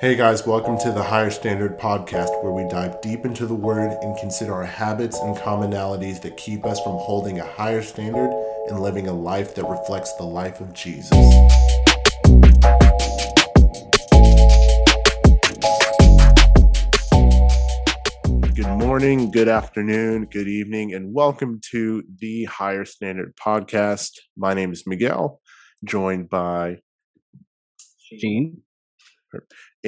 Hey 0.00 0.14
guys, 0.14 0.46
welcome 0.46 0.78
to 0.78 0.92
the 0.92 1.02
Higher 1.02 1.28
Standard 1.28 1.76
Podcast, 1.76 2.28
where 2.44 2.52
we 2.52 2.70
dive 2.70 3.00
deep 3.00 3.24
into 3.24 3.46
the 3.46 3.54
Word 3.56 3.90
and 4.00 4.16
consider 4.16 4.54
our 4.54 4.64
habits 4.64 5.18
and 5.18 5.36
commonalities 5.36 6.22
that 6.22 6.36
keep 6.36 6.64
us 6.64 6.78
from 6.84 6.92
holding 6.92 7.40
a 7.40 7.44
higher 7.44 7.82
standard 7.82 8.30
and 8.68 8.78
living 8.78 9.08
a 9.08 9.12
life 9.12 9.56
that 9.56 9.64
reflects 9.64 10.14
the 10.14 10.22
life 10.22 10.60
of 10.60 10.72
Jesus. 10.72 11.10
Good 18.54 18.78
morning, 18.78 19.32
good 19.32 19.48
afternoon, 19.48 20.26
good 20.26 20.46
evening, 20.46 20.94
and 20.94 21.12
welcome 21.12 21.60
to 21.72 22.04
the 22.20 22.44
Higher 22.44 22.84
Standard 22.84 23.34
Podcast. 23.34 24.12
My 24.36 24.54
name 24.54 24.70
is 24.70 24.84
Miguel, 24.86 25.40
joined 25.84 26.30
by 26.30 26.76
Gene. 28.16 28.62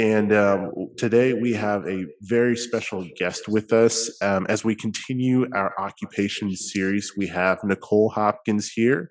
And 0.00 0.32
um, 0.32 0.72
today 0.96 1.34
we 1.34 1.52
have 1.52 1.86
a 1.86 2.06
very 2.22 2.56
special 2.56 3.06
guest 3.18 3.48
with 3.48 3.70
us. 3.70 4.10
Um, 4.22 4.46
as 4.48 4.64
we 4.64 4.74
continue 4.74 5.46
our 5.54 5.78
occupation 5.78 6.56
series, 6.56 7.12
we 7.18 7.26
have 7.26 7.62
Nicole 7.64 8.08
Hopkins 8.08 8.72
here. 8.72 9.10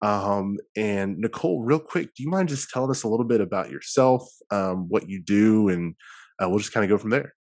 Um, 0.00 0.56
and 0.74 1.18
Nicole, 1.18 1.62
real 1.62 1.78
quick, 1.78 2.14
do 2.14 2.22
you 2.22 2.30
mind 2.30 2.48
just 2.48 2.70
telling 2.70 2.90
us 2.90 3.02
a 3.02 3.08
little 3.08 3.26
bit 3.26 3.42
about 3.42 3.70
yourself, 3.70 4.26
um, 4.50 4.88
what 4.88 5.06
you 5.06 5.20
do, 5.22 5.68
and 5.68 5.94
uh, 6.42 6.48
we'll 6.48 6.60
just 6.60 6.72
kind 6.72 6.82
of 6.82 6.88
go 6.88 6.96
from 6.96 7.10
there. 7.10 7.34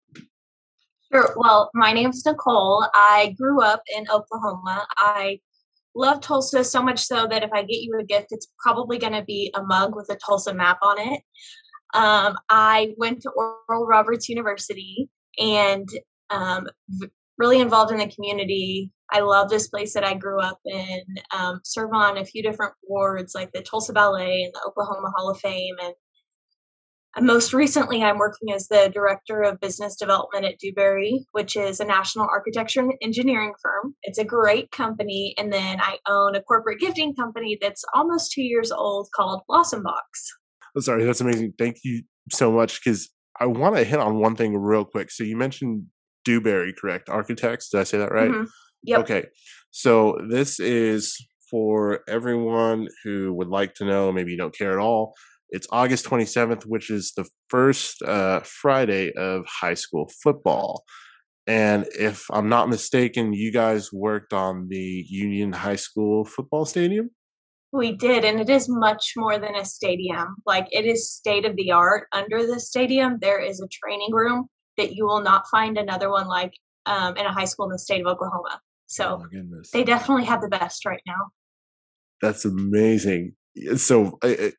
Sure. 1.12 1.32
Well, 1.36 1.70
my 1.74 1.92
name's 1.92 2.26
Nicole. 2.26 2.84
I 2.92 3.36
grew 3.38 3.62
up 3.62 3.84
in 3.96 4.10
Oklahoma. 4.10 4.84
I 4.96 5.38
love 5.94 6.20
Tulsa 6.20 6.64
so 6.64 6.82
much 6.82 6.98
so 7.04 7.28
that 7.28 7.44
if 7.44 7.50
I 7.52 7.62
get 7.62 7.82
you 7.82 7.96
a 8.00 8.04
gift, 8.04 8.28
it's 8.30 8.48
probably 8.58 8.98
going 8.98 9.12
to 9.12 9.22
be 9.22 9.52
a 9.54 9.62
mug 9.62 9.94
with 9.94 10.08
a 10.10 10.16
Tulsa 10.16 10.52
map 10.52 10.78
on 10.82 10.98
it. 10.98 11.22
Um, 11.94 12.36
I 12.48 12.94
went 12.98 13.22
to 13.22 13.30
Oral 13.30 13.86
Roberts 13.86 14.28
University 14.28 15.08
and 15.38 15.88
um, 16.30 16.66
really 17.38 17.60
involved 17.60 17.90
in 17.90 17.98
the 17.98 18.06
community. 18.06 18.92
I 19.10 19.20
love 19.20 19.48
this 19.48 19.68
place 19.68 19.94
that 19.94 20.04
I 20.04 20.14
grew 20.14 20.40
up 20.40 20.60
in. 20.64 21.02
Um, 21.36 21.60
serve 21.64 21.90
on 21.92 22.18
a 22.18 22.24
few 22.24 22.42
different 22.42 22.74
boards 22.86 23.34
like 23.34 23.50
the 23.52 23.62
Tulsa 23.62 23.92
Ballet 23.92 24.42
and 24.44 24.52
the 24.54 24.68
Oklahoma 24.68 25.10
Hall 25.16 25.30
of 25.30 25.40
Fame. 25.40 25.74
And, 25.82 25.94
and 27.16 27.26
most 27.26 27.52
recently, 27.52 28.04
I'm 28.04 28.18
working 28.18 28.52
as 28.52 28.68
the 28.68 28.90
director 28.94 29.42
of 29.42 29.58
business 29.58 29.96
development 29.96 30.44
at 30.44 30.58
Dewberry, 30.60 31.26
which 31.32 31.56
is 31.56 31.80
a 31.80 31.84
national 31.84 32.28
architecture 32.30 32.80
and 32.80 32.92
engineering 33.02 33.54
firm. 33.60 33.96
It's 34.02 34.18
a 34.18 34.24
great 34.24 34.70
company. 34.70 35.34
And 35.36 35.52
then 35.52 35.80
I 35.80 35.98
own 36.08 36.36
a 36.36 36.42
corporate 36.42 36.78
gifting 36.78 37.16
company 37.16 37.58
that's 37.60 37.84
almost 37.94 38.30
two 38.30 38.42
years 38.42 38.70
old 38.70 39.08
called 39.16 39.42
Blossom 39.48 39.82
Box. 39.82 40.39
Sorry, 40.78 41.04
that's 41.04 41.20
amazing. 41.20 41.54
Thank 41.58 41.78
you 41.84 42.02
so 42.30 42.52
much 42.52 42.82
because 42.82 43.08
I 43.40 43.46
want 43.46 43.76
to 43.76 43.84
hit 43.84 43.98
on 43.98 44.18
one 44.20 44.36
thing 44.36 44.56
real 44.56 44.84
quick. 44.84 45.10
So 45.10 45.24
you 45.24 45.36
mentioned 45.36 45.86
Dewberry, 46.24 46.72
correct? 46.72 47.08
Architects, 47.08 47.70
did 47.70 47.80
I 47.80 47.84
say 47.84 47.98
that 47.98 48.12
right? 48.12 48.30
Mhm. 48.30 48.46
Yep. 48.84 49.00
Okay. 49.00 49.26
So 49.70 50.18
this 50.28 50.60
is 50.60 51.16
for 51.50 52.00
everyone 52.08 52.88
who 53.04 53.32
would 53.34 53.48
like 53.48 53.74
to 53.74 53.84
know, 53.84 54.12
maybe 54.12 54.30
you 54.30 54.36
don't 54.36 54.56
care 54.56 54.72
at 54.72 54.78
all. 54.78 55.14
It's 55.50 55.66
August 55.72 56.04
27th, 56.04 56.64
which 56.64 56.90
is 56.90 57.12
the 57.16 57.28
first 57.48 58.02
uh, 58.02 58.40
Friday 58.44 59.12
of 59.14 59.44
high 59.46 59.74
school 59.74 60.10
football. 60.22 60.84
And 61.46 61.86
if 61.98 62.26
I'm 62.30 62.48
not 62.48 62.68
mistaken, 62.68 63.32
you 63.32 63.50
guys 63.50 63.92
worked 63.92 64.32
on 64.32 64.68
the 64.68 65.04
Union 65.08 65.52
High 65.52 65.76
School 65.76 66.24
football 66.24 66.64
stadium? 66.64 67.10
We 67.72 67.92
did, 67.92 68.24
and 68.24 68.40
it 68.40 68.50
is 68.50 68.68
much 68.68 69.12
more 69.16 69.38
than 69.38 69.54
a 69.54 69.64
stadium. 69.64 70.36
Like 70.44 70.66
it 70.72 70.86
is 70.86 71.12
state 71.12 71.44
of 71.44 71.54
the 71.56 71.70
art. 71.70 72.08
Under 72.12 72.46
the 72.46 72.58
stadium, 72.58 73.18
there 73.20 73.38
is 73.38 73.60
a 73.60 73.68
training 73.68 74.12
room 74.12 74.48
that 74.76 74.94
you 74.94 75.06
will 75.06 75.20
not 75.20 75.46
find 75.48 75.78
another 75.78 76.10
one 76.10 76.26
like 76.26 76.52
um, 76.86 77.16
in 77.16 77.26
a 77.26 77.32
high 77.32 77.44
school 77.44 77.66
in 77.66 77.72
the 77.72 77.78
state 77.78 78.00
of 78.00 78.06
Oklahoma. 78.06 78.54
Oh 78.54 78.58
So 78.86 79.26
goodness. 79.30 79.70
they 79.70 79.84
definitely 79.84 80.24
have 80.24 80.40
the 80.42 80.48
best 80.48 80.84
right 80.84 81.02
now. 81.06 81.28
That's 82.20 82.44
amazing. 82.44 83.34
So, 83.76 84.18
I, 84.22 84.52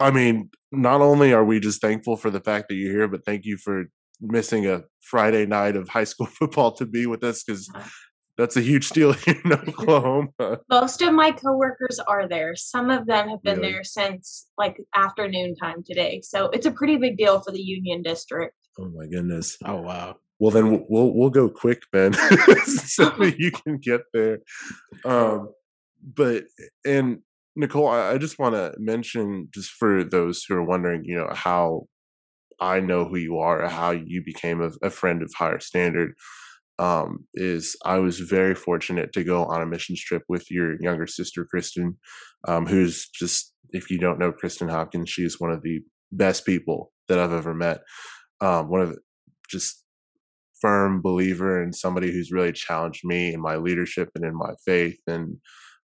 I 0.00 0.10
mean, 0.10 0.50
not 0.72 1.00
only 1.00 1.32
are 1.32 1.44
we 1.44 1.60
just 1.60 1.80
thankful 1.80 2.16
for 2.16 2.30
the 2.30 2.40
fact 2.40 2.68
that 2.68 2.74
you're 2.74 2.92
here, 2.92 3.08
but 3.08 3.24
thank 3.24 3.44
you 3.44 3.56
for 3.58 3.84
missing 4.20 4.66
a 4.66 4.82
Friday 5.02 5.46
night 5.46 5.76
of 5.76 5.88
high 5.88 6.04
school 6.04 6.26
football 6.38 6.72
to 6.72 6.86
be 6.86 7.06
with 7.06 7.22
us 7.22 7.44
because. 7.44 7.70
That's 8.36 8.56
a 8.56 8.60
huge 8.60 8.90
deal 8.90 9.12
here 9.12 9.40
in 9.44 9.52
Oklahoma. 9.52 10.58
Most 10.68 11.02
of 11.02 11.12
my 11.12 11.30
coworkers 11.30 11.98
are 12.06 12.28
there. 12.28 12.54
Some 12.56 12.90
of 12.90 13.06
them 13.06 13.28
have 13.28 13.42
been 13.42 13.58
Really? 13.58 13.72
there 13.72 13.84
since 13.84 14.46
like 14.58 14.76
afternoon 14.94 15.54
time 15.56 15.82
today. 15.84 16.20
So 16.22 16.46
it's 16.50 16.66
a 16.66 16.70
pretty 16.70 16.96
big 16.96 17.16
deal 17.16 17.40
for 17.40 17.50
the 17.50 17.62
Union 17.62 18.02
District. 18.02 18.54
Oh 18.78 18.90
my 18.94 19.06
goodness. 19.06 19.56
Oh 19.64 19.80
wow. 19.80 20.16
Well, 20.38 20.50
then 20.50 20.70
we'll 20.70 20.84
we'll, 20.88 21.14
we'll 21.14 21.30
go 21.30 21.48
quick, 21.48 21.82
Ben, 21.92 22.12
so 22.64 23.06
that 23.06 23.36
you 23.38 23.50
can 23.50 23.78
get 23.78 24.02
there. 24.12 24.40
Um, 25.04 25.48
but 26.02 26.44
and 26.84 27.20
Nicole, 27.54 27.88
I, 27.88 28.12
I 28.12 28.18
just 28.18 28.38
want 28.38 28.54
to 28.54 28.74
mention, 28.78 29.48
just 29.54 29.70
for 29.70 30.04
those 30.04 30.44
who 30.46 30.54
are 30.56 30.62
wondering, 30.62 31.04
you 31.04 31.16
know, 31.16 31.30
how 31.32 31.86
I 32.60 32.80
know 32.80 33.06
who 33.06 33.16
you 33.16 33.38
are, 33.38 33.66
how 33.66 33.92
you 33.92 34.22
became 34.22 34.60
a, 34.60 34.72
a 34.82 34.90
friend 34.90 35.22
of 35.22 35.32
Higher 35.34 35.60
Standard. 35.60 36.12
Um, 36.78 37.26
is 37.34 37.76
I 37.84 37.98
was 37.98 38.20
very 38.20 38.54
fortunate 38.54 39.12
to 39.14 39.24
go 39.24 39.44
on 39.46 39.62
a 39.62 39.66
mission 39.66 39.96
trip 39.98 40.22
with 40.28 40.50
your 40.50 40.80
younger 40.82 41.06
sister, 41.06 41.46
Kristen, 41.46 41.96
um, 42.46 42.66
who's 42.66 43.08
just, 43.08 43.54
if 43.70 43.90
you 43.90 43.98
don't 43.98 44.18
know 44.18 44.30
Kristen 44.30 44.68
Hopkins, 44.68 45.08
she's 45.08 45.40
one 45.40 45.52
of 45.52 45.62
the 45.62 45.80
best 46.12 46.44
people 46.44 46.92
that 47.08 47.18
I've 47.18 47.32
ever 47.32 47.54
met. 47.54 47.80
Um, 48.42 48.68
one 48.68 48.82
of 48.82 48.90
the, 48.90 48.98
just 49.48 49.86
firm 50.60 51.02
believer 51.02 51.62
and 51.62 51.74
somebody 51.74 52.10
who's 52.10 52.32
really 52.32 52.52
challenged 52.52 53.04
me 53.04 53.34
in 53.34 53.40
my 53.40 53.56
leadership 53.56 54.10
and 54.14 54.24
in 54.24 54.34
my 54.34 54.52
faith 54.64 54.98
and 55.06 55.36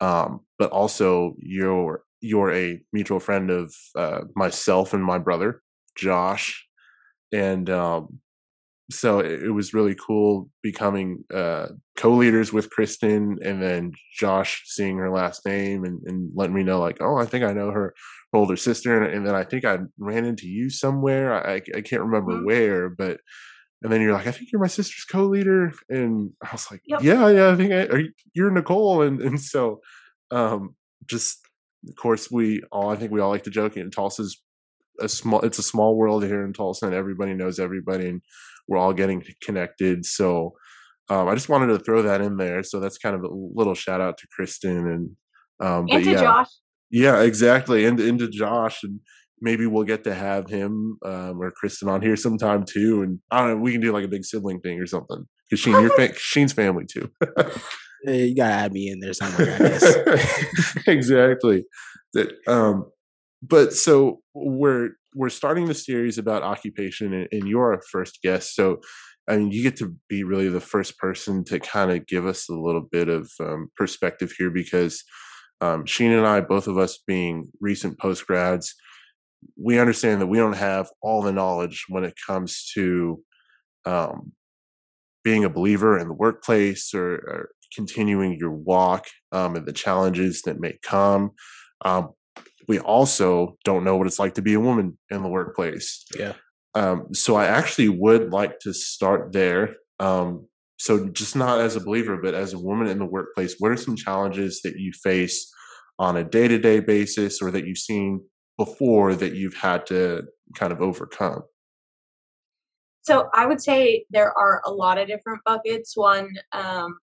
um 0.00 0.40
but 0.58 0.70
also 0.70 1.34
you're 1.38 2.02
you're 2.20 2.52
a 2.52 2.80
mutual 2.92 3.18
friend 3.18 3.50
of 3.50 3.74
uh 3.98 4.20
myself 4.36 4.94
and 4.94 5.04
my 5.04 5.18
brother 5.18 5.60
Josh 5.96 6.64
and 7.32 7.68
um 7.70 8.20
so 8.92 9.18
it, 9.20 9.42
it 9.44 9.50
was 9.50 9.74
really 9.74 9.94
cool 9.94 10.48
becoming 10.62 11.24
uh 11.34 11.66
co-leaders 11.96 12.52
with 12.52 12.70
Kristen 12.70 13.38
and 13.44 13.62
then 13.62 13.92
Josh 14.14 14.62
seeing 14.66 14.98
her 14.98 15.10
last 15.10 15.44
name 15.46 15.84
and, 15.84 16.00
and 16.06 16.30
letting 16.34 16.54
me 16.54 16.62
know 16.62 16.80
like 16.80 16.98
oh 17.00 17.16
I 17.16 17.26
think 17.26 17.44
I 17.44 17.52
know 17.52 17.70
her 17.70 17.94
older 18.32 18.56
sister 18.56 19.02
and, 19.02 19.12
and 19.14 19.26
then 19.26 19.34
I 19.34 19.44
think 19.44 19.64
I 19.64 19.78
ran 19.98 20.24
into 20.24 20.46
you 20.46 20.70
somewhere 20.70 21.34
I, 21.46 21.56
I 21.74 21.80
can't 21.82 22.02
remember 22.02 22.32
Mhm. 22.32 22.44
where 22.44 22.88
but 22.90 23.20
and 23.82 23.92
then 23.92 24.00
you're 24.00 24.12
like, 24.12 24.28
I 24.28 24.30
think 24.30 24.52
you're 24.52 24.60
my 24.60 24.68
sister's 24.68 25.04
co-leader, 25.04 25.72
and 25.88 26.30
I 26.40 26.50
was 26.52 26.70
like, 26.70 26.82
Yep. 26.86 27.02
Yeah, 27.02 27.28
yeah, 27.30 27.50
I 27.50 27.56
think 27.56 27.72
I, 27.72 27.86
are 27.86 27.98
you, 27.98 28.12
you're 28.32 28.50
Nicole, 28.50 29.02
and 29.02 29.20
and 29.20 29.40
so, 29.40 29.80
um, 30.30 30.76
just 31.06 31.40
of 31.88 31.96
course 31.96 32.30
we 32.30 32.62
all, 32.70 32.90
I 32.90 32.96
think 32.96 33.10
we 33.10 33.20
all 33.20 33.30
like 33.30 33.42
to 33.42 33.50
joke, 33.50 33.76
and 33.76 33.92
Tulsa's 33.92 34.40
a 35.00 35.08
small, 35.08 35.40
it's 35.40 35.58
a 35.58 35.62
small 35.62 35.96
world 35.96 36.24
here 36.24 36.44
in 36.44 36.52
Tulsa, 36.52 36.86
and 36.86 36.94
everybody 36.94 37.34
knows 37.34 37.58
everybody, 37.58 38.08
and 38.08 38.22
we're 38.68 38.78
all 38.78 38.92
getting 38.92 39.24
connected. 39.42 40.04
So, 40.04 40.52
um, 41.08 41.28
I 41.28 41.34
just 41.34 41.48
wanted 41.48 41.66
to 41.68 41.78
throw 41.78 42.02
that 42.02 42.20
in 42.20 42.36
there. 42.36 42.62
So 42.62 42.80
that's 42.80 42.98
kind 42.98 43.14
of 43.14 43.22
a 43.22 43.28
little 43.28 43.74
shout 43.74 44.00
out 44.00 44.18
to 44.18 44.26
Kristen 44.34 44.86
and 44.86 45.16
um, 45.60 45.86
but 45.86 45.96
And 45.96 46.04
to 46.04 46.10
yeah, 46.10 46.20
Josh, 46.20 46.48
yeah, 46.90 47.22
exactly, 47.22 47.84
and 47.84 47.98
into 48.00 48.28
Josh, 48.28 48.82
and 48.82 49.00
maybe 49.40 49.66
we'll 49.66 49.84
get 49.84 50.04
to 50.04 50.14
have 50.14 50.48
him 50.48 50.98
um, 51.04 51.40
or 51.40 51.50
Kristen 51.50 51.88
on 51.88 52.02
here 52.02 52.16
sometime 52.16 52.64
too. 52.64 53.02
And 53.02 53.20
I 53.30 53.40
don't 53.40 53.48
know, 53.48 53.56
we 53.56 53.72
can 53.72 53.80
do 53.80 53.92
like 53.92 54.04
a 54.04 54.08
big 54.08 54.24
sibling 54.24 54.60
thing 54.60 54.80
or 54.80 54.86
something. 54.86 55.24
Because 55.48 55.62
Sheen, 55.62 55.80
your 55.80 55.90
fa- 55.90 56.14
Sheen's 56.16 56.52
family 56.52 56.84
too. 56.86 57.10
You 58.04 58.34
gotta 58.34 58.54
add 58.54 58.72
me 58.72 58.88
in 58.88 59.00
there 59.00 59.12
somewhere, 59.12 59.54
I 59.54 59.58
guess. 59.58 59.96
exactly. 60.86 61.64
That, 62.14 62.32
um, 62.48 62.90
but 63.42 63.72
so 63.72 64.20
we're 64.34 64.90
we're 65.14 65.28
starting 65.28 65.66
the 65.66 65.74
series 65.74 66.16
about 66.16 66.42
occupation, 66.42 67.12
and, 67.12 67.28
and 67.32 67.48
you're 67.48 67.74
our 67.74 67.82
first 67.90 68.20
guest. 68.22 68.54
So 68.54 68.80
I 69.28 69.36
mean, 69.36 69.52
you 69.52 69.62
get 69.62 69.76
to 69.76 69.94
be 70.08 70.24
really 70.24 70.48
the 70.48 70.60
first 70.60 70.98
person 70.98 71.44
to 71.44 71.60
kind 71.60 71.90
of 71.90 72.06
give 72.06 72.26
us 72.26 72.48
a 72.48 72.54
little 72.54 72.88
bit 72.90 73.08
of 73.08 73.30
um, 73.40 73.68
perspective 73.76 74.32
here 74.36 74.50
because 74.50 75.04
um, 75.60 75.86
Sheen 75.86 76.10
and 76.10 76.26
I, 76.26 76.40
both 76.40 76.66
of 76.66 76.76
us 76.76 76.98
being 77.06 77.48
recent 77.60 77.98
post 77.98 78.26
grads, 78.26 78.74
we 79.56 79.78
understand 79.78 80.20
that 80.20 80.26
we 80.26 80.38
don't 80.38 80.54
have 80.54 80.88
all 81.00 81.22
the 81.22 81.32
knowledge 81.32 81.84
when 81.88 82.02
it 82.04 82.14
comes 82.26 82.68
to 82.74 83.22
um, 83.84 84.32
being 85.22 85.44
a 85.44 85.50
believer 85.50 85.98
in 85.98 86.08
the 86.08 86.14
workplace 86.14 86.92
or, 86.92 87.12
or 87.12 87.48
continuing 87.74 88.36
your 88.38 88.50
walk 88.50 89.06
um, 89.30 89.54
and 89.54 89.66
the 89.66 89.72
challenges 89.72 90.42
that 90.42 90.60
may 90.60 90.76
come. 90.82 91.30
Um, 91.84 92.10
we 92.68 92.78
also 92.78 93.56
don't 93.64 93.84
know 93.84 93.96
what 93.96 94.06
it's 94.06 94.18
like 94.18 94.34
to 94.34 94.42
be 94.42 94.54
a 94.54 94.60
woman 94.60 94.98
in 95.10 95.22
the 95.22 95.28
workplace. 95.28 96.04
Yeah. 96.18 96.34
Um, 96.74 97.12
so 97.12 97.36
I 97.36 97.46
actually 97.46 97.88
would 97.88 98.30
like 98.30 98.58
to 98.60 98.72
start 98.72 99.32
there. 99.32 99.76
Um, 100.00 100.46
so 100.78 101.08
just 101.08 101.36
not 101.36 101.60
as 101.60 101.76
a 101.76 101.80
believer, 101.80 102.18
but 102.20 102.34
as 102.34 102.54
a 102.54 102.58
woman 102.58 102.88
in 102.88 102.98
the 102.98 103.06
workplace, 103.06 103.56
what 103.58 103.70
are 103.70 103.76
some 103.76 103.96
challenges 103.96 104.62
that 104.62 104.76
you 104.76 104.92
face 104.92 105.52
on 105.98 106.16
a 106.16 106.24
day 106.24 106.48
to 106.48 106.58
day 106.58 106.80
basis 106.80 107.40
or 107.40 107.50
that 107.50 107.66
you've 107.66 107.78
seen 107.78 108.20
before 108.56 109.14
that 109.14 109.34
you've 109.34 109.54
had 109.54 109.86
to 109.86 110.24
kind 110.56 110.72
of 110.72 110.80
overcome? 110.80 111.42
So 113.02 113.28
I 113.34 113.46
would 113.46 113.60
say 113.60 114.06
there 114.10 114.36
are 114.38 114.62
a 114.64 114.70
lot 114.70 114.98
of 114.98 115.08
different 115.08 115.40
buckets. 115.44 115.96
One 115.96 116.30
um, 116.52 116.98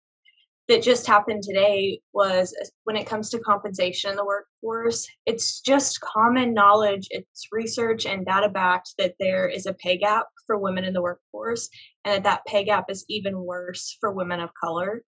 that 0.68 0.82
just 0.82 1.06
happened 1.06 1.42
today 1.42 2.00
was 2.12 2.54
uh, 2.62 2.66
when 2.84 2.96
it 2.96 3.06
comes 3.06 3.30
to 3.30 3.38
compensation 3.38 4.10
in 4.10 4.16
the 4.16 4.24
workforce, 4.24 5.08
it's 5.24 5.60
just 5.60 6.00
common 6.00 6.52
knowledge, 6.52 7.08
it's 7.10 7.48
research 7.50 8.04
and 8.04 8.26
data 8.26 8.50
backed 8.50 8.94
that 8.98 9.14
there 9.18 9.48
is 9.48 9.66
a 9.66 9.74
pay 9.74 9.96
gap 9.96 10.26
for 10.46 10.58
women 10.58 10.84
in 10.84 10.92
the 10.92 11.02
workforce 11.02 11.70
and 12.04 12.14
that 12.14 12.24
that 12.24 12.44
pay 12.46 12.64
gap 12.64 12.84
is 12.90 13.04
even 13.08 13.42
worse 13.42 13.96
for 13.98 14.12
women 14.12 14.40
of 14.40 14.50
color. 14.62 15.02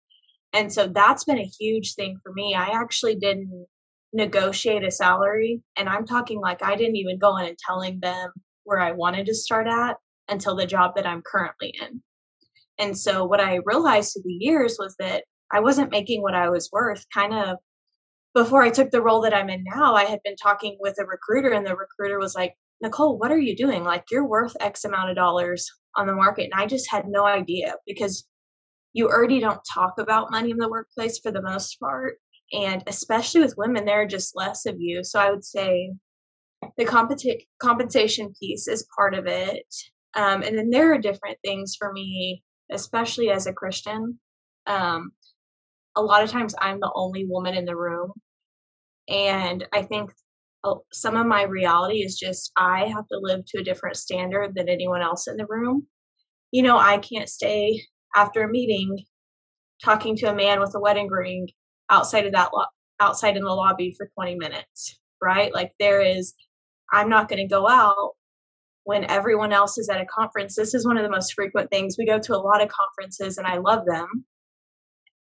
And 0.53 0.73
so 0.73 0.87
that's 0.87 1.25
been 1.25 1.39
a 1.39 1.51
huge 1.59 1.95
thing 1.95 2.19
for 2.23 2.33
me. 2.33 2.55
I 2.55 2.69
actually 2.69 3.17
didn't 3.17 3.67
negotiate 4.13 4.85
a 4.85 4.91
salary 4.91 5.61
and 5.77 5.89
I'm 5.89 6.07
talking 6.07 6.41
like 6.41 6.63
I 6.63 6.77
didn't 6.77 6.97
even 6.97 7.19
go 7.19 7.37
in 7.37 7.47
and 7.47 7.59
telling 7.59 7.99
them 8.01 8.31
where 8.65 8.81
I 8.81 8.93
wanted 8.93 9.27
to 9.27 9.35
start 9.35 9.67
at 9.67 9.97
until 10.29 10.55
the 10.55 10.67
job 10.67 10.95
that 10.95 11.07
I'm 11.07 11.23
currently 11.23 11.75
in. 11.83 12.01
And 12.79 12.97
so 12.97 13.25
what 13.25 13.41
I 13.41 13.59
realized 13.65 14.13
through 14.13 14.23
the 14.25 14.45
years 14.45 14.77
was 14.79 14.95
that 15.01 15.25
I 15.53 15.61
wasn't 15.61 15.91
making 15.91 16.23
what 16.23 16.35
I 16.35 16.51
was 16.51 16.71
worth. 16.73 17.05
Kind 17.13 17.35
of 17.35 17.59
before 18.35 18.63
I 18.63 18.71
took 18.71 18.91
the 18.91 19.03
role 19.03 19.23
that 19.23 19.35
I'm 19.35 19.51
in 19.51 19.65
now, 19.65 19.95
I 19.95 20.05
had 20.05 20.21
been 20.25 20.37
talking 20.37 20.77
with 20.81 20.97
a 21.01 21.07
recruiter, 21.07 21.51
and 21.51 21.67
the 21.67 21.77
recruiter 21.77 22.19
was 22.19 22.35
like, 22.35 22.55
Nicole, 22.81 23.19
what 23.19 23.33
are 23.33 23.39
you 23.39 23.57
doing? 23.57 23.83
Like, 23.85 24.05
you're 24.11 24.29
worth 24.29 24.57
X 24.61 24.85
amount 24.85 25.11
of 25.11 25.17
dollars 25.17 25.69
on 25.97 26.07
the 26.07 26.15
market. 26.15 26.45
And 26.45 26.61
I 26.61 26.67
just 26.67 26.91
had 26.91 27.09
no 27.09 27.27
idea 27.27 27.75
because 27.87 28.27
you 28.93 29.09
already 29.09 29.41
don't 29.41 29.61
talk 29.73 29.95
about 29.99 30.31
money 30.31 30.51
in 30.51 30.59
the 30.59 30.69
workplace 30.69 31.19
for 31.19 31.33
the 31.33 31.43
most 31.43 31.79
part. 31.81 32.19
And 32.53 32.83
especially 32.87 33.41
with 33.41 33.57
women, 33.57 33.85
there 33.85 34.03
are 34.03 34.07
just 34.07 34.37
less 34.37 34.65
of 34.67 34.77
you. 34.79 35.05
So 35.05 35.19
I 35.19 35.31
would 35.31 35.45
say 35.45 35.93
the 36.77 36.85
competi- 36.85 37.47
compensation 37.61 38.33
piece 38.41 38.69
is 38.69 38.89
part 38.97 39.15
of 39.15 39.27
it. 39.27 39.67
Um, 40.15 40.43
and 40.43 40.57
then 40.57 40.71
there 40.71 40.93
are 40.93 40.99
different 40.99 41.39
things 41.45 41.77
for 41.79 41.93
me, 41.93 42.43
especially 42.71 43.31
as 43.31 43.47
a 43.47 43.53
Christian. 43.53 44.19
Um, 44.67 45.13
a 45.99 46.03
lot 46.03 46.23
of 46.23 46.31
times 46.31 46.55
I'm 46.61 46.79
the 46.79 46.93
only 46.95 47.27
woman 47.27 47.55
in 47.55 47.65
the 47.65 47.77
room. 47.77 48.13
And 49.09 49.67
I 49.73 49.83
think 49.83 50.13
oh, 50.65 50.85
some 50.93 51.17
of 51.17 51.27
my 51.27 51.43
reality 51.43 52.05
is 52.05 52.19
just 52.19 52.53
I 52.57 52.87
have 52.87 53.07
to 53.09 53.19
live 53.21 53.45
to 53.47 53.59
a 53.59 53.65
different 53.65 53.97
standard 53.97 54.55
than 54.55 54.69
anyone 54.69 55.03
else 55.03 55.27
in 55.27 55.37
the 55.37 55.47
room. 55.47 55.87
You 56.53 56.63
know, 56.63 56.79
I 56.79 56.99
can't 56.99 57.29
stay 57.29 57.83
after 58.15 58.45
a 58.45 58.49
meeting 58.49 59.05
talking 59.85 60.17
to 60.17 60.31
a 60.31 60.35
man 60.35 60.61
with 60.61 60.75
a 60.75 60.81
wedding 60.81 61.09
ring 61.09 61.49
outside 61.91 62.27
of 62.27 62.33
that 62.33 62.51
lo- 62.55 62.65
outside 63.01 63.37
in 63.37 63.45
the 63.45 63.53
lobby 63.53 63.95
for 63.97 64.11
20 64.15 64.37
minutes, 64.37 65.01
right? 65.21 65.53
Like 65.53 65.73
there 65.81 66.01
is 66.01 66.35
I'm 66.93 67.09
not 67.09 67.29
going 67.29 67.43
to 67.43 67.53
go 67.53 67.69
out 67.69 68.13
when 68.85 69.05
everyone 69.05 69.53
else 69.53 69.79
is 69.79 69.89
at 69.89 70.01
a 70.01 70.07
conference. 70.07 70.55
This 70.55 70.75
is 70.75 70.87
one 70.87 70.97
of 70.97 71.03
the 71.03 71.11
most 71.11 71.35
frequent 71.35 71.71
things. 71.71 71.97
We 71.99 72.07
go 72.07 72.19
to 72.21 72.37
a 72.37 72.39
lot 72.39 72.63
of 72.63 72.71
conferences 72.71 73.37
and 73.37 73.47
I 73.47 73.59
love 73.59 73.85
them 73.85 74.25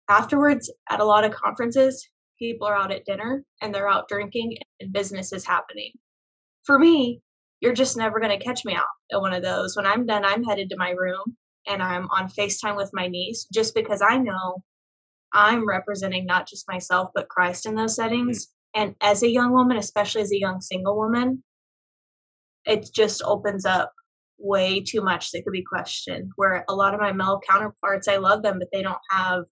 afterwards 0.09 0.71
at 0.89 0.99
a 0.99 1.05
lot 1.05 1.23
of 1.23 1.31
conferences 1.31 2.07
people 2.39 2.67
are 2.67 2.75
out 2.75 2.91
at 2.91 3.05
dinner 3.05 3.43
and 3.61 3.73
they're 3.73 3.89
out 3.89 4.07
drinking 4.07 4.57
and 4.79 4.93
business 4.93 5.33
is 5.33 5.45
happening. 5.45 5.91
For 6.65 6.77
me 6.77 7.21
you're 7.59 7.73
just 7.73 7.97
never 7.97 8.19
going 8.19 8.37
to 8.37 8.43
catch 8.43 8.63
me 8.65 8.75
out 8.75 8.85
at 9.11 9.19
one 9.19 9.33
of 9.33 9.43
those. 9.43 9.75
When 9.75 9.85
i'm 9.85 10.05
done 10.05 10.23
i'm 10.25 10.43
headed 10.43 10.69
to 10.69 10.77
my 10.77 10.91
room 10.91 11.35
and 11.67 11.81
i'm 11.81 12.07
on 12.11 12.29
facetime 12.29 12.75
with 12.75 12.91
my 12.93 13.07
niece 13.07 13.47
just 13.53 13.73
because 13.75 14.01
i 14.01 14.17
know 14.17 14.63
i'm 15.33 15.67
representing 15.67 16.25
not 16.25 16.47
just 16.47 16.69
myself 16.69 17.09
but 17.15 17.29
christ 17.29 17.65
in 17.65 17.75
those 17.75 17.95
settings. 17.95 18.45
Mm-hmm. 18.45 18.51
And 18.81 18.95
as 19.01 19.23
a 19.23 19.29
young 19.29 19.53
woman 19.53 19.77
especially 19.77 20.21
as 20.21 20.31
a 20.31 20.39
young 20.39 20.61
single 20.61 20.95
woman 20.95 21.43
it 22.65 22.89
just 22.93 23.23
opens 23.23 23.65
up 23.65 23.91
way 24.39 24.81
too 24.81 25.01
much 25.01 25.31
that 25.31 25.43
could 25.43 25.53
be 25.53 25.63
questioned 25.63 26.29
where 26.35 26.63
a 26.69 26.75
lot 26.75 26.93
of 26.93 26.99
my 26.99 27.11
male 27.11 27.41
counterparts 27.49 28.07
i 28.07 28.17
love 28.17 28.43
them 28.43 28.59
but 28.59 28.67
they 28.71 28.83
don't 28.83 28.99
have 29.09 29.45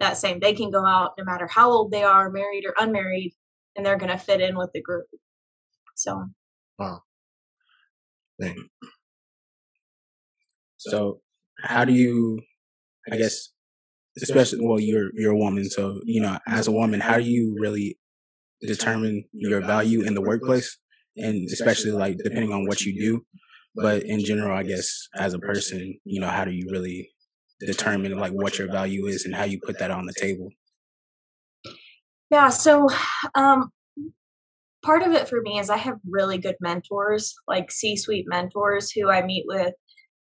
that 0.00 0.16
same 0.16 0.40
they 0.40 0.52
can 0.52 0.70
go 0.70 0.84
out 0.84 1.12
no 1.18 1.24
matter 1.24 1.46
how 1.46 1.70
old 1.70 1.90
they 1.90 2.02
are 2.02 2.30
married 2.30 2.64
or 2.66 2.74
unmarried 2.78 3.32
and 3.76 3.84
they're 3.84 3.98
going 3.98 4.10
to 4.10 4.18
fit 4.18 4.40
in 4.40 4.56
with 4.56 4.70
the 4.72 4.80
group. 4.80 5.06
So. 5.94 6.26
Wow. 6.78 7.02
Thank 8.40 8.58
so 10.84 11.20
how 11.62 11.84
do 11.84 11.92
you 11.92 12.40
i 13.10 13.16
guess 13.16 13.50
especially 14.22 14.64
well 14.64 14.78
you're 14.78 15.10
you're 15.14 15.32
a 15.32 15.36
woman 15.36 15.64
so 15.64 16.00
you 16.04 16.20
know 16.20 16.38
as 16.46 16.68
a 16.68 16.72
woman 16.72 17.00
how 17.00 17.16
do 17.16 17.24
you 17.24 17.56
really 17.58 17.98
determine 18.60 19.24
your 19.32 19.60
value 19.60 20.00
in 20.00 20.14
the 20.14 20.22
workplace? 20.22 20.78
And 21.16 21.48
especially 21.50 21.90
like 21.90 22.16
depending 22.16 22.52
on 22.52 22.66
what 22.66 22.80
you 22.80 22.98
do 22.98 23.24
but 23.76 24.02
in 24.04 24.24
general 24.24 24.56
i 24.56 24.62
guess 24.62 25.08
as 25.16 25.34
a 25.34 25.38
person 25.38 25.98
you 26.04 26.20
know 26.20 26.28
how 26.28 26.44
do 26.44 26.50
you 26.50 26.68
really 26.70 27.10
determine 27.66 28.18
like 28.18 28.32
what 28.32 28.58
your 28.58 28.70
value 28.70 29.06
is 29.06 29.24
and 29.24 29.34
how 29.34 29.44
you 29.44 29.60
put 29.60 29.78
that 29.78 29.90
on 29.90 30.06
the 30.06 30.14
table? 30.14 30.48
Yeah, 32.30 32.48
so 32.48 32.88
um, 33.34 33.70
part 34.82 35.02
of 35.02 35.12
it 35.12 35.28
for 35.28 35.40
me 35.42 35.58
is 35.58 35.70
I 35.70 35.76
have 35.76 35.98
really 36.08 36.38
good 36.38 36.56
mentors, 36.60 37.34
like 37.46 37.70
C 37.70 37.96
suite 37.96 38.26
mentors 38.28 38.90
who 38.90 39.10
I 39.10 39.22
meet 39.24 39.44
with, 39.46 39.74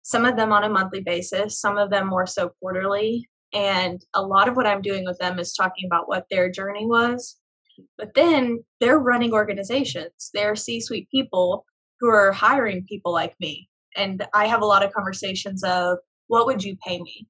some 0.03 0.25
of 0.25 0.35
them 0.35 0.51
on 0.51 0.63
a 0.63 0.69
monthly 0.69 1.01
basis, 1.01 1.59
some 1.59 1.77
of 1.77 1.89
them 1.89 2.07
more 2.07 2.25
so 2.25 2.51
quarterly. 2.59 3.29
And 3.53 4.03
a 4.13 4.21
lot 4.21 4.47
of 4.47 4.55
what 4.55 4.67
I'm 4.67 4.81
doing 4.81 5.05
with 5.05 5.17
them 5.19 5.39
is 5.39 5.53
talking 5.53 5.85
about 5.85 6.07
what 6.07 6.25
their 6.29 6.49
journey 6.49 6.85
was. 6.85 7.37
But 7.97 8.13
then 8.13 8.63
they're 8.79 8.99
running 8.99 9.33
organizations, 9.33 10.29
they're 10.33 10.55
C 10.55 10.79
suite 10.79 11.09
people 11.09 11.65
who 11.99 12.09
are 12.09 12.31
hiring 12.31 12.85
people 12.85 13.11
like 13.11 13.35
me. 13.39 13.69
And 13.95 14.25
I 14.33 14.47
have 14.47 14.61
a 14.61 14.65
lot 14.65 14.83
of 14.83 14.93
conversations 14.93 15.63
of, 15.63 15.97
what 16.31 16.45
would 16.45 16.63
you 16.63 16.77
pay 16.87 17.01
me? 17.01 17.27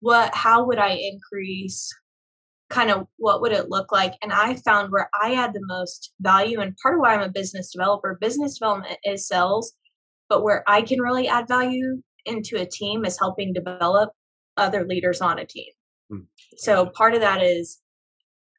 What 0.00 0.34
how 0.34 0.66
would 0.66 0.78
I 0.78 0.90
increase 0.90 1.90
kind 2.68 2.90
of 2.90 3.06
what 3.16 3.40
would 3.40 3.52
it 3.52 3.70
look 3.70 3.90
like? 3.90 4.12
And 4.20 4.30
I 4.30 4.56
found 4.56 4.92
where 4.92 5.08
I 5.18 5.32
add 5.36 5.54
the 5.54 5.64
most 5.64 6.12
value 6.20 6.60
and 6.60 6.76
part 6.82 6.96
of 6.96 7.00
why 7.00 7.14
I'm 7.14 7.22
a 7.22 7.30
business 7.30 7.72
developer, 7.72 8.18
business 8.20 8.58
development 8.58 8.98
is 9.04 9.26
sales, 9.26 9.72
but 10.28 10.42
where 10.42 10.62
I 10.66 10.82
can 10.82 11.00
really 11.00 11.28
add 11.28 11.48
value 11.48 12.02
into 12.26 12.60
a 12.60 12.66
team 12.66 13.06
is 13.06 13.18
helping 13.18 13.54
develop 13.54 14.10
other 14.58 14.84
leaders 14.84 15.22
on 15.22 15.38
a 15.38 15.46
team. 15.46 15.72
Mm. 16.12 16.26
So 16.58 16.84
part 16.84 17.14
of 17.14 17.22
that 17.22 17.42
is 17.42 17.80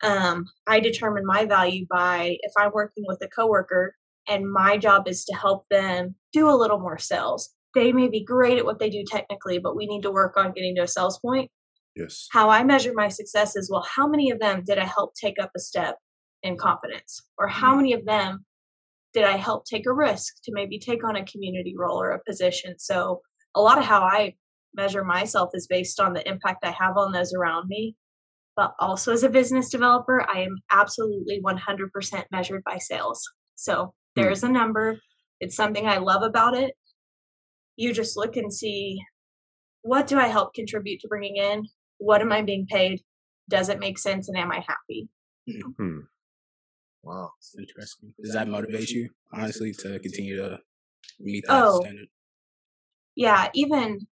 um, 0.01 0.45
I 0.65 0.79
determine 0.79 1.23
my 1.23 1.45
value 1.45 1.85
by 1.87 2.37
if 2.41 2.51
I'm 2.57 2.71
working 2.73 3.03
with 3.07 3.19
a 3.21 3.27
coworker 3.27 3.93
and 4.27 4.51
my 4.51 4.75
job 4.75 5.07
is 5.07 5.23
to 5.25 5.35
help 5.35 5.65
them 5.69 6.15
do 6.31 6.49
a 6.49 6.59
little 6.61 6.79
more 6.79 6.97
sales 6.97 7.53
they 7.73 7.91
may 7.91 8.07
be 8.07 8.23
great 8.23 8.57
at 8.57 8.65
what 8.65 8.79
they 8.79 8.89
do 8.89 9.03
technically, 9.05 9.59
but 9.59 9.75
we 9.75 9.86
need 9.86 10.01
to 10.03 10.12
work 10.12 10.38
on 10.38 10.53
getting 10.53 10.75
to 10.75 10.83
a 10.83 10.88
sales 10.88 11.19
point. 11.19 11.50
Yes. 11.95 12.27
How 12.31 12.50
I 12.50 12.63
measure 12.63 12.93
my 12.95 13.09
success 13.09 13.55
is 13.55 13.69
well, 13.69 13.86
how 13.95 14.07
many 14.07 14.31
of 14.31 14.39
them 14.39 14.63
did 14.65 14.77
I 14.77 14.86
help 14.86 15.13
take 15.15 15.39
up 15.39 15.51
a 15.55 15.59
step 15.59 15.98
in 16.41 16.57
confidence? 16.57 17.21
Or 17.38 17.48
how 17.48 17.69
mm-hmm. 17.69 17.77
many 17.77 17.93
of 17.93 18.05
them 18.05 18.45
did 19.13 19.24
I 19.24 19.38
help 19.38 19.65
take 19.65 19.86
a 19.86 19.93
risk 19.93 20.36
to 20.43 20.51
maybe 20.53 20.79
take 20.79 21.03
on 21.03 21.15
a 21.15 21.25
community 21.25 21.75
role 21.77 22.01
or 22.01 22.12
a 22.12 22.24
position? 22.27 22.75
So 22.79 23.21
a 23.55 23.62
lot 23.62 23.77
of 23.77 23.86
how 23.86 24.01
I 24.01 24.36
measure 24.75 25.03
myself 25.03 25.51
is 25.53 25.67
based 25.67 26.00
on 26.00 26.13
the 26.13 26.27
impact 26.27 26.65
I 26.65 26.71
have 26.71 26.98
on 26.98 27.12
those 27.12 27.33
around 27.33 27.67
me. 27.67 27.95
But 28.55 28.74
also 28.79 29.13
as 29.13 29.24
a 29.24 29.29
business 29.29 29.69
developer, 29.69 30.27
I 30.29 30.41
am 30.41 30.57
absolutely 30.71 31.41
100% 31.41 32.24
measured 32.31 32.63
by 32.63 32.77
sales. 32.77 33.21
So 33.55 33.93
hmm. 34.15 34.21
there's 34.21 34.43
a 34.43 34.50
number. 34.50 35.00
It's 35.39 35.55
something 35.55 35.88
I 35.88 35.98
love 35.98 36.24
about 36.24 36.55
it 36.55 36.74
you 37.75 37.94
just 37.94 38.18
look 38.18 38.36
and 38.36 38.53
see 38.53 39.01
what 39.82 40.08
do 40.08 40.18
I 40.18 40.27
help 40.27 40.53
contribute 40.53 41.01
to 41.01 41.08
bringing 41.08 41.38
in? 41.38 41.68
What 41.98 42.22
am 42.22 42.32
I 42.32 42.42
being 42.42 42.65
paid? 42.65 43.01
Does 43.50 43.70
it 43.70 43.80
make 43.80 44.00
sense? 44.00 44.30
And 44.30 44.38
am 44.38 44.51
I 44.51 44.63
happy? 44.65 45.10
Mm-hmm. 45.50 46.00
Wow. 47.03 47.32
That's 47.38 47.56
interesting. 47.60 48.13
Does 48.22 48.34
that 48.34 48.48
motivate 48.48 48.89
you, 48.89 49.10
honestly, 49.34 49.74
to 49.80 50.00
continue 50.00 50.38
to 50.38 50.60
meet 51.20 51.44
that 51.48 51.63
oh, 51.63 51.82
standard? 51.82 52.08
Yeah, 53.15 53.50
even 53.53 54.08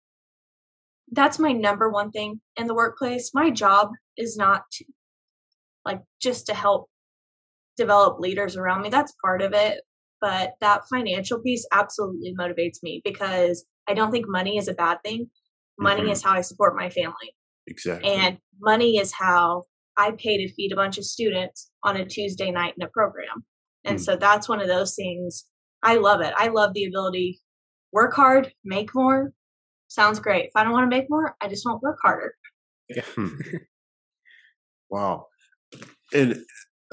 that's 1.12 1.38
my 1.38 1.52
number 1.52 1.90
one 1.90 2.10
thing 2.10 2.40
in 2.56 2.66
the 2.66 2.74
workplace. 2.74 3.32
My 3.34 3.50
job 3.50 3.90
is 4.16 4.36
not 4.36 4.62
to, 4.72 4.84
like 5.84 6.00
just 6.20 6.46
to 6.46 6.54
help 6.54 6.88
develop 7.76 8.20
leaders 8.20 8.56
around 8.56 8.82
me. 8.82 8.88
That's 8.88 9.14
part 9.22 9.42
of 9.42 9.52
it 9.52 9.80
but 10.20 10.54
that 10.60 10.82
financial 10.90 11.40
piece 11.40 11.66
absolutely 11.72 12.34
motivates 12.38 12.82
me 12.82 13.00
because 13.04 13.64
I 13.88 13.94
don't 13.94 14.10
think 14.10 14.26
money 14.28 14.58
is 14.58 14.68
a 14.68 14.74
bad 14.74 14.98
thing. 15.04 15.30
Money 15.78 16.02
mm-hmm. 16.02 16.10
is 16.10 16.22
how 16.22 16.32
I 16.32 16.40
support 16.40 16.76
my 16.76 16.88
family. 16.90 17.34
Exactly. 17.66 18.10
And 18.10 18.38
money 18.60 18.98
is 18.98 19.12
how 19.12 19.64
I 19.96 20.12
pay 20.12 20.38
to 20.38 20.52
feed 20.54 20.72
a 20.72 20.76
bunch 20.76 20.98
of 20.98 21.04
students 21.04 21.70
on 21.82 21.96
a 21.96 22.04
Tuesday 22.04 22.50
night 22.50 22.74
in 22.78 22.84
a 22.84 22.88
program. 22.88 23.44
And 23.84 23.98
mm. 23.98 24.04
so 24.04 24.16
that's 24.16 24.48
one 24.48 24.60
of 24.60 24.68
those 24.68 24.94
things. 24.94 25.44
I 25.82 25.96
love 25.96 26.20
it. 26.20 26.34
I 26.36 26.48
love 26.48 26.74
the 26.74 26.84
ability 26.84 27.40
work 27.92 28.14
hard, 28.14 28.52
make 28.64 28.94
more. 28.94 29.32
Sounds 29.88 30.18
great. 30.18 30.46
If 30.46 30.50
I 30.54 30.64
don't 30.64 30.72
want 30.72 30.90
to 30.90 30.96
make 30.96 31.08
more, 31.08 31.36
I 31.40 31.48
just 31.48 31.64
won't 31.64 31.82
work 31.82 31.98
harder. 32.02 32.34
Yeah. 32.88 33.02
Hmm. 33.14 33.36
wow. 34.90 35.26
And 36.12 36.44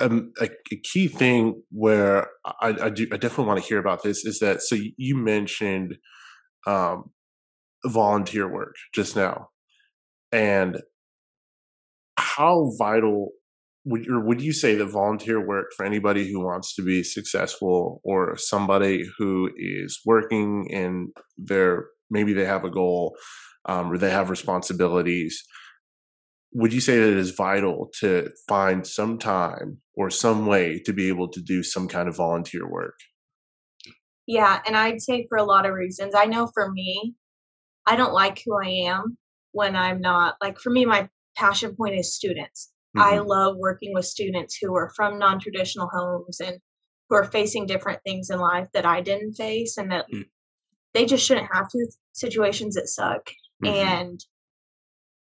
um, 0.01 0.33
a, 0.41 0.49
a, 0.71 0.75
key 0.77 1.07
thing 1.07 1.61
where 1.69 2.27
I, 2.45 2.75
I, 2.81 2.89
do 2.89 3.07
I 3.11 3.17
definitely 3.17 3.45
want 3.45 3.61
to 3.61 3.67
hear 3.67 3.77
about 3.77 4.03
this 4.03 4.25
is 4.25 4.39
that 4.39 4.61
so 4.61 4.75
you 4.97 5.15
mentioned 5.15 5.97
um, 6.65 7.11
volunteer 7.85 8.51
work 8.51 8.75
just 8.93 9.15
now, 9.15 9.49
and 10.31 10.81
how 12.17 12.71
vital 12.77 13.31
would 13.85 14.09
or 14.09 14.19
would 14.19 14.41
you 14.41 14.53
say 14.53 14.75
that 14.75 14.85
volunteer 14.85 15.45
work 15.45 15.67
for 15.75 15.85
anybody 15.85 16.31
who 16.31 16.43
wants 16.43 16.73
to 16.75 16.81
be 16.81 17.03
successful 17.03 18.01
or 18.03 18.37
somebody 18.37 19.05
who 19.17 19.49
is 19.57 19.99
working 20.05 20.65
in 20.69 21.11
their 21.37 21.87
maybe 22.09 22.33
they 22.33 22.45
have 22.45 22.63
a 22.63 22.69
goal 22.69 23.15
um, 23.65 23.91
or 23.91 23.97
they 23.97 24.09
have 24.09 24.29
responsibilities 24.29 25.43
would 26.53 26.73
you 26.73 26.81
say 26.81 26.97
that 26.97 27.11
it 27.11 27.17
is 27.17 27.31
vital 27.31 27.89
to 27.99 28.29
find 28.47 28.85
some 28.85 29.17
time 29.17 29.77
or 29.95 30.09
some 30.09 30.45
way 30.45 30.79
to 30.79 30.93
be 30.93 31.07
able 31.07 31.27
to 31.27 31.41
do 31.41 31.63
some 31.63 31.87
kind 31.87 32.07
of 32.07 32.15
volunteer 32.15 32.69
work 32.69 32.95
yeah 34.27 34.61
and 34.65 34.77
i'd 34.77 35.01
say 35.01 35.25
for 35.29 35.37
a 35.37 35.43
lot 35.43 35.65
of 35.65 35.73
reasons 35.73 36.13
i 36.15 36.25
know 36.25 36.47
for 36.53 36.71
me 36.71 37.13
i 37.85 37.95
don't 37.95 38.13
like 38.13 38.41
who 38.45 38.57
i 38.63 38.67
am 38.67 39.17
when 39.51 39.75
i'm 39.75 39.99
not 39.99 40.35
like 40.41 40.59
for 40.59 40.69
me 40.69 40.85
my 40.85 41.07
passion 41.35 41.75
point 41.75 41.95
is 41.95 42.15
students 42.15 42.73
Mm-hmm. 42.95 43.13
I 43.13 43.19
love 43.19 43.55
working 43.57 43.93
with 43.93 44.05
students 44.05 44.57
who 44.61 44.75
are 44.75 44.91
from 44.95 45.17
non 45.17 45.39
traditional 45.39 45.89
homes 45.91 46.39
and 46.39 46.57
who 47.09 47.15
are 47.15 47.23
facing 47.23 47.65
different 47.65 47.99
things 48.05 48.29
in 48.29 48.39
life 48.39 48.67
that 48.73 48.85
I 48.85 49.01
didn't 49.01 49.33
face 49.33 49.77
and 49.77 49.91
that 49.91 50.05
mm-hmm. 50.13 50.21
they 50.93 51.05
just 51.05 51.25
shouldn't 51.25 51.49
have 51.53 51.67
to 51.69 51.87
situations 52.13 52.75
that 52.75 52.87
suck. 52.87 53.29
Mm-hmm. 53.63 53.73
And 53.73 54.25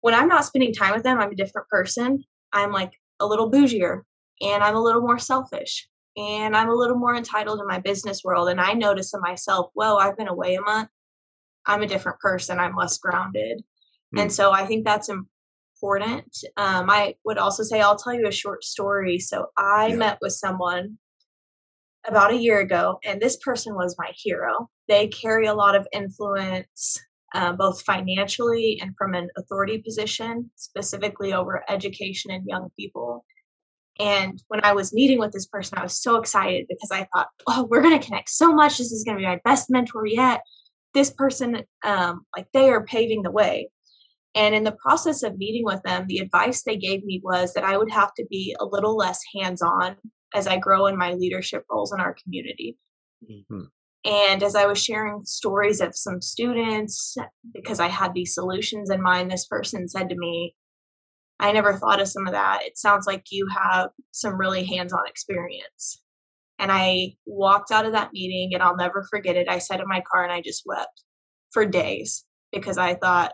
when 0.00 0.14
I'm 0.14 0.28
not 0.28 0.44
spending 0.44 0.72
time 0.72 0.94
with 0.94 1.02
them, 1.02 1.18
I'm 1.18 1.32
a 1.32 1.36
different 1.36 1.68
person. 1.68 2.24
I'm 2.52 2.72
like 2.72 2.92
a 3.20 3.26
little 3.26 3.50
bougier 3.50 4.02
and 4.40 4.62
I'm 4.62 4.76
a 4.76 4.82
little 4.82 5.02
more 5.02 5.18
selfish 5.18 5.88
and 6.16 6.56
I'm 6.56 6.68
a 6.68 6.74
little 6.74 6.96
more 6.96 7.14
entitled 7.14 7.60
in 7.60 7.66
my 7.66 7.78
business 7.78 8.22
world. 8.24 8.48
And 8.48 8.60
I 8.60 8.72
notice 8.72 9.14
in 9.14 9.20
myself, 9.20 9.70
well, 9.74 9.98
I've 9.98 10.16
been 10.16 10.28
away 10.28 10.56
a 10.56 10.62
month. 10.62 10.88
I'm 11.66 11.82
a 11.82 11.86
different 11.86 12.18
person. 12.20 12.58
I'm 12.58 12.74
less 12.74 12.98
grounded. 12.98 13.62
Mm. 14.14 14.22
And 14.22 14.32
so 14.32 14.50
I 14.52 14.66
think 14.66 14.84
that's 14.84 15.08
important. 15.08 16.36
Um, 16.56 16.90
I 16.90 17.14
would 17.24 17.38
also 17.38 17.62
say 17.62 17.80
I'll 17.80 17.96
tell 17.96 18.14
you 18.14 18.26
a 18.26 18.32
short 18.32 18.64
story. 18.64 19.18
So 19.18 19.46
I 19.56 19.88
yeah. 19.88 19.96
met 19.96 20.18
with 20.20 20.32
someone 20.32 20.98
about 22.06 22.32
a 22.32 22.36
year 22.36 22.60
ago, 22.60 22.98
and 23.04 23.20
this 23.20 23.36
person 23.36 23.74
was 23.74 23.96
my 23.98 24.10
hero. 24.16 24.70
They 24.88 25.08
carry 25.08 25.46
a 25.46 25.54
lot 25.54 25.74
of 25.74 25.86
influence, 25.92 26.98
uh, 27.34 27.52
both 27.52 27.82
financially 27.82 28.78
and 28.82 28.94
from 28.96 29.14
an 29.14 29.28
authority 29.36 29.78
position, 29.78 30.50
specifically 30.56 31.32
over 31.32 31.64
education 31.68 32.30
and 32.30 32.46
young 32.46 32.68
people. 32.78 33.24
And 33.98 34.42
when 34.48 34.64
I 34.64 34.72
was 34.72 34.94
meeting 34.94 35.18
with 35.18 35.32
this 35.32 35.46
person, 35.46 35.78
I 35.78 35.82
was 35.82 36.00
so 36.00 36.16
excited 36.16 36.66
because 36.68 36.90
I 36.90 37.06
thought, 37.12 37.28
oh, 37.46 37.66
we're 37.70 37.82
going 37.82 37.98
to 37.98 38.04
connect 38.04 38.30
so 38.30 38.52
much. 38.52 38.78
This 38.78 38.92
is 38.92 39.04
going 39.04 39.18
to 39.18 39.20
be 39.20 39.26
my 39.26 39.40
best 39.44 39.68
mentor 39.70 40.06
yet. 40.06 40.40
This 40.94 41.10
person, 41.10 41.62
um, 41.84 42.24
like, 42.36 42.46
they 42.52 42.70
are 42.70 42.84
paving 42.84 43.22
the 43.22 43.30
way. 43.30 43.70
And 44.34 44.54
in 44.54 44.64
the 44.64 44.76
process 44.82 45.22
of 45.22 45.38
meeting 45.38 45.64
with 45.64 45.82
them, 45.82 46.06
the 46.06 46.18
advice 46.18 46.62
they 46.62 46.76
gave 46.76 47.04
me 47.04 47.20
was 47.22 47.52
that 47.54 47.64
I 47.64 47.76
would 47.76 47.90
have 47.90 48.14
to 48.14 48.24
be 48.30 48.56
a 48.58 48.64
little 48.64 48.96
less 48.96 49.20
hands 49.36 49.60
on 49.60 49.96
as 50.34 50.46
I 50.46 50.56
grow 50.56 50.86
in 50.86 50.96
my 50.96 51.14
leadership 51.14 51.64
roles 51.70 51.92
in 51.92 52.00
our 52.00 52.14
community. 52.22 52.76
Mm-hmm. 53.30 53.64
And 54.04 54.42
as 54.42 54.54
I 54.54 54.66
was 54.66 54.82
sharing 54.82 55.24
stories 55.24 55.80
of 55.80 55.94
some 55.94 56.22
students, 56.22 57.16
because 57.52 57.80
I 57.80 57.88
had 57.88 58.14
these 58.14 58.34
solutions 58.34 58.90
in 58.90 59.02
mind, 59.02 59.30
this 59.30 59.46
person 59.46 59.88
said 59.88 60.08
to 60.08 60.16
me, 60.16 60.54
I 61.38 61.52
never 61.52 61.74
thought 61.74 62.00
of 62.00 62.08
some 62.08 62.26
of 62.26 62.32
that. 62.32 62.60
It 62.62 62.78
sounds 62.78 63.06
like 63.06 63.24
you 63.30 63.46
have 63.48 63.90
some 64.12 64.38
really 64.38 64.64
hands 64.64 64.92
on 64.92 65.06
experience. 65.06 66.02
And 66.58 66.70
I 66.70 67.14
walked 67.26 67.72
out 67.72 67.86
of 67.86 67.92
that 67.92 68.12
meeting 68.12 68.52
and 68.52 68.62
I'll 68.62 68.76
never 68.76 69.06
forget 69.08 69.36
it. 69.36 69.48
I 69.48 69.58
sat 69.58 69.80
in 69.80 69.88
my 69.88 70.02
car 70.10 70.24
and 70.24 70.32
I 70.32 70.42
just 70.42 70.64
wept 70.66 71.02
for 71.52 71.64
days 71.64 72.24
because 72.52 72.78
I 72.78 72.94
thought, 72.94 73.32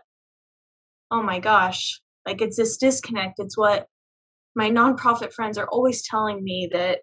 oh 1.11 1.21
my 1.21 1.39
gosh, 1.39 2.01
like 2.25 2.41
it's 2.41 2.57
this 2.57 2.77
disconnect. 2.77 3.39
It's 3.39 3.57
what 3.57 3.87
my 4.55 4.69
nonprofit 4.69 5.33
friends 5.33 5.57
are 5.57 5.67
always 5.67 6.07
telling 6.07 6.43
me 6.43 6.69
that 6.71 6.99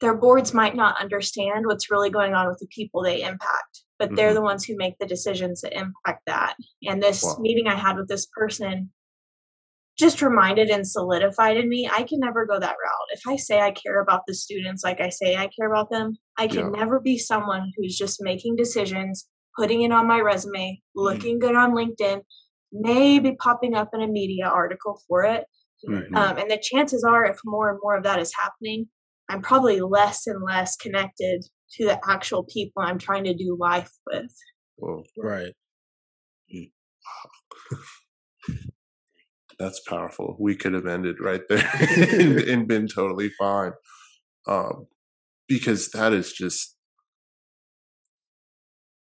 their 0.00 0.14
boards 0.14 0.54
might 0.54 0.76
not 0.76 1.00
understand 1.00 1.66
what's 1.66 1.90
really 1.90 2.10
going 2.10 2.34
on 2.34 2.48
with 2.48 2.58
the 2.58 2.68
people 2.68 3.02
they 3.02 3.22
impact, 3.22 3.82
but 3.98 4.06
mm-hmm. 4.06 4.16
they're 4.16 4.34
the 4.34 4.42
ones 4.42 4.64
who 4.64 4.76
make 4.76 4.96
the 4.98 5.06
decisions 5.06 5.60
that 5.62 5.72
impact 5.72 6.22
that. 6.26 6.54
And 6.84 7.02
this 7.02 7.24
wow. 7.24 7.36
meeting 7.40 7.66
I 7.66 7.74
had 7.74 7.96
with 7.96 8.08
this 8.08 8.26
person 8.26 8.90
just 9.98 10.22
reminded 10.22 10.68
and 10.68 10.86
solidified 10.86 11.56
in 11.56 11.68
me 11.68 11.90
I 11.92 12.04
can 12.04 12.20
never 12.20 12.46
go 12.46 12.58
that 12.58 12.76
route. 12.82 13.08
If 13.12 13.22
I 13.26 13.36
say 13.36 13.60
I 13.60 13.72
care 13.72 14.00
about 14.00 14.22
the 14.26 14.34
students 14.34 14.84
like 14.84 15.00
I 15.00 15.08
say 15.08 15.36
I 15.36 15.48
care 15.48 15.70
about 15.70 15.90
them, 15.90 16.16
I 16.38 16.46
can 16.46 16.72
yeah. 16.72 16.80
never 16.80 17.00
be 17.00 17.18
someone 17.18 17.72
who's 17.76 17.98
just 17.98 18.22
making 18.22 18.54
decisions, 18.54 19.28
putting 19.58 19.82
it 19.82 19.90
on 19.90 20.06
my 20.06 20.20
resume, 20.20 20.70
mm-hmm. 20.74 21.00
looking 21.00 21.40
mm-hmm. 21.40 21.48
good 21.48 21.56
on 21.56 21.72
LinkedIn, 21.72 22.22
maybe 22.72 23.32
popping 23.32 23.74
up 23.74 23.90
in 23.92 24.02
a 24.02 24.06
media 24.06 24.46
article 24.46 25.00
for 25.08 25.24
it. 25.24 25.44
Mm-hmm. 25.88 26.14
Um, 26.14 26.38
and 26.38 26.50
the 26.50 26.58
chances 26.58 27.04
are, 27.04 27.24
if 27.24 27.38
more 27.44 27.70
and 27.70 27.78
more 27.82 27.96
of 27.96 28.04
that 28.04 28.20
is 28.20 28.32
happening, 28.36 28.88
I'm 29.28 29.42
probably 29.42 29.80
less 29.80 30.26
and 30.26 30.42
less 30.42 30.76
connected 30.76 31.44
to 31.72 31.84
the 31.84 32.00
actual 32.08 32.44
people 32.44 32.82
I'm 32.82 32.98
trying 32.98 33.24
to 33.24 33.34
do 33.34 33.56
life 33.58 33.90
with. 34.06 34.32
Whoa. 34.76 35.02
Right. 35.16 35.52
Mm. 36.54 36.70
That's 39.58 39.80
powerful. 39.80 40.36
We 40.38 40.56
could 40.56 40.72
have 40.72 40.86
ended 40.86 41.16
right 41.20 41.42
there 41.48 41.68
and, 41.80 42.38
and, 42.48 42.68
been 42.68 42.86
totally 42.86 43.30
fine. 43.30 43.72
Um, 44.46 44.86
because 45.48 45.90
that 45.90 46.12
is 46.12 46.32
just 46.32 46.76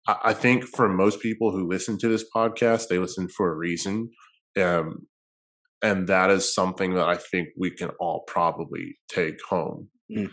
I 0.06 0.32
think 0.32 0.64
for 0.64 0.88
most 0.88 1.20
people 1.20 1.52
who 1.52 1.68
listen 1.68 1.96
to 1.98 2.08
this 2.08 2.24
podcast, 2.34 2.88
they 2.88 2.98
listen 2.98 3.28
for 3.28 3.52
a 3.52 3.56
reason. 3.56 4.10
Um, 4.60 5.06
and 5.80 6.08
that 6.08 6.28
is 6.30 6.52
something 6.52 6.94
that 6.94 7.08
I 7.08 7.16
think 7.16 7.48
we 7.56 7.70
can 7.70 7.90
all 8.00 8.24
probably 8.26 8.98
take 9.08 9.40
home 9.48 9.88
mm. 10.16 10.30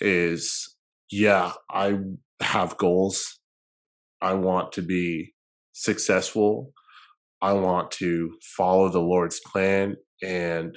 is 0.00 0.76
yeah, 1.10 1.52
I 1.70 1.98
have 2.40 2.76
goals. 2.76 3.38
I 4.20 4.34
want 4.34 4.72
to 4.72 4.82
be 4.82 5.34
successful. 5.72 6.72
I 7.42 7.52
want 7.52 7.90
to 7.92 8.32
follow 8.56 8.88
the 8.88 9.00
Lord's 9.00 9.40
plan 9.40 9.96
and 10.22 10.74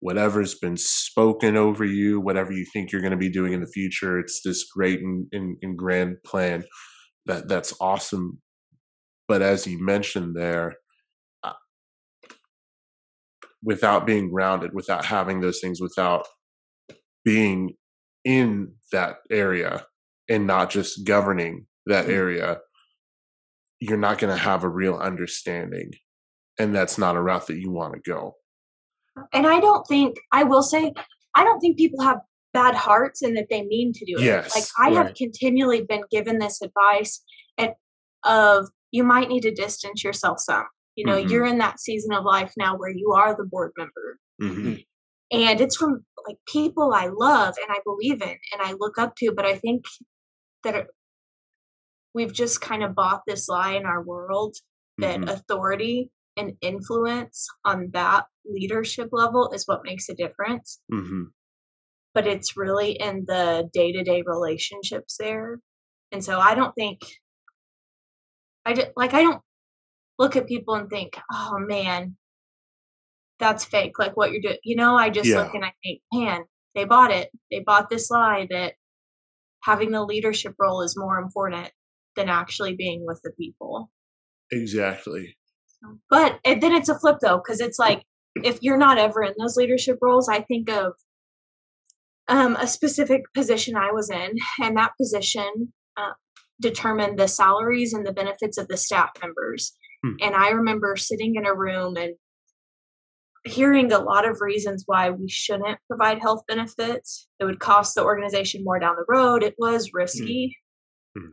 whatever's 0.00 0.54
been 0.54 0.76
spoken 0.76 1.56
over 1.56 1.84
you, 1.84 2.20
whatever 2.20 2.52
you 2.52 2.64
think 2.72 2.90
you're 2.90 3.02
going 3.02 3.10
to 3.12 3.16
be 3.16 3.30
doing 3.30 3.52
in 3.52 3.60
the 3.60 3.66
future, 3.66 4.18
it's 4.18 4.40
this 4.44 4.64
great 4.64 5.00
and, 5.00 5.26
and, 5.32 5.56
and 5.62 5.76
grand 5.76 6.16
plan 6.24 6.64
that 7.26 7.48
that's 7.48 7.74
awesome 7.80 8.40
but 9.28 9.42
as 9.42 9.66
you 9.66 9.84
mentioned 9.84 10.34
there 10.34 10.76
uh, 11.44 11.52
without 13.62 14.06
being 14.06 14.30
grounded 14.30 14.70
without 14.72 15.04
having 15.04 15.40
those 15.40 15.60
things 15.60 15.80
without 15.80 16.26
being 17.26 17.74
in 18.24 18.72
that 18.92 19.16
area 19.30 19.84
and 20.30 20.46
not 20.46 20.70
just 20.70 21.04
governing 21.04 21.66
that 21.84 22.04
mm-hmm. 22.04 22.14
area 22.14 22.58
you're 23.80 23.98
not 23.98 24.16
going 24.16 24.34
to 24.34 24.42
have 24.42 24.64
a 24.64 24.68
real 24.68 24.94
understanding 24.94 25.92
and 26.58 26.74
that's 26.74 26.96
not 26.96 27.16
a 27.16 27.20
route 27.20 27.46
that 27.46 27.60
you 27.60 27.70
want 27.70 27.92
to 27.92 28.10
go 28.10 28.34
and 29.34 29.46
i 29.46 29.60
don't 29.60 29.86
think 29.86 30.16
i 30.32 30.42
will 30.42 30.62
say 30.62 30.90
i 31.34 31.44
don't 31.44 31.60
think 31.60 31.76
people 31.76 32.02
have 32.02 32.20
bad 32.56 32.74
hearts 32.74 33.20
and 33.20 33.36
that 33.36 33.48
they 33.50 33.62
mean 33.66 33.92
to 33.92 34.04
do 34.06 34.14
it. 34.16 34.22
Yes, 34.22 34.54
like 34.54 34.64
I 34.78 34.96
right. 34.96 35.06
have 35.06 35.14
continually 35.14 35.82
been 35.82 36.02
given 36.10 36.38
this 36.38 36.62
advice 36.62 37.22
and 37.58 37.72
of 38.24 38.68
you 38.92 39.04
might 39.04 39.28
need 39.28 39.42
to 39.42 39.50
distance 39.50 40.02
yourself 40.02 40.40
some. 40.40 40.64
You 40.94 41.04
know, 41.04 41.16
mm-hmm. 41.16 41.28
you're 41.28 41.44
in 41.44 41.58
that 41.58 41.78
season 41.78 42.14
of 42.14 42.24
life 42.24 42.54
now 42.56 42.74
where 42.78 42.90
you 42.90 43.12
are 43.12 43.36
the 43.36 43.44
board 43.44 43.72
member. 43.76 44.18
Mm-hmm. 44.40 44.74
And 45.32 45.60
it's 45.60 45.76
from 45.76 46.04
like 46.26 46.36
people 46.48 46.92
I 46.94 47.08
love 47.08 47.54
and 47.60 47.70
I 47.70 47.80
believe 47.84 48.22
in 48.22 48.28
and 48.28 48.60
I 48.60 48.74
look 48.78 48.98
up 48.98 49.14
to, 49.16 49.32
but 49.34 49.44
I 49.44 49.56
think 49.56 49.84
that 50.64 50.74
it, 50.74 50.86
we've 52.14 52.32
just 52.32 52.60
kind 52.60 52.82
of 52.82 52.94
bought 52.94 53.22
this 53.26 53.48
lie 53.48 53.72
in 53.72 53.86
our 53.86 54.02
world 54.02 54.56
that 54.98 55.20
mm-hmm. 55.20 55.28
authority 55.28 56.10
and 56.36 56.52
influence 56.60 57.46
on 57.64 57.90
that 57.92 58.24
leadership 58.44 59.08
level 59.12 59.50
is 59.52 59.66
what 59.66 59.84
makes 59.84 60.08
a 60.08 60.14
difference. 60.14 60.80
Mm-hmm 60.92 61.24
but 62.16 62.26
it's 62.26 62.56
really 62.56 62.92
in 62.92 63.26
the 63.26 63.68
day 63.74 63.92
to 63.92 64.02
day 64.02 64.22
relationships 64.24 65.18
there. 65.20 65.60
And 66.12 66.24
so 66.24 66.40
I 66.40 66.54
don't 66.54 66.74
think, 66.74 67.02
I 68.64 68.72
just, 68.72 68.88
like, 68.96 69.12
I 69.12 69.20
don't 69.20 69.42
look 70.18 70.34
at 70.34 70.48
people 70.48 70.76
and 70.76 70.88
think, 70.88 71.18
oh 71.30 71.58
man, 71.58 72.16
that's 73.38 73.64
fake. 73.64 73.98
Like 73.98 74.16
what 74.16 74.32
you're 74.32 74.40
doing, 74.40 74.58
you 74.64 74.76
know, 74.76 74.96
I 74.96 75.10
just 75.10 75.28
yeah. 75.28 75.42
look 75.42 75.54
and 75.54 75.64
I 75.64 75.72
think, 75.82 76.00
man, 76.12 76.44
they 76.74 76.84
bought 76.84 77.10
it. 77.10 77.30
They 77.50 77.60
bought 77.60 77.90
this 77.90 78.10
lie 78.10 78.46
that 78.50 78.74
having 79.62 79.90
the 79.90 80.04
leadership 80.04 80.54
role 80.58 80.82
is 80.82 80.96
more 80.96 81.18
important 81.18 81.70
than 82.14 82.28
actually 82.28 82.74
being 82.74 83.04
with 83.04 83.20
the 83.22 83.32
people. 83.32 83.90
Exactly. 84.52 85.36
But 86.08 86.38
it, 86.44 86.60
then 86.60 86.72
it's 86.72 86.88
a 86.88 86.98
flip 86.98 87.18
though, 87.20 87.36
because 87.36 87.60
it's 87.60 87.78
like 87.78 88.02
if 88.42 88.58
you're 88.62 88.78
not 88.78 88.98
ever 88.98 89.22
in 89.22 89.34
those 89.38 89.56
leadership 89.56 89.98
roles, 90.00 90.28
I 90.28 90.40
think 90.40 90.70
of 90.70 90.94
um, 92.28 92.56
a 92.56 92.66
specific 92.66 93.22
position 93.34 93.76
I 93.76 93.92
was 93.92 94.10
in, 94.10 94.32
and 94.62 94.76
that 94.76 94.92
position, 94.98 95.72
uh, 95.96 96.12
determine 96.60 97.16
the 97.16 97.28
salaries 97.28 97.92
and 97.92 98.06
the 98.06 98.12
benefits 98.12 98.58
of 98.58 98.68
the 98.68 98.76
staff 98.76 99.10
members. 99.22 99.72
Hmm. 100.04 100.14
And 100.22 100.34
I 100.34 100.50
remember 100.50 100.96
sitting 100.96 101.36
in 101.36 101.46
a 101.46 101.54
room 101.54 101.96
and 101.96 102.14
hearing 103.46 103.92
a 103.92 103.98
lot 103.98 104.28
of 104.28 104.40
reasons 104.40 104.84
why 104.86 105.10
we 105.10 105.28
shouldn't 105.28 105.78
provide 105.88 106.18
health 106.18 106.42
benefits. 106.48 107.28
It 107.40 107.44
would 107.44 107.60
cost 107.60 107.94
the 107.94 108.02
organization 108.04 108.64
more 108.64 108.78
down 108.78 108.96
the 108.96 109.04
road. 109.08 109.42
It 109.42 109.54
was 109.58 109.92
risky. 109.92 110.56
Hmm. 111.16 111.30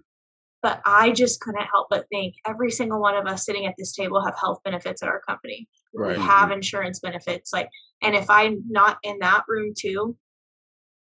But 0.61 0.81
I 0.85 1.11
just 1.11 1.41
couldn't 1.41 1.65
help 1.73 1.87
but 1.89 2.05
think 2.09 2.35
every 2.47 2.71
single 2.71 3.01
one 3.01 3.15
of 3.17 3.25
us 3.25 3.45
sitting 3.45 3.65
at 3.65 3.73
this 3.77 3.93
table 3.93 4.23
have 4.23 4.35
health 4.39 4.59
benefits 4.63 5.03
at 5.03 5.09
our 5.09 5.21
company. 5.27 5.67
Right. 5.93 6.17
We 6.17 6.23
have 6.23 6.51
insurance 6.51 6.99
benefits. 6.99 7.51
Like, 7.51 7.69
and 8.01 8.15
if 8.15 8.29
I'm 8.29 8.63
not 8.69 8.97
in 9.03 9.19
that 9.19 9.43
room 9.47 9.73
too, 9.77 10.17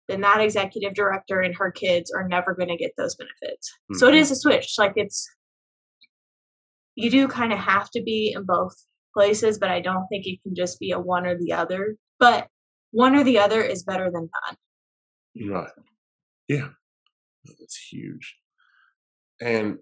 then 0.08 0.22
that 0.22 0.40
executive 0.40 0.94
director 0.94 1.40
and 1.40 1.54
her 1.56 1.70
kids 1.70 2.10
are 2.10 2.26
never 2.26 2.54
going 2.54 2.68
to 2.68 2.76
get 2.76 2.92
those 2.96 3.14
benefits. 3.16 3.70
So 3.94 4.08
it 4.08 4.12
Mhm. 4.12 4.20
is 4.20 4.30
a 4.30 4.36
switch. 4.36 4.74
Like 4.78 4.94
it's, 4.96 5.28
you 6.94 7.10
do 7.10 7.28
kind 7.28 7.52
of 7.52 7.58
have 7.58 7.90
to 7.90 8.02
be 8.02 8.32
in 8.34 8.44
both 8.44 8.74
places, 9.12 9.58
but 9.58 9.70
I 9.70 9.80
don't 9.80 10.06
think 10.08 10.26
it 10.26 10.42
can 10.42 10.54
just 10.54 10.78
be 10.78 10.92
a 10.92 10.98
one 10.98 11.26
or 11.26 11.36
the 11.38 11.52
other. 11.52 11.96
But 12.18 12.48
one 12.92 13.14
or 13.16 13.24
the 13.24 13.38
other 13.38 13.62
is 13.62 13.82
better 13.82 14.10
than 14.10 14.28
none. 14.46 15.50
Right. 15.50 15.70
Yeah. 16.48 16.68
That's 17.44 17.76
huge. 17.90 18.36
And 19.40 19.78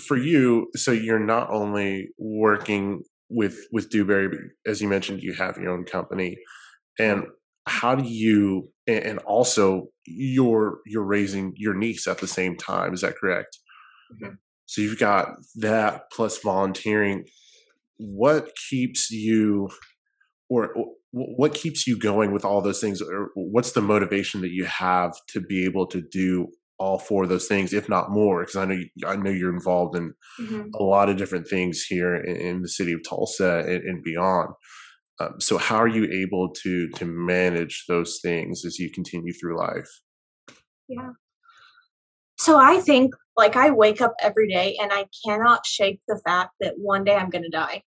for 0.00 0.16
you, 0.16 0.68
so 0.76 0.92
you're 0.92 1.18
not 1.18 1.50
only 1.50 2.10
working 2.18 3.02
with 3.28 3.66
with 3.72 3.90
Dewberry, 3.90 4.28
but 4.28 4.38
as 4.70 4.80
you 4.80 4.88
mentioned, 4.88 5.22
you 5.22 5.34
have 5.34 5.56
your 5.56 5.72
own 5.72 5.84
company. 5.84 6.38
And 6.98 7.24
how 7.66 7.94
do 7.94 8.04
you 8.08 8.70
and, 8.86 9.04
and 9.04 9.18
also 9.20 9.88
you're 10.06 10.78
you're 10.86 11.04
raising 11.04 11.52
your 11.56 11.74
niece 11.74 12.06
at 12.06 12.18
the 12.18 12.26
same 12.26 12.56
time, 12.56 12.94
is 12.94 13.02
that 13.02 13.16
correct? 13.16 13.58
Mhm. 14.22 14.36
So 14.66 14.80
you've 14.82 14.98
got 14.98 15.30
that 15.56 16.10
plus 16.12 16.38
volunteering. 16.38 17.26
What 18.00 18.50
keeps 18.68 19.10
you 19.10 19.70
or 20.48 20.74
what 21.12 21.54
keeps 21.54 21.86
you 21.86 21.98
going 21.98 22.32
with 22.32 22.44
all 22.44 22.60
those 22.60 22.80
things 22.80 23.02
or 23.02 23.30
what's 23.34 23.72
the 23.72 23.80
motivation 23.80 24.40
that 24.40 24.52
you 24.52 24.64
have 24.64 25.12
to 25.28 25.40
be 25.40 25.64
able 25.64 25.86
to 25.86 26.00
do 26.00 26.48
all 26.78 26.98
four 26.98 27.24
of 27.24 27.28
those 27.28 27.46
things 27.46 27.74
if 27.74 27.88
not 27.88 28.10
more 28.10 28.40
because 28.40 28.56
i 28.56 28.64
know 28.64 28.78
i 29.06 29.16
know 29.16 29.28
you're 29.28 29.52
involved 29.52 29.96
in 29.96 30.14
a 30.76 30.82
lot 30.82 31.10
of 31.10 31.16
different 31.16 31.46
things 31.46 31.82
here 31.82 32.14
in, 32.14 32.36
in 32.36 32.62
the 32.62 32.68
city 32.68 32.92
of 32.92 33.00
tulsa 33.06 33.58
and, 33.66 33.82
and 33.82 34.02
beyond 34.02 34.48
um, 35.18 35.38
so 35.38 35.58
how 35.58 35.76
are 35.76 35.88
you 35.88 36.04
able 36.04 36.48
to 36.48 36.88
to 36.90 37.04
manage 37.04 37.84
those 37.86 38.20
things 38.22 38.64
as 38.64 38.78
you 38.78 38.90
continue 38.90 39.32
through 39.32 39.58
life 39.58 39.90
Yeah. 40.88 41.10
So 42.38 42.58
I 42.58 42.80
think 42.80 43.14
like 43.36 43.54
I 43.54 43.70
wake 43.70 44.00
up 44.00 44.14
every 44.20 44.48
day 44.48 44.76
and 44.80 44.90
I 44.92 45.06
cannot 45.24 45.66
shake 45.66 46.00
the 46.08 46.20
fact 46.26 46.52
that 46.60 46.74
one 46.78 47.04
day 47.04 47.14
I'm 47.14 47.30
going 47.30 47.44
to 47.44 47.50
die. 47.50 47.82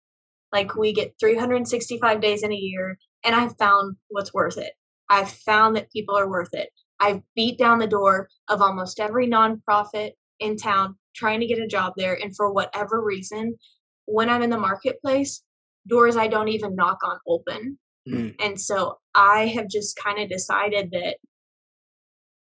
Like 0.52 0.76
we 0.76 0.94
get 0.94 1.14
365 1.20 2.22
days 2.22 2.44
in 2.44 2.52
a 2.52 2.56
year 2.56 2.98
and 3.24 3.36
I've 3.36 3.58
found 3.58 3.96
what's 4.10 4.34
worth 4.34 4.58
it. 4.58 4.74
I've 5.10 5.30
found 5.30 5.76
that 5.76 5.92
people 5.92 6.18
are 6.18 6.30
worth 6.30 6.54
it. 6.54 6.70
I've 7.00 7.22
beat 7.36 7.58
down 7.58 7.80
the 7.80 7.88
door 7.88 8.30
of 8.50 8.62
almost 8.62 9.00
every 9.00 9.28
nonprofit 9.28 10.12
in 10.40 10.58
town 10.58 10.96
trying 11.16 11.40
to 11.40 11.48
get 11.48 11.60
a 11.60 11.68
job 11.68 11.94
there 11.98 12.18
and 12.22 12.36
for 12.36 12.52
whatever 12.52 13.04
reason 13.04 13.56
when 14.06 14.30
I'm 14.30 14.42
in 14.42 14.50
the 14.50 14.58
marketplace 14.58 15.44
doors 15.88 16.18
I 16.18 16.28
don't 16.28 16.50
even 16.50 16.76
knock 16.76 17.00
on 17.04 17.18
open. 17.28 17.78
Mm. 18.08 18.36
And 18.40 18.60
so 18.60 18.98
I 19.16 19.48
have 19.48 19.70
just 19.70 19.98
kind 19.98 20.20
of 20.20 20.30
decided 20.30 20.92
that 20.92 21.18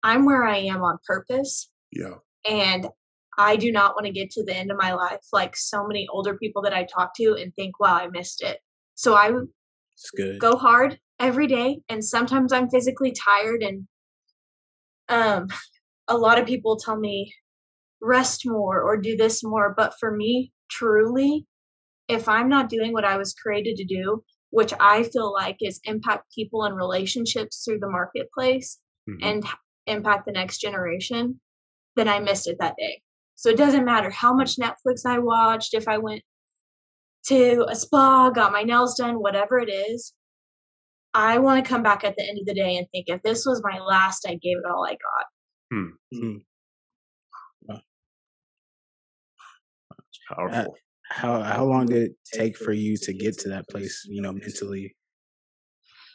I'm 0.04 0.26
where 0.26 0.46
I 0.46 0.58
am 0.58 0.82
on 0.82 0.98
purpose 1.06 1.70
yeah 1.92 2.16
and 2.50 2.88
I 3.38 3.56
do 3.56 3.72
not 3.72 3.96
want 3.96 4.06
to 4.06 4.12
get 4.12 4.30
to 4.32 4.44
the 4.44 4.56
end 4.56 4.72
of 4.72 4.78
my 4.78 4.94
life 4.94 5.22
like 5.32 5.56
so 5.56 5.88
many 5.88 6.08
older 6.12 6.38
people 6.38 6.62
that 6.64 6.74
I 6.74 6.84
talk 6.84 7.14
to 7.16 7.36
and 7.40 7.54
think, 7.56 7.80
wow, 7.80 7.96
I 7.96 8.08
missed 8.08 8.44
it. 8.44 8.60
So 8.96 9.16
I 9.16 9.32
go 10.40 10.56
hard 10.58 11.00
every 11.20 11.48
day 11.48 11.80
and 11.90 12.04
sometimes 12.04 12.52
I'm 12.52 12.70
physically 12.70 13.14
tired 13.14 13.62
and 13.62 13.88
um 15.10 15.48
a 16.08 16.18
lot 16.18 16.40
of 16.40 16.46
people 16.48 16.76
tell 16.78 16.98
me 16.98 17.34
rest 18.02 18.42
more 18.46 18.82
or 18.82 18.98
do 18.98 19.16
this 19.16 19.44
more, 19.44 19.74
but 19.78 19.94
for 20.00 20.12
me, 20.12 20.52
truly, 20.70 21.46
if 22.08 22.28
I'm 22.28 22.50
not 22.50 22.68
doing 22.68 22.92
what 22.92 23.06
I 23.06 23.18
was 23.18 23.34
created 23.34 23.78
to 23.78 23.86
do, 23.86 24.24
which 24.50 24.74
I 24.80 25.04
feel 25.04 25.32
like 25.32 25.58
is 25.62 25.80
impact 25.84 26.34
people 26.34 26.64
and 26.64 26.76
relationships 26.76 27.64
through 27.64 27.80
the 27.80 27.90
marketplace, 27.90 28.80
Mhm. 29.08 29.20
and 29.22 29.46
impact 29.86 30.26
the 30.26 30.32
next 30.32 30.58
generation, 30.60 31.40
then 31.96 32.08
I 32.08 32.20
missed 32.20 32.48
it 32.48 32.58
that 32.60 32.76
day. 32.78 33.02
So 33.42 33.50
it 33.50 33.58
doesn't 33.58 33.86
matter 33.86 34.12
how 34.12 34.36
much 34.36 34.58
Netflix 34.58 35.04
I 35.04 35.18
watched, 35.18 35.74
if 35.74 35.88
I 35.88 35.98
went 35.98 36.22
to 37.26 37.66
a 37.68 37.76
spa, 37.76 38.30
got 38.30 38.52
my 38.52 38.62
nails 38.62 38.94
done, 38.94 39.16
whatever 39.16 39.58
it 39.58 39.68
is. 39.68 40.14
I 41.16 41.40
want 41.40 41.66
to 41.66 41.68
come 41.68 41.82
back 41.82 42.04
at 42.04 42.16
the 42.16 42.30
end 42.30 42.38
of 42.38 42.46
the 42.46 42.54
day 42.54 42.78
and 42.78 42.86
think 42.92 43.06
if 43.08 43.24
this 43.24 43.44
was 43.44 43.64
my 43.64 43.80
last, 43.80 44.28
I 44.28 44.36
gave 44.36 44.58
it 44.58 44.72
all 44.72 44.86
I 44.86 44.92
got. 44.92 45.26
Mm. 45.74 46.42
it's 47.68 47.82
powerful 50.30 50.76
How 51.10 51.42
how 51.42 51.66
long 51.66 51.88
did 51.88 52.12
it 52.12 52.16
take 52.32 52.56
for 52.56 52.74
you 52.74 52.96
to 52.98 53.12
get 53.12 53.40
to 53.40 53.50
that 53.50 53.68
place? 53.70 54.06
You 54.08 54.22
know, 54.22 54.34
mentally. 54.34 54.96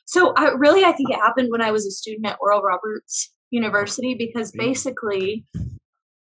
So 0.04 0.32
I 0.36 0.52
really 0.52 0.84
I 0.84 0.92
think 0.92 1.10
it 1.10 1.16
happened 1.16 1.48
when 1.50 1.60
I 1.60 1.72
was 1.72 1.86
a 1.86 1.90
student 1.90 2.26
at 2.26 2.38
Oral 2.40 2.62
Roberts 2.62 3.32
University 3.50 4.14
because 4.14 4.52
Mm. 4.52 4.58
basically 4.58 5.44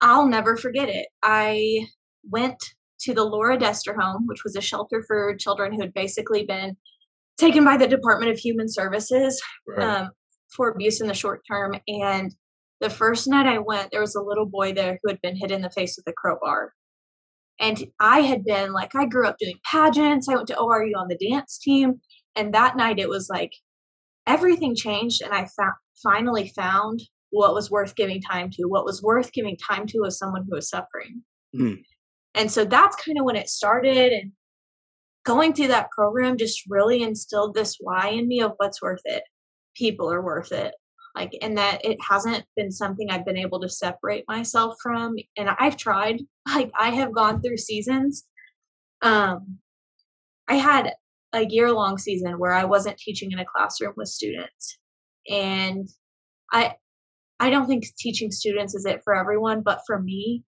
I'll 0.03 0.27
never 0.27 0.57
forget 0.57 0.89
it. 0.89 1.07
I 1.23 1.87
went 2.29 2.59
to 3.03 3.15
the 3.15 3.25
Laura 3.25 3.57
Dester 3.57 3.95
home, 3.99 4.27
which 4.27 4.45
was 4.45 4.57
a 4.57 4.61
shelter 4.61 5.03
for 5.07 5.35
children 5.37 5.73
who 5.73 5.81
had 5.81 5.95
basically 5.95 6.45
been 6.45 6.77
taken 7.39 7.65
by 7.65 7.77
the 7.77 7.89
Department 7.89 8.31
of 8.31 8.39
Human 8.39 8.69
Services 8.69 9.41
Right. 9.67 10.03
um, 10.03 10.11
for 10.55 10.69
abuse 10.69 11.01
in 11.01 11.07
the 11.09 11.15
short 11.15 11.43
term. 11.51 11.75
And 11.89 12.35
the 12.81 12.91
first 12.91 13.27
night 13.29 13.47
I 13.47 13.59
went, 13.59 13.91
there 13.91 14.01
was 14.01 14.17
a 14.17 14.21
little 14.21 14.45
boy 14.47 14.73
there 14.73 14.99
who 15.03 15.09
had 15.09 15.21
been 15.23 15.37
hit 15.37 15.51
in 15.51 15.63
the 15.63 15.71
face 15.71 15.97
with 15.97 16.07
a 16.09 16.13
crowbar. 16.13 16.73
And 17.61 17.85
I 18.01 18.21
had 18.21 18.45
been 18.45 18.73
like, 18.73 18.95
I 18.95 19.07
grew 19.07 19.27
up 19.27 19.39
doing 19.39 19.59
pageants. 19.65 20.29
I 20.29 20.35
went 20.35 20.49
to 20.49 20.57
ORU 20.57 20.93
on 20.97 21.09
the 21.09 21.31
dance 21.31 21.59
team. 21.59 22.01
And 22.35 22.53
that 22.55 22.77
night 22.77 22.99
it 22.99 23.09
was 23.09 23.29
like 23.31 23.53
everything 24.27 24.75
changed. 24.75 25.23
And 25.23 25.33
I 25.33 25.47
found, 25.57 25.75
finally 26.03 26.49
found 26.57 27.01
what 27.33 27.55
was 27.55 27.71
worth 27.71 27.97
giving 27.97 28.21
time 28.21 28.51
to. 28.51 28.65
What 28.65 28.85
was 28.85 29.03
worth 29.03 29.33
giving 29.33 29.57
time 29.57 29.87
to 29.89 30.01
was 30.01 30.19
someone 30.19 30.45
who 30.45 30.55
was 30.55 30.69
suffering. 30.69 31.23
Mm. 31.57 31.83
And 32.35 32.51
so 32.51 32.65
that's 32.65 32.97
kind 32.97 33.19
of 33.19 33.25
when 33.25 33.37
it 33.37 33.49
started. 33.49 34.13
And 34.13 34.33
going 35.25 35.53
through 35.53 35.69
that 35.69 35.91
program 35.91 36.37
just 36.37 36.63
really 36.69 37.03
instilled 37.03 37.55
this 37.55 37.77
why 37.81 38.09
in 38.09 38.29
me 38.29 38.43
of 38.43 38.53
what's 38.59 38.83
worth 38.83 39.01
it. 39.07 39.23
People 39.75 40.13
are 40.13 40.23
worth 40.23 40.53
it. 40.53 40.75
Like, 41.15 41.37
and 41.43 41.57
that 41.59 41.85
it 41.85 41.99
hasn't 42.07 42.45
been 42.57 42.71
something 42.71 43.11
I've 43.11 43.27
been 43.27 43.37
able 43.37 43.61
to 43.61 43.69
separate 43.69 44.25
myself 44.29 44.77
from. 44.83 45.17
And 45.37 45.51
I've 45.59 45.77
tried, 45.77 46.21
like, 46.55 46.71
I 46.79 46.91
have 46.91 47.13
gone 47.13 47.41
through 47.41 47.59
seasons. 47.59 48.25
Um, 49.01 49.59
I 50.49 50.57
had 50.57 50.93
a 51.33 51.47
year 51.47 51.73
long 51.73 51.97
season 51.97 52.39
where 52.39 52.53
I 52.53 52.65
wasn't 52.65 52.99
teaching 52.99 53.33
in 53.33 53.39
a 53.39 53.45
classroom 53.45 53.95
with 53.97 54.09
students. 54.09 54.79
And 55.31 55.89
I, 56.53 56.75
I 57.43 57.51
don't 57.51 57.67
think 57.67 57.85
teaching 57.99 58.31
students 58.31 58.77
is 58.77 58.87
it 58.87 59.03
for 59.03 59.17
everyone, 59.17 59.63
but 59.63 59.81
for 59.85 60.01
me, 60.01 60.45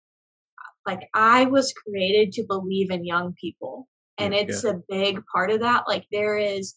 like 0.84 1.08
I 1.14 1.44
was 1.44 1.72
created 1.72 2.32
to 2.32 2.42
believe 2.48 2.90
in 2.90 3.04
young 3.04 3.32
people. 3.40 3.86
And 4.18 4.34
Yeah. 4.34 4.40
it's 4.40 4.64
a 4.64 4.82
big 4.88 5.24
part 5.32 5.52
of 5.52 5.60
that. 5.60 5.84
Like 5.86 6.04
there 6.10 6.36
is 6.36 6.74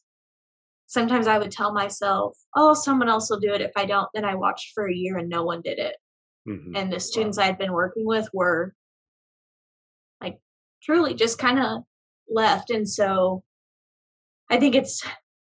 sometimes 0.86 1.26
I 1.26 1.40
would 1.40 1.50
tell 1.50 1.74
myself, 1.74 2.38
oh, 2.56 2.76
someone 2.76 3.10
else 3.10 3.32
will 3.32 3.40
do 3.40 3.54
it. 3.54 3.62
If 3.62 3.72
I 3.76 3.86
don't, 3.86 4.08
then 4.14 4.24
I 4.24 4.36
watched 4.36 4.74
for 4.76 4.88
a 4.88 4.94
year 4.94 5.18
and 5.18 5.28
no 5.30 5.44
one 5.44 5.62
did 5.64 5.80
it. 5.80 5.96
Mhm. 6.48 6.78
And 6.78 6.94
the 6.94 7.00
students 7.00 7.40
I'd 7.40 7.58
been 7.58 7.74
working 7.74 8.06
with 8.06 8.30
were 8.34 8.76
like 10.22 10.40
truly 10.84 11.16
just 11.16 11.40
kind 11.40 11.58
of 11.58 11.84
left. 12.30 12.70
And 12.70 12.88
so 12.88 13.44
I 14.52 14.60
think 14.60 14.76
it's 14.76 15.02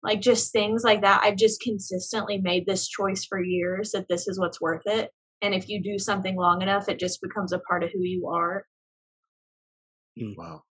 like 0.02 0.20
just 0.20 0.52
things 0.52 0.82
like 0.84 1.02
that. 1.02 1.22
I've 1.22 1.36
just 1.36 1.60
consistently 1.60 2.38
made 2.38 2.66
this 2.66 2.88
choice 2.88 3.24
for 3.24 3.42
years 3.42 3.92
that 3.92 4.06
this 4.08 4.28
is 4.28 4.38
what's 4.38 4.60
worth 4.60 4.82
it. 4.86 5.10
And 5.42 5.54
if 5.54 5.68
you 5.68 5.82
do 5.82 5.98
something 5.98 6.36
long 6.36 6.62
enough, 6.62 6.88
it 6.88 6.98
just 6.98 7.20
becomes 7.22 7.52
a 7.52 7.58
part 7.60 7.82
of 7.82 7.90
who 7.92 8.02
you 8.02 8.28
are. 8.28 8.64
Wow. 10.36 10.62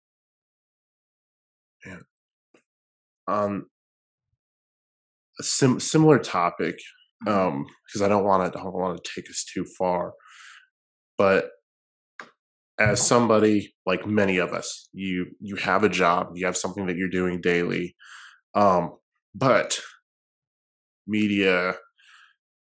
Yeah. 1.86 2.00
Um, 3.28 3.68
a 5.40 5.44
sim- 5.44 5.80
similar 5.80 6.20
topic, 6.20 6.80
um, 7.28 7.66
because 7.88 8.02
I 8.02 8.08
don't 8.08 8.26
want 8.26 8.52
to, 8.52 8.60
I 8.60 8.64
don't 8.64 8.74
want 8.74 9.04
to 9.04 9.12
take 9.16 9.30
us 9.30 9.46
too 9.46 9.66
far, 9.78 10.14
but 11.18 11.52
as 12.80 13.06
somebody 13.06 13.74
like 13.86 14.08
many 14.08 14.38
of 14.38 14.54
us, 14.54 14.90
you 14.94 15.28
you 15.40 15.56
have 15.58 15.84
a 15.84 15.90
job, 15.90 16.32
you 16.36 16.46
have 16.46 16.58
something 16.58 16.88
that 16.88 16.96
you're 16.96 17.10
doing 17.10 17.42
daily, 17.42 17.96
um, 18.56 18.94
but 19.36 19.80
media 21.08 21.76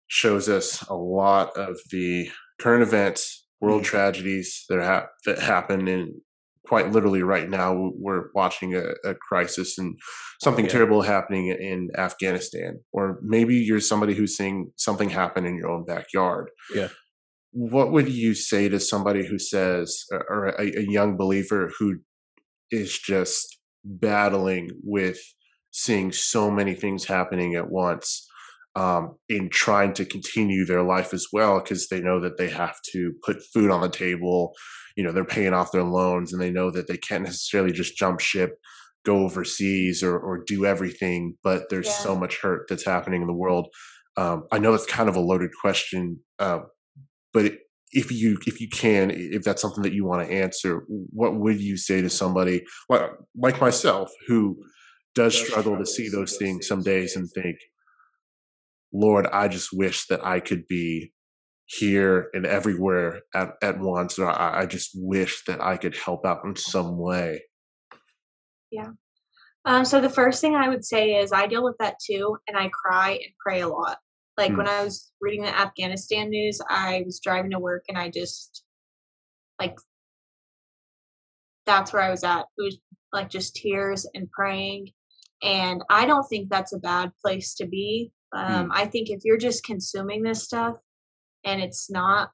shows 0.07 0.49
us 0.49 0.81
a 0.89 0.95
lot 0.95 1.55
of 1.57 1.77
the 1.91 2.29
current 2.59 2.83
events 2.83 3.47
world 3.61 3.81
Mm. 3.81 3.85
tragedies 3.85 4.65
that 4.69 4.81
ha- 4.81 5.07
that 5.25 5.39
happen 5.39 5.87
in 5.87 6.21
quite 6.67 6.91
literally 6.91 7.23
right 7.23 7.49
now 7.49 7.91
we're 7.95 8.25
watching 8.33 8.73
a, 8.75 8.83
a 9.05 9.15
crisis 9.15 9.77
and 9.77 9.97
something 10.41 10.65
Yeah. 10.65 10.71
terrible 10.71 11.01
happening 11.01 11.47
in 11.47 11.89
afghanistan 11.97 12.79
or 12.91 13.19
maybe 13.21 13.55
you're 13.55 13.79
somebody 13.81 14.13
who's 14.13 14.35
seeing 14.37 14.71
something 14.77 15.09
happen 15.09 15.45
in 15.45 15.55
your 15.55 15.69
own 15.69 15.85
backyard 15.85 16.49
Yeah. 16.73 16.89
what 17.51 17.91
would 17.91 18.09
you 18.09 18.33
say 18.33 18.69
to 18.69 18.79
somebody 18.79 19.25
who 19.25 19.37
says 19.39 20.03
or 20.29 20.47
a, 20.47 20.61
a 20.79 20.85
young 20.89 21.15
believer 21.17 21.71
who 21.79 21.99
is 22.71 22.97
just 22.99 23.59
battling 23.83 24.69
with 24.83 25.19
seeing 25.73 26.11
so 26.13 26.51
many 26.51 26.75
things 26.75 27.05
happening 27.05 27.55
at 27.55 27.69
once 27.69 28.27
um, 28.75 29.17
in 29.29 29.49
trying 29.49 29.93
to 29.93 30.05
continue 30.05 30.65
their 30.65 30.83
life 30.83 31.13
as 31.13 31.27
well 31.33 31.59
because 31.59 31.89
they 31.89 32.01
know 32.01 32.19
that 32.21 32.37
they 32.37 32.49
have 32.49 32.75
to 32.93 33.13
put 33.23 33.43
food 33.53 33.69
on 33.71 33.81
the 33.81 33.89
table 33.89 34.53
you 34.97 35.03
know 35.03 35.11
they're 35.11 35.25
paying 35.25 35.53
off 35.53 35.71
their 35.71 35.83
loans 35.83 36.33
and 36.33 36.41
they 36.41 36.51
know 36.51 36.71
that 36.71 36.87
they 36.87 36.97
can't 36.97 37.23
necessarily 37.23 37.73
just 37.73 37.97
jump 37.97 38.19
ship 38.19 38.57
go 39.05 39.17
overseas 39.25 40.01
or, 40.03 40.17
or 40.17 40.43
do 40.47 40.65
everything 40.65 41.35
but 41.43 41.69
there's 41.69 41.87
Yeah. 41.87 42.03
so 42.03 42.15
much 42.15 42.41
hurt 42.41 42.67
that's 42.69 42.85
happening 42.85 43.21
in 43.21 43.27
the 43.27 43.33
world 43.33 43.67
um, 44.17 44.45
i 44.51 44.59
know 44.59 44.71
that's 44.71 44.85
kind 44.87 45.09
of 45.09 45.15
a 45.15 45.19
loaded 45.21 45.51
question 45.61 46.19
uh, 46.39 46.61
but 47.33 47.53
if 47.91 48.11
you 48.11 48.37
if 48.47 48.61
you 48.61 48.69
can 48.69 49.11
if 49.11 49.43
that's 49.43 49.61
something 49.61 49.83
that 49.83 49.93
you 49.93 50.05
want 50.05 50.27
to 50.27 50.33
answer 50.33 50.85
what 50.87 51.35
would 51.35 51.61
you 51.61 51.77
say 51.77 52.01
to 52.01 52.09
somebody 52.09 52.63
like, 52.89 53.11
like 53.37 53.61
myself 53.61 54.11
who 54.27 54.57
does 55.15 55.35
struggle 55.37 55.77
to 55.77 55.85
see 55.85 56.09
those 56.09 56.37
things 56.37 56.67
some 56.67 56.81
days 56.81 57.15
and 57.15 57.29
think 57.31 57.57
lord 58.91 59.27
i 59.27 59.47
just 59.47 59.69
wish 59.73 60.07
that 60.07 60.25
i 60.25 60.39
could 60.39 60.67
be 60.67 61.11
here 61.65 62.29
and 62.33 62.45
everywhere 62.45 63.21
at, 63.33 63.53
at 63.61 63.79
once 63.79 64.19
or 64.19 64.29
I, 64.29 64.61
I 64.61 64.65
just 64.65 64.91
wish 64.95 65.43
that 65.45 65.61
i 65.61 65.77
could 65.77 65.95
help 65.95 66.25
out 66.25 66.43
in 66.45 66.55
some 66.55 66.97
way 66.97 67.41
Yeah. 68.71 68.89
Um, 69.65 69.85
so 69.85 70.01
the 70.01 70.09
first 70.09 70.41
thing 70.41 70.55
I 70.55 70.67
would 70.67 70.83
say 70.83 71.15
is 71.15 71.31
I 71.31 71.47
deal 71.47 71.63
with 71.63 71.77
that 71.79 71.95
too, 72.05 72.37
and 72.47 72.57
I 72.57 72.69
cry 72.69 73.11
and 73.11 73.33
pray 73.39 73.61
a 73.61 73.67
lot. 73.67 73.97
Like 74.37 74.51
Hmm. 74.51 74.57
when 74.57 74.67
I 74.67 74.83
was 74.83 75.11
reading 75.21 75.43
the 75.43 75.57
Afghanistan 75.57 76.29
news, 76.29 76.59
I 76.69 77.03
was 77.05 77.21
driving 77.23 77.51
to 77.51 77.59
work 77.59 77.85
and 77.87 77.97
I 77.97 78.09
just 78.09 78.63
like 79.59 79.77
that's 81.65 81.93
where 81.93 82.01
I 82.01 82.09
was 82.09 82.23
at. 82.23 82.45
It 82.57 82.63
was 82.63 82.77
like 83.13 83.29
just 83.29 83.55
tears 83.55 84.05
and 84.15 84.29
praying. 84.31 84.91
And 85.43 85.83
I 85.89 86.05
don't 86.05 86.23
think 86.27 86.49
that's 86.49 86.73
a 86.73 86.79
bad 86.79 87.11
place 87.21 87.53
to 87.55 87.65
be. 87.67 88.11
Um, 88.35 88.71
I 88.73 88.85
think 88.85 89.09
if 89.09 89.21
you're 89.23 89.37
just 89.37 89.63
consuming 89.63 90.23
this 90.23 90.43
stuff 90.43 90.77
and 91.43 91.61
it's 91.61 91.91
not 91.91 92.31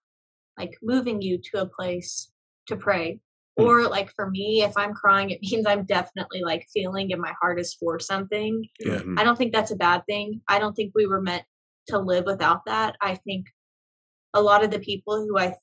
like 0.57 0.77
moving 0.81 1.21
you 1.21 1.39
to 1.51 1.61
a 1.61 1.65
place 1.65 2.31
to 2.67 2.77
pray, 2.77 3.19
Hmm. 3.57 3.65
or 3.65 3.87
like 3.89 4.13
for 4.15 4.29
me, 4.29 4.61
if 4.61 4.77
I'm 4.77 4.93
crying, 4.93 5.31
it 5.31 5.39
means 5.51 5.65
I'm 5.65 5.83
definitely 5.85 6.41
like 6.43 6.67
feeling 6.73 7.11
and 7.11 7.21
my 7.21 7.33
heart 7.41 7.59
is 7.59 7.73
for 7.73 7.99
something. 7.99 8.63
Yeah. 8.79 8.99
Mhm. 8.99 9.19
I 9.19 9.23
don't 9.23 9.37
think 9.37 9.51
that's 9.53 9.71
a 9.71 9.75
bad 9.75 10.05
thing. 10.05 10.41
I 10.47 10.59
don't 10.59 10.73
think 10.75 10.91
we 10.95 11.07
were 11.07 11.21
meant 11.21 11.43
to 11.87 11.97
live 11.97 12.25
without 12.25 12.63
that. 12.65 12.95
I 13.01 13.15
think 13.15 13.47
a 14.35 14.41
lot 14.41 14.63
of 14.63 14.69
the 14.69 14.79
people 14.79 15.25
who 15.25 15.37
I 15.39 15.55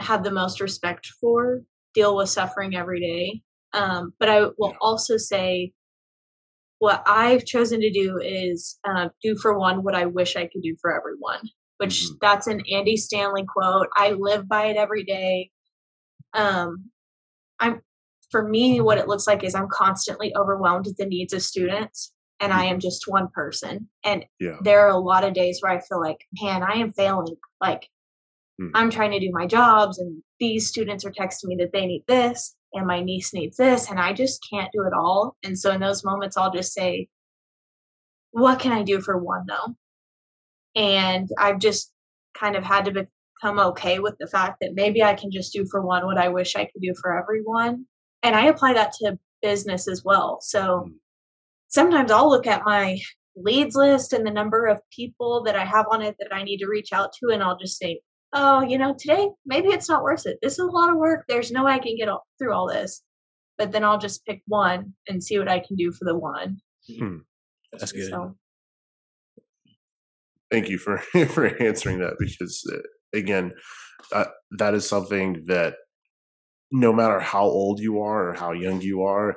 have 0.00 0.24
the 0.24 0.30
most 0.32 0.60
respect 0.60 1.06
for 1.20 1.62
deal 1.94 2.16
with 2.16 2.28
suffering 2.28 2.74
every 2.74 3.00
day. 3.00 3.42
Um, 3.72 4.12
but 4.18 4.28
I 4.28 4.40
will 4.58 4.70
Yeah. 4.72 4.76
also 4.80 5.16
say 5.16 5.72
what 6.82 7.00
I've 7.06 7.44
chosen 7.44 7.80
to 7.80 7.92
do 7.92 8.18
is 8.18 8.80
uh, 8.82 9.08
do 9.22 9.36
for 9.36 9.56
one 9.56 9.84
what 9.84 9.94
I 9.94 10.04
wish 10.06 10.34
I 10.34 10.48
could 10.48 10.62
do 10.62 10.74
for 10.80 10.92
everyone, 10.92 11.48
which 11.76 12.02
Mhm. 12.02 12.18
that's 12.20 12.48
an 12.48 12.60
Andy 12.72 12.96
Stanley 12.96 13.44
quote. 13.44 13.86
I 13.96 14.10
live 14.10 14.48
by 14.48 14.64
it 14.66 14.76
every 14.76 15.04
day. 15.04 15.52
Um, 16.34 16.90
I'm 17.60 17.82
for 18.32 18.42
me, 18.48 18.80
what 18.80 18.98
it 18.98 19.06
looks 19.06 19.28
like 19.28 19.44
is 19.44 19.54
I'm 19.54 19.68
constantly 19.68 20.34
overwhelmed 20.34 20.86
with 20.86 20.96
the 20.96 21.06
needs 21.06 21.32
of 21.32 21.42
students, 21.42 22.12
and 22.40 22.52
I 22.52 22.64
am 22.64 22.80
just 22.80 23.06
one 23.06 23.28
person. 23.28 23.88
And 24.02 24.24
Yeah. 24.40 24.56
there 24.64 24.80
are 24.84 24.90
a 24.90 24.98
lot 24.98 25.22
of 25.22 25.34
days 25.34 25.62
where 25.62 25.70
I 25.70 25.78
feel 25.80 26.00
like, 26.00 26.26
man, 26.42 26.64
I 26.64 26.78
am 26.78 26.92
failing. 26.94 27.36
Like, 27.60 27.88
Mm. 28.60 28.72
I'm 28.74 28.90
trying 28.90 29.12
to 29.12 29.20
do 29.20 29.30
my 29.30 29.46
jobs, 29.46 30.00
and 30.00 30.20
these 30.40 30.66
students 30.66 31.04
are 31.04 31.12
texting 31.12 31.44
me 31.44 31.56
that 31.56 31.70
they 31.72 31.86
need 31.86 32.02
this, 32.08 32.56
and 32.74 32.86
my 32.86 33.02
niece 33.02 33.32
needs 33.34 33.56
this, 33.56 33.90
and 33.90 34.00
I 34.00 34.12
just 34.12 34.46
can't 34.48 34.72
do 34.72 34.82
it 34.84 34.92
all. 34.92 35.36
And 35.42 35.58
so 35.58 35.70
in 35.72 35.80
those 35.80 36.04
moments, 36.04 36.36
I'll 36.36 36.52
just 36.52 36.72
say, 36.72 37.08
what 38.32 38.58
can 38.58 38.72
I 38.72 38.82
do 38.82 39.00
for 39.00 39.18
one 39.18 39.44
though? 39.46 39.74
And 40.74 41.28
I've 41.38 41.58
just 41.58 41.92
kind 42.34 42.56
of 42.56 42.64
had 42.64 42.86
to 42.86 42.92
become 42.92 43.58
okay 43.58 43.98
with 43.98 44.16
the 44.18 44.26
fact 44.26 44.58
that 44.60 44.74
maybe 44.74 45.02
I 45.02 45.14
can 45.14 45.30
just 45.30 45.52
do 45.52 45.66
for 45.70 45.82
one 45.82 46.06
what 46.06 46.16
I 46.16 46.28
wish 46.28 46.56
I 46.56 46.64
could 46.64 46.80
do 46.80 46.94
for 47.00 47.18
everyone. 47.18 47.84
And 48.22 48.34
I 48.34 48.46
apply 48.46 48.72
that 48.74 48.92
to 48.94 49.18
business 49.42 49.88
as 49.88 50.02
well. 50.04 50.38
So 50.40 50.84
Mm. 50.86 50.94
sometimes 51.68 52.10
I'll 52.10 52.30
look 52.30 52.46
at 52.46 52.64
my 52.64 52.98
leads 53.36 53.74
list 53.74 54.12
and 54.12 54.26
the 54.26 54.30
number 54.30 54.66
of 54.66 54.80
people 54.90 55.42
that 55.42 55.56
I 55.56 55.64
have 55.64 55.86
on 55.90 56.02
it 56.02 56.16
that 56.18 56.32
I 56.32 56.42
need 56.42 56.58
to 56.58 56.68
reach 56.68 56.92
out 56.92 57.12
to, 57.14 57.30
and 57.32 57.42
I'll 57.42 57.58
just 57.58 57.78
say, 57.78 58.00
oh, 58.32 58.62
you 58.62 58.78
know, 58.78 58.94
today 58.98 59.28
maybe 59.46 59.68
it's 59.68 59.88
not 59.88 60.02
worth 60.02 60.26
it. 60.26 60.38
This 60.42 60.54
is 60.54 60.58
a 60.60 60.66
lot 60.66 60.90
of 60.90 60.96
work. 60.96 61.24
There's 61.28 61.50
no 61.50 61.64
way 61.64 61.72
I 61.72 61.78
can 61.78 61.96
get 61.96 62.08
all, 62.08 62.26
through 62.38 62.52
all 62.52 62.68
this. 62.68 63.02
But 63.58 63.72
then 63.72 63.84
I'll 63.84 63.98
just 63.98 64.24
pick 64.26 64.42
one 64.46 64.94
and 65.08 65.22
see 65.22 65.38
what 65.38 65.48
I 65.48 65.60
can 65.60 65.76
do 65.76 65.92
for 65.92 66.04
the 66.04 66.16
one. 66.16 66.58
That's 67.72 67.92
good. 67.92 68.10
So 68.10 68.36
thank 70.52 70.68
you 70.68 70.78
for 70.78 70.98
for 71.28 71.46
answering 71.62 71.98
that 72.00 72.16
because 72.18 72.62
uh, 72.72 72.78
again 73.12 73.52
uh, 74.12 74.26
that 74.58 74.74
is 74.74 74.88
something 74.88 75.44
that 75.46 75.74
no 76.70 76.92
matter 76.92 77.18
how 77.18 77.44
old 77.44 77.80
you 77.80 78.00
are 78.00 78.28
or 78.28 78.34
how 78.34 78.52
young 78.52 78.80
you 78.80 79.02
are 79.02 79.34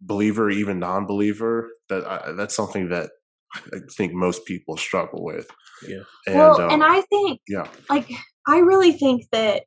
believer 0.00 0.50
even 0.50 0.78
non-believer 0.78 1.70
that 1.88 2.04
uh, 2.04 2.32
that's 2.32 2.56
something 2.56 2.88
that 2.88 3.10
i 3.54 3.78
think 3.96 4.12
most 4.12 4.44
people 4.46 4.76
struggle 4.76 5.22
with 5.24 5.46
Yeah. 5.86 6.04
and, 6.26 6.36
well, 6.36 6.60
um, 6.60 6.70
and 6.70 6.82
I 6.84 7.00
think 7.02 7.40
yeah 7.48 7.68
like 7.90 8.08
I 8.48 8.58
really 8.58 8.92
think 8.92 9.24
that 9.32 9.64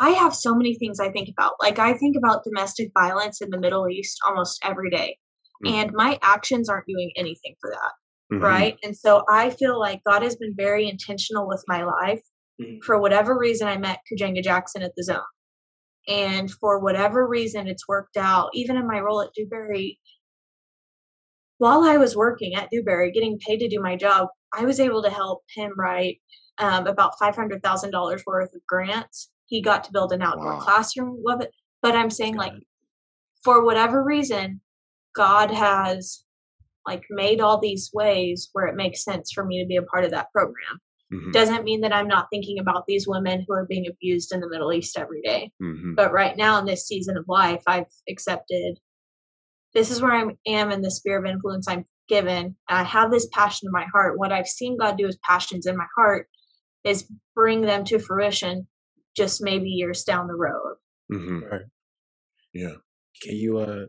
I 0.00 0.10
have 0.10 0.34
so 0.34 0.54
many 0.54 0.74
things 0.76 0.98
I 0.98 1.10
think 1.10 1.28
about. 1.28 1.52
Like 1.60 1.78
I 1.78 1.92
think 1.92 2.16
about 2.16 2.42
domestic 2.42 2.90
violence 2.98 3.42
in 3.42 3.50
the 3.50 3.60
Middle 3.60 3.86
East 3.88 4.18
almost 4.26 4.58
every 4.64 4.90
day. 4.90 5.18
Mm. 5.64 5.70
And 5.72 5.92
my 5.92 6.18
actions 6.22 6.68
aren't 6.70 6.86
doing 6.86 7.12
anything 7.16 7.54
for 7.60 7.70
that, 7.70 7.92
mhm, 8.34 8.42
right? 8.42 8.78
And 8.82 8.96
so 8.96 9.24
I 9.28 9.50
feel 9.50 9.78
like 9.78 10.00
God 10.04 10.22
has 10.22 10.36
been 10.36 10.54
very 10.56 10.88
intentional 10.88 11.46
with 11.46 11.62
my 11.68 11.84
life. 11.84 12.22
Mhm. 12.60 12.82
For 12.82 12.98
whatever 12.98 13.38
reason 13.38 13.68
I 13.68 13.76
met 13.76 14.00
Kujenga 14.10 14.42
Jackson 14.42 14.82
at 14.82 14.92
the 14.96 15.04
zone. 15.04 15.20
And 16.08 16.50
for 16.50 16.80
whatever 16.80 17.28
reason 17.28 17.68
it's 17.68 17.86
worked 17.86 18.16
out, 18.16 18.48
even 18.54 18.76
in 18.76 18.86
my 18.86 19.00
role 19.00 19.20
at 19.20 19.34
Dewberry, 19.36 20.00
while 21.60 21.84
I 21.84 21.98
was 21.98 22.16
working 22.16 22.54
at 22.54 22.70
Dewberry, 22.70 23.10
getting 23.12 23.38
paid 23.46 23.58
to 23.58 23.68
do 23.68 23.80
my 23.82 23.94
job, 23.94 24.28
I 24.54 24.64
was 24.64 24.80
able 24.80 25.02
to 25.02 25.10
help 25.10 25.42
him 25.54 25.72
write 25.76 26.18
um, 26.56 26.86
about 26.86 27.18
five 27.18 27.36
hundred 27.36 27.62
thousand 27.62 27.90
dollars 27.90 28.22
worth 28.26 28.54
of 28.54 28.66
grants. 28.66 29.30
He 29.44 29.60
got 29.60 29.84
to 29.84 29.92
build 29.92 30.12
an 30.12 30.22
outdoor 30.22 30.54
Wow. 30.54 30.60
classroom 30.60 31.18
with 31.22 31.42
it. 31.42 31.50
But 31.82 31.94
I'm 31.94 32.08
saying, 32.08 32.36
like, 32.36 32.54
for 33.44 33.62
whatever 33.62 34.02
reason, 34.02 34.62
God 35.14 35.50
has 35.50 36.24
like 36.86 37.02
made 37.10 37.42
all 37.42 37.60
these 37.60 37.90
ways 37.92 38.48
where 38.54 38.66
it 38.66 38.74
makes 38.74 39.04
sense 39.04 39.30
for 39.30 39.44
me 39.44 39.60
to 39.62 39.66
be 39.66 39.76
a 39.76 39.82
part 39.82 40.04
of 40.06 40.10
that 40.12 40.32
program. 40.32 40.80
mhm, 41.12 41.30
Doesn't 41.34 41.64
mean 41.64 41.82
that 41.82 41.92
I'm 41.94 42.08
not 42.08 42.28
thinking 42.32 42.58
about 42.58 42.86
these 42.86 43.06
women 43.06 43.44
who 43.46 43.52
are 43.54 43.66
being 43.66 43.86
abused 43.86 44.32
in 44.32 44.40
the 44.40 44.48
Middle 44.48 44.72
East 44.72 44.96
every 44.98 45.20
day 45.20 45.52
mhm, 45.62 45.94
but 45.94 46.10
right 46.10 46.38
now 46.38 46.58
in 46.58 46.64
this 46.64 46.86
season 46.86 47.18
of 47.18 47.24
life 47.28 47.62
i've 47.66 47.92
accepted 48.08 48.78
this 49.74 49.90
is 49.90 50.00
where 50.02 50.12
i 50.12 50.24
am 50.46 50.70
in 50.70 50.82
the 50.82 50.90
sphere 50.90 51.18
of 51.18 51.26
influence 51.26 51.68
i'm 51.68 51.84
given 52.08 52.56
i 52.68 52.82
have 52.82 53.10
this 53.10 53.28
passion 53.32 53.66
in 53.66 53.72
my 53.72 53.86
heart 53.92 54.18
what 54.18 54.32
i've 54.32 54.46
seen 54.46 54.76
god 54.76 54.96
do 54.98 55.06
as 55.06 55.16
passions 55.24 55.66
in 55.66 55.76
my 55.76 55.86
heart 55.96 56.26
is 56.84 57.10
bring 57.34 57.60
them 57.62 57.84
to 57.84 57.98
fruition 57.98 58.66
just 59.16 59.42
maybe 59.42 59.68
years 59.68 60.04
down 60.04 60.26
the 60.26 60.34
road 60.34 60.76
mhm. 61.12 61.50
Right. 61.50 61.60
yeah 62.52 62.74
Can 63.22 63.36
you 63.36 63.58
uh 63.58 63.86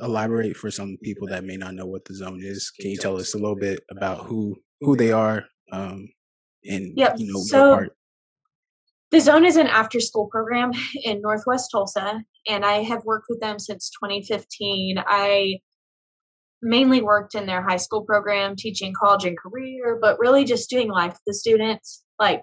elaborate 0.00 0.56
for 0.56 0.70
some 0.70 0.96
people 1.02 1.26
that 1.28 1.44
may 1.44 1.56
not 1.56 1.74
know 1.74 1.86
what 1.86 2.04
the 2.04 2.14
zone 2.14 2.40
is? 2.40 2.70
Can 2.70 2.90
you 2.90 2.96
tell 2.96 3.16
us 3.16 3.34
a 3.34 3.38
little 3.38 3.56
bit 3.56 3.80
about 3.90 4.26
who 4.26 4.54
who 4.80 4.94
they 4.96 5.10
are 5.10 5.44
um 5.72 6.08
and 6.64 6.92
Yep, 6.96 7.14
you 7.18 7.32
know 7.32 7.40
so- 7.40 7.70
what 7.70 7.78
part? 7.78 7.97
The 9.10 9.20
zone 9.20 9.44
is 9.44 9.56
an 9.56 9.66
after 9.66 10.00
school 10.00 10.26
program 10.26 10.72
in 11.04 11.20
northwest 11.20 11.70
tulsa 11.70 12.22
and 12.48 12.64
i 12.64 12.82
have 12.82 13.04
worked 13.04 13.26
with 13.28 13.40
them 13.40 13.58
since 13.58 13.90
2015 13.90 15.02
i 15.06 15.58
mainly 16.62 17.00
worked 17.00 17.34
in 17.34 17.46
their 17.46 17.62
high 17.62 17.76
school 17.76 18.02
program 18.02 18.56
teaching 18.56 18.92
college 18.98 19.24
and 19.24 19.38
career 19.38 19.98
but 20.00 20.18
really 20.18 20.44
just 20.44 20.70
doing 20.70 20.88
life 20.88 21.12
with 21.12 21.22
the 21.26 21.34
students. 21.34 22.04
Like 22.18 22.42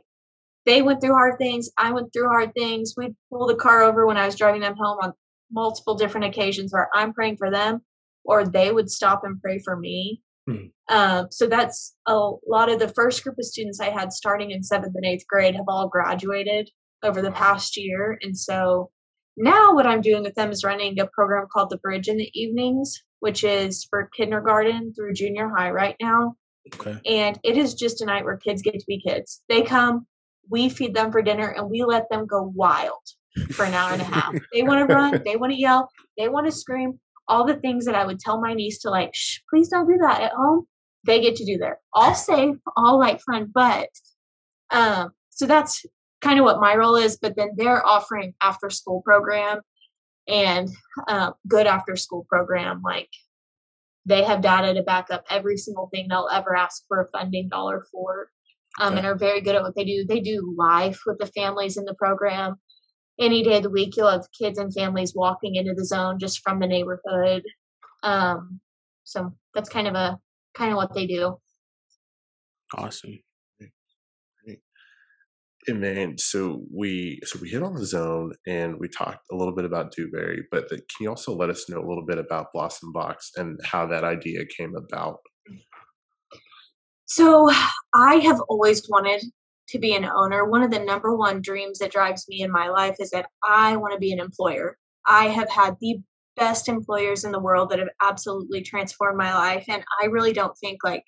they 0.65 0.82
went 0.82 1.01
through 1.01 1.13
hard 1.13 1.38
things 1.38 1.69
i 1.78 1.91
went 1.91 2.12
through 2.13 2.30
hard 2.30 2.54
things. 2.54 2.93
We'd 2.95 3.15
pull 3.32 3.47
the 3.47 3.56
car 3.56 3.84
over 3.84 4.06
when 4.06 4.17
i 4.17 4.25
was 4.25 4.36
driving 4.36 4.62
them 4.62 4.75
home 4.78 4.99
on 5.01 5.13
multiple 5.51 5.95
different 5.95 6.25
occasions 6.25 6.73
where 6.73 6.89
i'm 6.93 7.13
praying 7.13 7.38
for 7.38 7.51
them 7.51 7.82
or 8.23 8.45
they 8.45 8.71
would 8.71 8.89
stop 8.89 9.23
and 9.23 9.39
pray 9.41 9.60
for 9.60 9.75
me 9.75 10.21
Hmm. 10.47 10.65
um, 10.89 11.27
so 11.31 11.47
that's 11.47 11.95
a 12.05 12.31
lot 12.47 12.69
of 12.69 12.79
the 12.79 12.89
first 12.89 13.23
group 13.23 13.39
of 13.39 13.45
students 13.45 13.79
i 13.79 13.89
had 13.89 14.13
starting 14.13 14.51
in 14.51 14.62
seventh 14.62 14.95
and 14.95 15.03
eighth 15.03 15.25
grade 15.27 15.55
have 15.55 15.65
all 15.67 15.88
graduated 15.88 16.69
over 17.05 17.21
the 17.21 17.31
past 17.31 17.77
year. 17.77 18.17
And 18.21 18.38
so 18.38 18.89
now 19.38 19.73
what 19.73 19.88
I'm 19.88 20.01
doing 20.01 20.23
with 20.23 20.36
them 20.36 20.51
is 20.51 20.63
running 20.63 20.99
a 20.99 21.08
program 21.08 21.47
called 21.51 21.69
The 21.69 21.77
Bridge 21.77 22.08
in 22.08 22.17
the 22.17 22.31
evenings, 22.34 23.01
which 23.19 23.43
is 23.43 23.86
for 23.89 24.10
kindergarten 24.15 24.93
through 24.93 25.13
junior 25.13 25.49
high 25.49 25.71
right 25.71 25.95
now. 26.01 26.36
Okay. 26.73 26.97
And 27.05 27.39
it 27.43 27.58
is 27.58 27.75
just 27.75 28.01
a 28.01 28.05
night 28.05 28.25
where 28.25 28.38
kids 28.38 28.62
get 28.62 28.79
to 28.79 28.86
be 28.88 28.99
kids. 28.99 29.43
They 29.49 29.62
come, 29.62 30.08
we 30.49 30.69
feed 30.69 30.95
them 30.95 31.12
for 31.12 31.21
dinner, 31.21 31.49
and 31.49 31.69
we 31.69 31.84
let 31.84 32.10
them 32.10 32.25
go 32.25 32.51
wild 32.55 33.01
for 33.51 33.65
an 33.65 33.73
hour 33.73 33.91
and 33.91 34.01
a 34.01 34.05
half. 34.05 34.34
They 34.53 34.63
want 34.63 34.88
to 34.88 34.93
run, 34.93 35.21
they 35.25 35.36
want 35.36 35.51
to 35.51 35.60
yell, 35.60 35.89
they 36.17 36.27
want 36.27 36.47
to 36.47 36.51
scream. 36.51 36.99
All 37.27 37.45
the 37.45 37.55
things 37.55 37.85
that 37.85 37.95
I 37.95 38.05
would 38.05 38.19
tell 38.19 38.39
my 38.39 38.53
niece 38.53 38.79
to 38.79 38.89
like, 38.89 39.13
shh, 39.13 39.39
please 39.49 39.69
don't 39.69 39.88
do 39.88 39.97
that 40.01 40.21
at 40.21 40.31
home, 40.33 40.67
they 41.05 41.21
get 41.21 41.35
to 41.38 41.45
do 41.45 41.57
there. 41.57 41.79
All 41.93 42.13
safe, 42.15 42.57
all 42.77 42.99
like 42.99 43.21
fun, 43.21 43.51
but 43.53 43.89
um, 44.71 45.11
so 45.29 45.45
that's 45.45 45.85
kind 46.21 46.39
of 46.39 46.45
what 46.45 46.59
my 46.61 46.75
role 46.75 46.95
is. 46.95 47.17
But 47.17 47.35
then 47.35 47.49
they're 47.55 47.85
offering 47.85 48.33
after 48.41 48.69
school 48.69 49.01
program 49.01 49.61
and 50.27 50.69
uh, 51.07 51.31
good 51.47 51.67
after 51.67 51.95
school 51.95 52.25
program. 52.29 52.81
Like 52.83 53.09
they 54.05 54.23
have 54.23 54.41
data 54.41 54.73
to 54.73 54.83
back 54.83 55.07
up 55.11 55.23
every 55.29 55.57
single 55.57 55.88
thing 55.93 56.07
they'll 56.07 56.29
ever 56.31 56.55
ask 56.55 56.83
for 56.88 57.01
a 57.01 57.07
funding 57.11 57.49
dollar 57.49 57.85
for, 57.91 58.29
um, 58.79 58.93
Okay. 58.93 58.97
and 58.99 59.07
are 59.07 59.15
very 59.15 59.41
good 59.41 59.55
at 59.55 59.61
what 59.63 59.75
they 59.75 59.83
do. 59.85 60.05
They 60.07 60.19
do 60.19 60.53
life 60.57 60.99
with 61.05 61.17
the 61.19 61.27
families 61.27 61.77
in 61.77 61.85
the 61.85 61.95
program. 61.95 62.55
Any 63.19 63.43
day 63.43 63.58
of 63.58 63.63
the 63.63 63.69
week, 63.69 63.95
you'll 63.95 64.12
have 64.12 64.25
kids 64.38 64.60
and 64.60 64.73
families 64.73 65.13
walking 65.15 65.56
into 65.56 65.73
the 65.73 65.86
zone 65.86 66.19
just 66.19 66.41
from 66.43 66.60
the 66.60 66.67
neighborhood. 66.67 67.43
Um, 68.04 68.60
so 69.04 69.34
that's 69.54 69.69
kind 69.69 69.88
of 69.88 69.95
a 69.95 70.17
kind 70.54 70.71
of 70.71 70.78
what 70.78 70.93
they 70.93 71.08
do. 71.08 71.38
Awesome. 72.78 73.19
And 75.67 75.82
man, 75.82 76.17
so 76.19 76.62
we 76.71 77.19
so 77.25 77.39
we 77.41 77.49
hit 77.49 77.63
on 77.63 77.73
the 77.73 77.86
zone 77.86 78.34
and 78.45 78.75
we 78.80 78.88
talked 78.88 79.25
a 79.32 79.36
little 79.36 79.56
bit 79.56 79.65
about 79.65 79.91
Dewberry, 79.91 80.45
but 80.51 80.69
the, 80.69 80.75
can 80.75 80.86
you 81.01 81.10
also 81.10 81.36
let 81.36 81.49
us 81.49 81.67
know 81.67 81.80
a 81.80 81.88
little 81.88 82.06
bit 82.06 82.19
about 82.19 82.51
Blossom 82.54 82.91
Box 82.91 83.32
and 83.36 83.60
how 83.63 83.88
that 83.88 84.04
idea 84.04 84.45
came 84.45 84.75
about? 84.75 85.17
So 87.08 87.49
I 87.95 88.17
have 88.17 88.39
always 88.47 88.88
wanted 88.89 89.23
to 89.69 89.80
be 89.80 89.95
an 89.95 90.06
owner. 90.06 90.45
One 90.45 90.63
of 90.63 90.71
the 90.71 90.80
number 90.80 91.15
one 91.15 91.41
dreams 91.41 91.80
that 91.80 91.91
drives 91.91 92.28
me 92.28 92.41
in 92.41 92.51
my 92.51 92.69
life 92.69 92.95
is 92.99 93.10
that 93.12 93.30
I 93.43 93.75
want 93.78 93.93
to 93.93 93.99
be 93.99 94.12
an 94.13 94.19
employer. 94.19 94.78
I 95.08 95.28
have 95.28 95.49
had 95.49 95.75
the 95.82 95.99
best 96.36 96.67
employers 96.67 97.23
in 97.23 97.32
the 97.32 97.39
world 97.39 97.69
that 97.69 97.80
have 97.80 97.89
absolutely 98.01 98.62
transformed 98.62 99.17
my 99.17 99.34
life 99.34 99.65
and 99.69 99.84
I 100.01 100.08
really 100.08 100.34
don't 100.34 100.58
think 100.58 100.80
like 100.84 101.06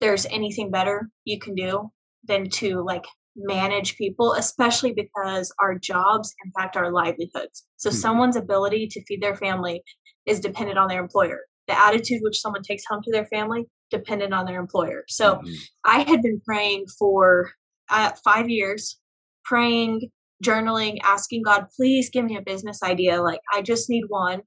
there's 0.00 0.26
anything 0.26 0.70
better 0.70 1.10
you 1.24 1.38
can 1.38 1.54
do 1.54 1.90
than 2.24 2.48
to 2.48 2.82
like 2.84 3.04
manage 3.36 3.96
people 3.96 4.32
especially 4.34 4.92
because 4.92 5.52
our 5.60 5.78
jobs 5.78 6.34
impact 6.44 6.76
our 6.76 6.90
livelihoods. 6.92 7.66
So 7.76 7.90
Mhm. 7.90 7.94
someone's 7.94 8.36
ability 8.36 8.88
to 8.88 9.04
feed 9.04 9.22
their 9.22 9.36
family 9.36 9.82
is 10.26 10.40
dependent 10.40 10.78
on 10.78 10.88
their 10.88 11.00
employer. 11.02 11.46
The 11.68 11.78
attitude 11.78 12.22
which 12.22 12.40
someone 12.40 12.62
takes 12.62 12.84
home 12.88 13.02
to 13.02 13.12
their 13.12 13.26
family 13.26 13.68
dependent 13.90 14.34
on 14.34 14.46
their 14.46 14.60
employer. 14.60 15.04
So 15.08 15.36
Mhm. 15.36 15.56
I 15.84 16.00
had 16.00 16.22
been 16.22 16.40
praying 16.44 16.86
for 16.98 17.52
uh, 17.90 18.12
five 18.22 18.48
years, 18.50 18.98
praying, 19.44 20.10
journaling, 20.44 20.98
asking 21.02 21.42
God, 21.42 21.66
please 21.74 22.10
give 22.10 22.24
me 22.24 22.36
a 22.36 22.42
business 22.42 22.82
idea. 22.82 23.22
Like, 23.22 23.40
I 23.54 23.62
just 23.62 23.88
need 23.88 24.04
one. 24.08 24.42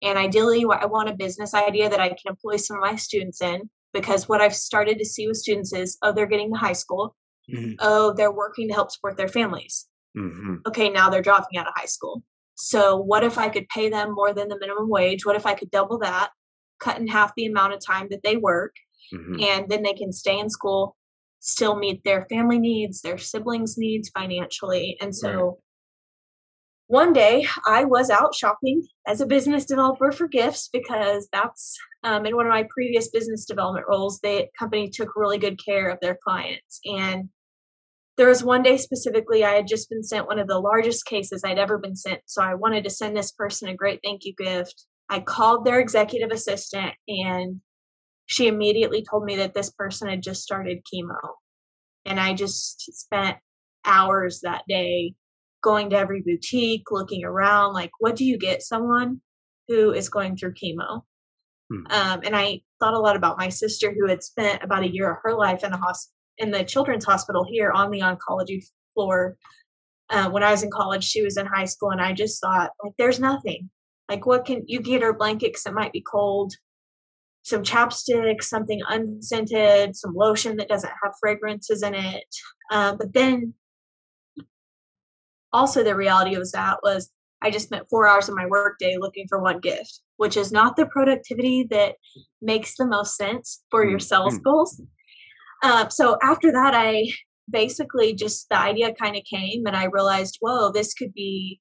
And 0.00 0.16
ideally, 0.18 0.64
I 0.70 0.86
want 0.86 1.08
a 1.08 1.14
business 1.14 1.54
idea 1.54 1.88
that 1.90 2.00
I 2.00 2.08
can 2.10 2.28
employ 2.28 2.56
some 2.56 2.76
of 2.76 2.82
my 2.82 2.94
students 2.96 3.42
in. 3.42 3.68
Because 3.92 4.28
what 4.28 4.40
I've 4.40 4.54
started 4.56 4.98
to 4.98 5.04
see 5.04 5.28
with 5.28 5.36
students 5.36 5.72
is, 5.72 5.98
oh, 6.02 6.12
they're 6.12 6.26
getting 6.26 6.52
to 6.52 6.58
high 6.58 6.72
school. 6.72 7.14
Mhm. 7.52 7.76
Oh, 7.80 8.12
they're 8.12 8.32
working 8.32 8.66
to 8.68 8.74
help 8.74 8.90
support 8.90 9.16
their 9.16 9.28
families. 9.28 9.88
Mhm. 10.16 10.60
Okay, 10.66 10.88
now 10.88 11.08
they're 11.10 11.22
dropping 11.22 11.58
out 11.58 11.68
of 11.68 11.74
high 11.76 11.86
school. 11.86 12.22
So, 12.56 12.96
what 12.96 13.22
if 13.24 13.38
I 13.38 13.48
could 13.48 13.68
pay 13.68 13.88
them 13.88 14.12
more 14.14 14.32
than 14.32 14.48
the 14.48 14.58
minimum 14.58 14.88
wage? 14.88 15.24
What 15.26 15.36
if 15.36 15.46
I 15.46 15.54
could 15.54 15.70
double 15.70 15.98
that, 15.98 16.30
cut 16.80 16.98
in 16.98 17.06
half 17.06 17.32
the 17.36 17.46
amount 17.46 17.72
of 17.74 17.84
time 17.84 18.08
that 18.10 18.22
they 18.22 18.36
work? 18.36 18.74
Mhm. 19.12 19.42
and 19.42 19.68
then 19.68 19.82
they 19.82 19.94
can 19.94 20.12
stay 20.12 20.38
in 20.38 20.48
school 20.50 20.96
still 21.40 21.76
meet 21.76 22.02
their 22.04 22.24
family 22.26 22.58
needs 22.58 23.02
their 23.02 23.18
siblings 23.18 23.76
needs 23.76 24.08
financially 24.08 24.96
and 25.00 25.14
so 25.14 25.58
one 26.86 27.12
day 27.12 27.46
i 27.66 27.84
was 27.84 28.10
out 28.10 28.34
shopping 28.34 28.86
as 29.06 29.20
a 29.20 29.26
business 29.26 29.64
developer 29.64 30.12
for 30.12 30.28
gifts 30.28 30.68
because 30.72 31.28
that's 31.32 31.76
um, 32.02 32.26
in 32.26 32.36
one 32.36 32.46
of 32.46 32.50
my 32.50 32.66
previous 32.68 33.08
business 33.08 33.44
development 33.46 33.86
roles 33.88 34.20
the 34.20 34.46
company 34.58 34.88
took 34.88 35.16
really 35.16 35.38
good 35.38 35.62
care 35.62 35.88
of 35.88 35.98
their 36.00 36.18
clients 36.22 36.80
and 36.84 37.28
there 38.16 38.28
was 38.28 38.44
one 38.44 38.62
day 38.62 38.76
specifically 38.76 39.44
i 39.44 39.52
had 39.52 39.66
just 39.66 39.88
been 39.88 40.02
sent 40.02 40.26
one 40.26 40.38
of 40.38 40.46
the 40.46 40.58
largest 40.58 41.06
cases 41.06 41.42
i'd 41.44 41.58
ever 41.58 41.78
been 41.78 41.96
sent 41.96 42.20
so 42.26 42.42
i 42.42 42.54
wanted 42.54 42.84
to 42.84 42.90
send 42.90 43.16
this 43.16 43.32
person 43.32 43.68
a 43.68 43.74
great 43.74 44.00
thank 44.04 44.24
you 44.24 44.34
gift 44.36 44.86
i 45.08 45.20
called 45.20 45.64
their 45.64 45.80
executive 45.80 46.30
assistant 46.30 46.94
and 47.08 47.60
she 48.26 48.46
immediately 48.46 49.04
told 49.08 49.24
me 49.24 49.36
that 49.36 49.54
this 49.54 49.70
person 49.70 50.08
had 50.08 50.22
just 50.22 50.42
started 50.42 50.84
chemo. 50.92 51.18
And 52.06 52.20
I 52.20 52.34
just 52.34 52.80
spent 52.98 53.36
hours 53.84 54.40
that 54.40 54.62
day 54.68 55.14
going 55.62 55.90
to 55.90 55.96
every 55.96 56.20
boutique, 56.20 56.90
looking 56.90 57.24
around, 57.24 57.72
like, 57.72 57.90
what 57.98 58.16
do 58.16 58.24
you 58.24 58.38
get 58.38 58.62
someone 58.62 59.20
who 59.68 59.92
is 59.92 60.08
going 60.08 60.36
through 60.36 60.54
chemo? 60.54 61.02
Hmm. 61.70 61.86
Um, 61.90 62.20
and 62.24 62.36
I 62.36 62.60
thought 62.80 62.94
a 62.94 62.98
lot 62.98 63.16
about 63.16 63.38
my 63.38 63.48
sister 63.48 63.92
who 63.92 64.06
had 64.06 64.22
spent 64.22 64.62
about 64.62 64.82
a 64.82 64.92
year 64.92 65.10
of 65.10 65.18
her 65.22 65.34
life 65.34 65.64
in 65.64 65.72
a 65.72 65.78
hosp- 65.78 66.12
in 66.38 66.50
the 66.50 66.64
children's 66.64 67.04
hospital 67.04 67.46
here 67.48 67.70
on 67.70 67.90
the 67.90 68.00
oncology 68.00 68.62
floor. 68.92 69.36
Uh, 70.10 70.28
when 70.28 70.42
I 70.42 70.50
was 70.50 70.62
in 70.62 70.70
college, 70.70 71.04
she 71.04 71.22
was 71.22 71.38
in 71.38 71.46
high 71.46 71.64
school, 71.64 71.90
and 71.90 72.00
I 72.00 72.12
just 72.12 72.40
thought, 72.40 72.72
like, 72.82 72.92
there's 72.98 73.20
nothing. 73.20 73.70
Like, 74.10 74.26
what 74.26 74.44
can 74.44 74.64
you 74.66 74.80
get 74.80 75.02
her 75.02 75.14
blanket 75.14 75.52
because 75.52 75.64
it 75.64 75.72
might 75.72 75.92
be 75.92 76.02
cold? 76.02 76.52
Some 77.44 77.62
chapstick, 77.62 78.42
something 78.42 78.80
unscented, 78.88 79.94
some 79.94 80.14
lotion 80.14 80.56
that 80.56 80.68
doesn't 80.68 80.92
have 81.02 81.12
fragrances 81.20 81.82
in 81.82 81.94
it. 81.94 82.24
Um, 82.70 82.96
but 82.96 83.12
then 83.12 83.54
also 85.52 85.84
the 85.84 85.94
reality 85.94 86.36
was 86.36 86.52
that 86.52 86.78
was 86.82 87.10
I 87.42 87.50
just 87.50 87.66
spent 87.66 87.88
four 87.90 88.08
hours 88.08 88.30
of 88.30 88.34
my 88.34 88.46
workday 88.46 88.96
looking 88.98 89.26
for 89.28 89.38
one 89.42 89.60
gift, 89.60 90.00
which 90.16 90.38
is 90.38 90.50
not 90.50 90.76
the 90.76 90.86
productivity 90.86 91.64
that 91.70 91.96
makes 92.40 92.76
the 92.76 92.86
most 92.86 93.16
sense 93.16 93.62
for 93.70 93.86
your 93.86 93.98
sales 93.98 94.38
Mhm. 94.38 94.42
goals. 94.42 94.80
Um, 95.62 95.90
so 95.90 96.16
after 96.22 96.50
that, 96.52 96.74
I 96.74 97.12
basically 97.50 98.14
just 98.14 98.48
the 98.48 98.58
idea 98.58 98.94
kind 98.94 99.16
of 99.16 99.24
came 99.24 99.66
and 99.66 99.76
I 99.76 99.84
realized, 99.84 100.38
whoa, 100.40 100.72
this 100.72 100.94
could 100.94 101.12
be 101.12 101.60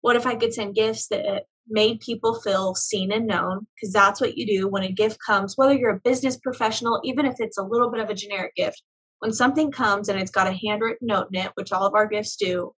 what 0.00 0.16
if 0.16 0.26
I 0.26 0.36
could 0.36 0.54
send 0.54 0.74
gifts 0.74 1.08
that 1.08 1.44
made 1.68 1.94
mm-hmm. 1.94 2.04
people 2.04 2.40
feel 2.40 2.74
seen 2.74 3.12
and 3.12 3.26
known? 3.26 3.66
Because 3.74 3.92
that's 3.92 4.20
what 4.20 4.36
you 4.36 4.46
do 4.46 4.68
when 4.68 4.84
a 4.84 4.92
gift 4.92 5.18
comes, 5.24 5.56
whether 5.56 5.74
you're 5.74 5.96
a 5.96 6.00
business 6.00 6.36
professional, 6.38 7.00
even 7.04 7.26
if 7.26 7.36
it's 7.38 7.58
a 7.58 7.62
little 7.62 7.90
bit 7.90 8.00
of 8.00 8.10
a 8.10 8.14
generic 8.14 8.54
gift. 8.56 8.82
When 9.20 9.32
something 9.32 9.70
comes 9.70 10.08
and 10.08 10.18
it's 10.18 10.30
got 10.30 10.46
a 10.46 10.58
handwritten 10.66 11.08
note 11.08 11.28
in 11.32 11.40
it, 11.40 11.52
which 11.54 11.72
all 11.72 11.86
of 11.86 11.94
our 11.94 12.06
gifts 12.06 12.36
do, 12.36 12.72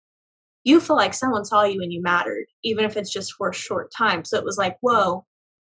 you 0.63 0.79
feel 0.79 0.95
like 0.95 1.13
someone 1.13 1.45
saw 1.45 1.63
you 1.63 1.81
and 1.81 1.93
you 1.93 2.01
mattered, 2.01 2.45
even 2.63 2.85
if 2.85 2.97
it's 2.97 3.11
just 3.11 3.33
for 3.33 3.49
a 3.49 3.53
short 3.53 3.91
time. 3.95 4.25
So 4.25 4.37
it 4.37 4.45
was 4.45 4.57
like, 4.57 4.77
whoa, 4.81 5.25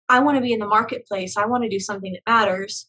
I 0.08 0.20
want 0.20 0.36
to 0.36 0.42
be 0.42 0.52
in 0.52 0.58
the 0.60 0.66
marketplace. 0.66 1.36
I 1.36 1.46
want 1.46 1.64
to 1.64 1.68
do 1.68 1.80
something 1.80 2.12
that 2.12 2.30
matters. 2.30 2.86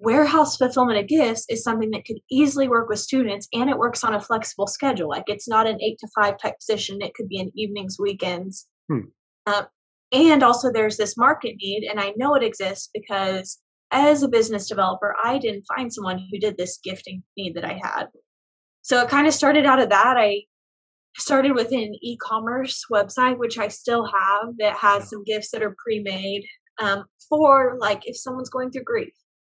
Warehouse 0.00 0.56
fulfillment 0.56 0.98
of 0.98 1.08
gifts 1.08 1.46
is 1.48 1.62
something 1.62 1.90
that 1.90 2.04
could 2.04 2.18
easily 2.30 2.68
work 2.68 2.88
with 2.88 2.98
students 2.98 3.48
and 3.52 3.70
it 3.70 3.78
works 3.78 4.04
on 4.04 4.14
a 4.14 4.20
flexible 4.20 4.66
schedule. 4.66 5.08
Like 5.08 5.24
it's 5.26 5.48
not 5.48 5.66
an 5.66 5.80
eight 5.80 5.98
to 6.00 6.08
five 6.14 6.38
type 6.38 6.58
position, 6.58 7.00
it 7.00 7.14
could 7.14 7.28
be 7.28 7.38
in 7.38 7.50
evenings, 7.54 7.96
weekends. 7.98 8.66
Hmm. 8.88 9.00
Uh, 9.46 9.64
and 10.12 10.42
also, 10.42 10.70
there's 10.70 10.96
this 10.96 11.16
market 11.16 11.56
need, 11.60 11.84
and 11.90 11.98
I 11.98 12.12
know 12.16 12.34
it 12.36 12.42
exists 12.42 12.90
because 12.94 13.58
as 13.90 14.22
a 14.22 14.28
business 14.28 14.68
developer, 14.68 15.14
I 15.22 15.38
didn't 15.38 15.64
find 15.64 15.92
someone 15.92 16.24
who 16.30 16.38
did 16.38 16.56
this 16.56 16.78
gifting 16.82 17.22
need 17.36 17.54
that 17.54 17.64
I 17.64 17.80
had. 17.82 18.06
So 18.82 19.02
it 19.02 19.08
kind 19.08 19.26
of 19.26 19.34
started 19.34 19.66
out 19.66 19.80
of 19.80 19.88
that. 19.88 20.16
I 20.16 20.42
started 21.16 21.52
with 21.52 21.72
an 21.72 21.94
e-commerce 22.02 22.84
website, 22.90 23.38
which 23.38 23.58
I 23.58 23.68
still 23.68 24.04
have, 24.06 24.56
that 24.58 24.76
has 24.76 25.10
some 25.10 25.24
gifts 25.24 25.50
that 25.50 25.62
are 25.62 25.74
pre-made 25.82 26.44
um, 26.78 27.04
for 27.28 27.76
like 27.80 28.02
if 28.06 28.16
someone's 28.16 28.50
going 28.50 28.70
through 28.70 28.84
grief 28.84 29.12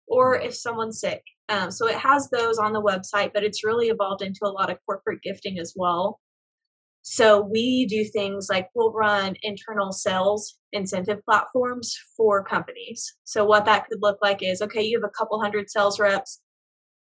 or 0.09 0.37
if 0.37 0.55
someone's 0.55 1.01
sick. 1.01 1.23
Um, 1.49 1.71
so 1.71 1.87
it 1.87 1.97
has 1.97 2.29
those 2.31 2.59
on 2.59 2.73
the 2.73 2.83
website, 2.83 3.33
but 3.33 3.45
it's 3.45 3.65
really 3.65 3.89
evolved 3.89 4.23
into 4.23 4.41
a 4.45 4.49
lot 4.49 4.71
of 4.71 4.79
corporate 4.85 5.23
gifting 5.23 5.59
as 5.59 5.75
well. 5.77 6.21
So 7.03 7.41
we 7.41 7.87
do 7.87 8.05
things 8.05 8.49
like 8.51 8.69
we'll 8.75 8.93
run 8.93 9.35
internal 9.43 9.93
sales 9.93 10.59
incentive 10.73 11.25
platforms 11.25 11.97
for 12.17 12.45
companies. 12.45 13.15
So 13.25 13.45
what 13.47 13.65
that 13.65 13.87
could 13.87 14.03
look 14.03 14.19
like 14.21 14.43
is 14.43 14.61
okay, 14.61 14.83
you 14.83 14.99
have 14.99 15.09
a 15.09 15.17
couple 15.17 15.41
hundred 15.41 15.71
sales 15.71 15.99
reps. 15.99 16.41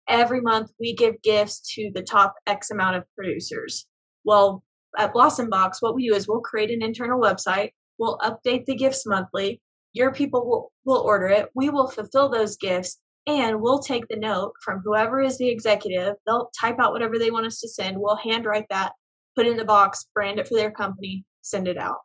Every 0.10 0.42
month 0.42 0.72
we 0.80 0.96
give 0.96 1.22
gifts 1.22 1.62
to 1.76 1.92
the 1.94 2.02
top 2.02 2.34
X 2.48 2.72
amount 2.72 2.96
of 2.96 3.04
producers. 3.16 3.86
Well, 4.24 4.64
at 4.98 5.14
Blossom 5.14 5.50
Box, 5.50 5.82
what 5.82 5.96
we 5.96 6.08
do 6.08 6.16
is 6.16 6.28
we'll 6.28 6.42
create 6.42 6.72
an 6.72 6.82
internal 6.82 7.22
website, 7.22 7.72
we'll 7.98 8.18
update 8.20 8.66
the 8.66 8.76
gifts 8.76 9.06
monthly. 9.06 9.62
Your 9.94 10.14
people 10.14 10.48
will, 10.48 10.72
will 10.86 11.02
order 11.02 11.28
it. 11.28 11.50
We 11.54 11.70
will 11.70 11.88
fulfill 11.88 12.30
those 12.30 12.58
gifts 12.58 13.00
and 13.28 13.62
we'll 13.62 13.80
take 13.80 14.08
the 14.08 14.18
note 14.18 14.54
from 14.64 14.82
whoever 14.84 15.22
is 15.22 15.38
the 15.38 15.50
executive. 15.50 16.16
They'll 16.26 16.50
type 16.60 16.78
out 16.80 16.92
whatever 16.92 17.20
they 17.20 17.32
want 17.32 17.46
us 17.46 17.60
to 17.60 17.70
send. 17.70 17.98
We'll 17.98 18.16
handwrite 18.16 18.68
that, 18.70 18.94
put 19.36 19.46
it 19.46 19.52
in 19.52 19.58
the 19.58 19.66
box, 19.66 20.08
brand 20.14 20.40
it 20.40 20.48
for 20.48 20.56
their 20.56 20.72
company, 20.72 21.26
send 21.42 21.68
it 21.68 21.78
out. 21.78 21.98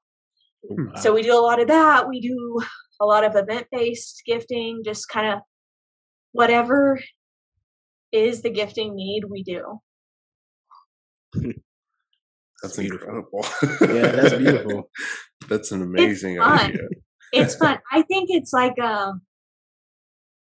Wow. 0.62 0.94
So 0.96 1.14
we 1.14 1.22
do 1.22 1.35
a 1.35 1.40
lot 1.40 1.61
of 1.61 1.68
that. 1.68 2.09
We 2.09 2.20
do 2.20 2.61
a 3.01 3.07
lot 3.07 3.25
of 3.25 3.37
event 3.37 3.66
based 3.70 4.22
gifting, 4.27 4.83
just 4.85 5.09
kind 5.09 5.33
of 5.33 5.40
whatever 6.33 7.01
is 8.12 8.42
the 8.42 8.51
gifting 8.51 8.94
need, 8.94 9.25
we 9.29 9.42
do. 9.42 9.81
That's 12.62 12.77
beautiful. 12.79 13.09
incredible. 13.09 13.46
Yeah, 13.83 14.12
that's 14.12 14.35
beautiful. 14.35 14.90
that's 15.49 15.72
an 15.72 15.83
amazing 15.83 16.40
idea. 16.40 16.88
It's 17.33 17.57
fun. 17.57 17.79
I 17.93 18.03
think 18.03 18.29
it's 18.31 18.53
like 18.53 18.79
um 18.79 19.23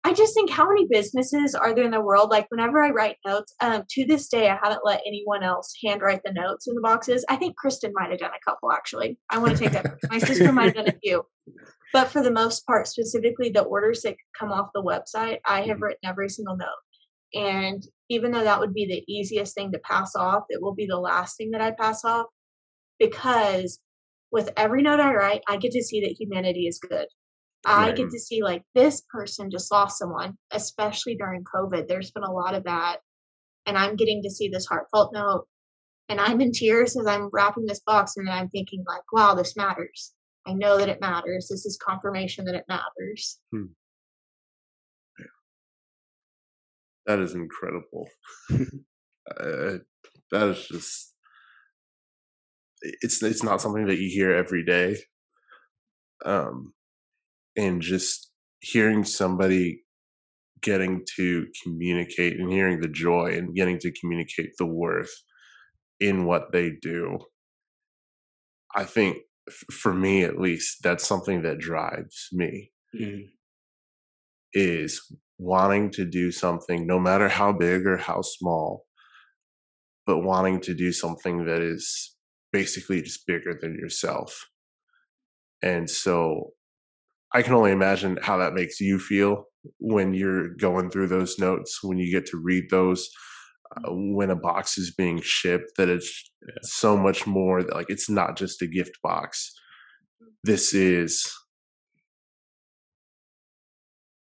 I 0.06 0.12
just 0.12 0.34
think 0.34 0.50
how 0.50 0.68
many 0.68 0.86
businesses 0.86 1.54
are 1.54 1.74
there 1.74 1.84
in 1.84 1.90
the 1.90 2.00
world? 2.00 2.30
Like 2.30 2.46
whenever 2.50 2.82
I 2.82 2.90
write 2.90 3.16
notes, 3.26 3.54
um, 3.62 3.84
to 3.88 4.04
this 4.04 4.28
day 4.28 4.50
I 4.50 4.58
haven't 4.62 4.84
let 4.84 5.00
anyone 5.06 5.42
else 5.42 5.74
handwrite 5.82 6.20
the 6.24 6.32
notes 6.32 6.68
in 6.68 6.74
the 6.74 6.82
boxes. 6.82 7.24
I 7.30 7.36
think 7.36 7.56
Kristen 7.56 7.92
might 7.94 8.10
have 8.10 8.18
done 8.18 8.30
a 8.30 8.50
couple 8.50 8.70
actually. 8.70 9.18
I 9.30 9.38
want 9.38 9.56
to 9.56 9.58
take 9.58 9.72
that. 9.72 9.96
My 10.10 10.18
sister 10.18 10.52
might 10.52 10.64
have 10.64 10.74
done 10.74 10.88
a 10.88 10.98
few. 11.02 11.24
But 11.94 12.08
for 12.08 12.22
the 12.22 12.30
most 12.30 12.66
part, 12.66 12.86
specifically 12.86 13.48
the 13.48 13.62
orders 13.62 14.02
that 14.02 14.16
come 14.38 14.52
off 14.52 14.68
the 14.74 14.82
website, 14.82 15.38
I 15.46 15.62
have 15.62 15.80
written 15.80 16.00
every 16.04 16.28
single 16.28 16.56
note. 16.56 16.68
And 17.34 17.86
even 18.10 18.30
though 18.30 18.44
that 18.44 18.60
would 18.60 18.74
be 18.74 18.86
the 18.86 19.04
easiest 19.10 19.54
thing 19.54 19.72
to 19.72 19.78
pass 19.78 20.14
off, 20.14 20.44
it 20.50 20.60
will 20.60 20.74
be 20.74 20.86
the 20.86 20.98
last 20.98 21.36
thing 21.36 21.50
that 21.52 21.60
I 21.60 21.70
pass 21.70 22.04
off 22.04 22.26
because 22.98 23.78
with 24.34 24.50
every 24.56 24.82
note 24.82 24.98
I 24.98 25.14
write, 25.14 25.42
I 25.48 25.56
get 25.58 25.70
to 25.70 25.82
see 25.82 26.00
that 26.00 26.20
humanity 26.20 26.66
is 26.66 26.80
good. 26.80 27.06
I 27.64 27.86
Right. 27.86 27.96
get 27.96 28.10
to 28.10 28.18
see 28.18 28.42
like 28.42 28.64
this 28.74 29.00
person 29.08 29.48
just 29.48 29.70
lost 29.70 29.96
someone, 29.96 30.36
especially 30.50 31.14
during 31.14 31.44
COVID. 31.44 31.86
There's 31.86 32.10
been 32.10 32.24
a 32.24 32.32
lot 32.32 32.56
of 32.56 32.64
that. 32.64 32.98
And 33.64 33.78
I'm 33.78 33.94
getting 33.94 34.24
to 34.24 34.30
see 34.30 34.48
this 34.48 34.66
heartfelt 34.66 35.12
note. 35.14 35.46
And 36.08 36.20
I'm 36.20 36.40
in 36.40 36.50
tears 36.50 36.96
as 36.96 37.06
I'm 37.06 37.30
wrapping 37.32 37.64
this 37.64 37.80
box 37.86 38.16
and 38.16 38.28
I'm 38.28 38.48
thinking 38.48 38.84
like, 38.88 39.04
wow, 39.12 39.34
this 39.34 39.56
matters. 39.56 40.12
I 40.48 40.52
know 40.52 40.78
that 40.78 40.88
it 40.88 41.00
matters. 41.00 41.46
This 41.48 41.64
is 41.64 41.78
confirmation 41.78 42.44
that 42.46 42.56
it 42.56 42.64
matters. 42.68 43.38
That 47.06 47.20
is 47.20 47.34
incredible. 47.34 48.08
uh, 48.50 49.78
that 50.32 50.48
is 50.48 50.66
just 50.66 51.13
it's 53.02 53.22
it's 53.22 53.42
not 53.42 53.60
something 53.60 53.86
that 53.86 53.98
you 53.98 54.10
hear 54.10 54.32
every 54.32 54.64
day. 54.64 54.98
Um 56.24 56.72
and 57.56 57.82
just 57.82 58.32
hearing 58.60 59.04
somebody 59.04 59.84
getting 60.62 61.04
to 61.16 61.46
communicate 61.62 62.40
and 62.40 62.50
hearing 62.52 62.80
the 62.80 62.88
joy 62.88 63.32
and 63.36 63.54
getting 63.54 63.78
to 63.80 63.92
communicate 64.00 64.50
the 64.58 64.66
worth 64.66 65.12
in 66.00 66.24
what 66.26 66.52
they 66.52 66.72
do. 66.82 67.18
I 68.74 68.84
think 68.84 69.18
f- 69.48 69.64
for 69.74 69.94
me 69.94 70.22
at 70.24 70.38
least 70.38 70.82
that's 70.82 71.06
something 71.06 71.42
that 71.42 71.58
drives 71.58 72.28
me 72.32 72.72
Mhm. 72.94 73.34
is 74.52 75.00
wanting 75.38 75.90
to 75.90 76.04
do 76.04 76.30
something, 76.30 76.86
no 76.86 76.98
matter 76.98 77.28
how 77.28 77.52
big 77.52 77.86
or 77.86 77.96
how 77.96 78.22
small, 78.22 78.86
but 80.06 80.18
wanting 80.20 80.60
to 80.60 80.74
do 80.74 80.92
something 80.92 81.44
that 81.46 81.60
is 81.62 82.13
basically 82.54 83.02
just 83.02 83.26
bigger 83.26 83.58
than 83.60 83.74
yourself. 83.74 84.48
And 85.60 85.90
so 85.90 86.50
I 87.32 87.42
can 87.42 87.52
only 87.54 87.72
imagine 87.72 88.16
how 88.22 88.36
that 88.38 88.54
makes 88.54 88.80
you 88.80 89.00
feel 89.00 89.46
when 89.80 90.14
you're 90.14 90.54
going 90.54 90.88
through 90.88 91.08
those 91.08 91.36
notes, 91.36 91.82
when 91.82 91.98
you 91.98 92.12
get 92.12 92.26
to 92.26 92.36
read 92.36 92.70
those, 92.70 93.10
uh, 93.76 93.90
when 93.90 94.30
a 94.30 94.36
box 94.36 94.78
is 94.78 94.94
being 94.94 95.20
shipped, 95.20 95.72
that 95.76 95.88
it's 95.88 96.30
so 96.62 96.96
much 96.96 97.26
more 97.26 97.64
that, 97.64 97.74
like, 97.74 97.90
it's 97.90 98.08
not 98.08 98.36
just 98.36 98.62
a 98.62 98.68
gift 98.68 98.98
box. 99.02 99.52
This 100.44 100.72
is 100.74 101.28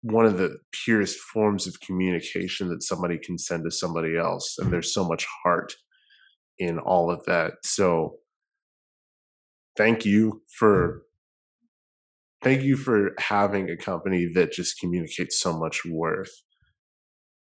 one 0.02 0.28
of 0.28 0.38
the 0.38 0.56
purest 0.86 1.18
forms 1.18 1.66
of 1.66 1.80
communication 1.80 2.70
that 2.70 2.84
somebody 2.84 3.18
can 3.18 3.40
send 3.40 3.64
to 3.64 3.72
somebody 3.72 4.16
else 4.18 4.56
and 4.60 4.72
there's 4.72 4.94
so 4.94 5.04
much 5.04 5.26
heart 5.44 5.74
in 6.60 6.80
all 6.80 7.12
of 7.12 7.24
that 7.26 7.54
so 7.64 8.16
thank 9.78 10.06
you 10.06 10.42
for 10.58 11.04
thank 12.44 12.64
you 12.64 12.78
for 12.78 13.12
having 13.20 13.70
a 13.70 13.78
company 13.78 14.30
that 14.34 14.52
just 14.52 14.80
communicates 14.80 15.40
so 15.40 15.58
much 15.58 15.82
worth 15.86 16.32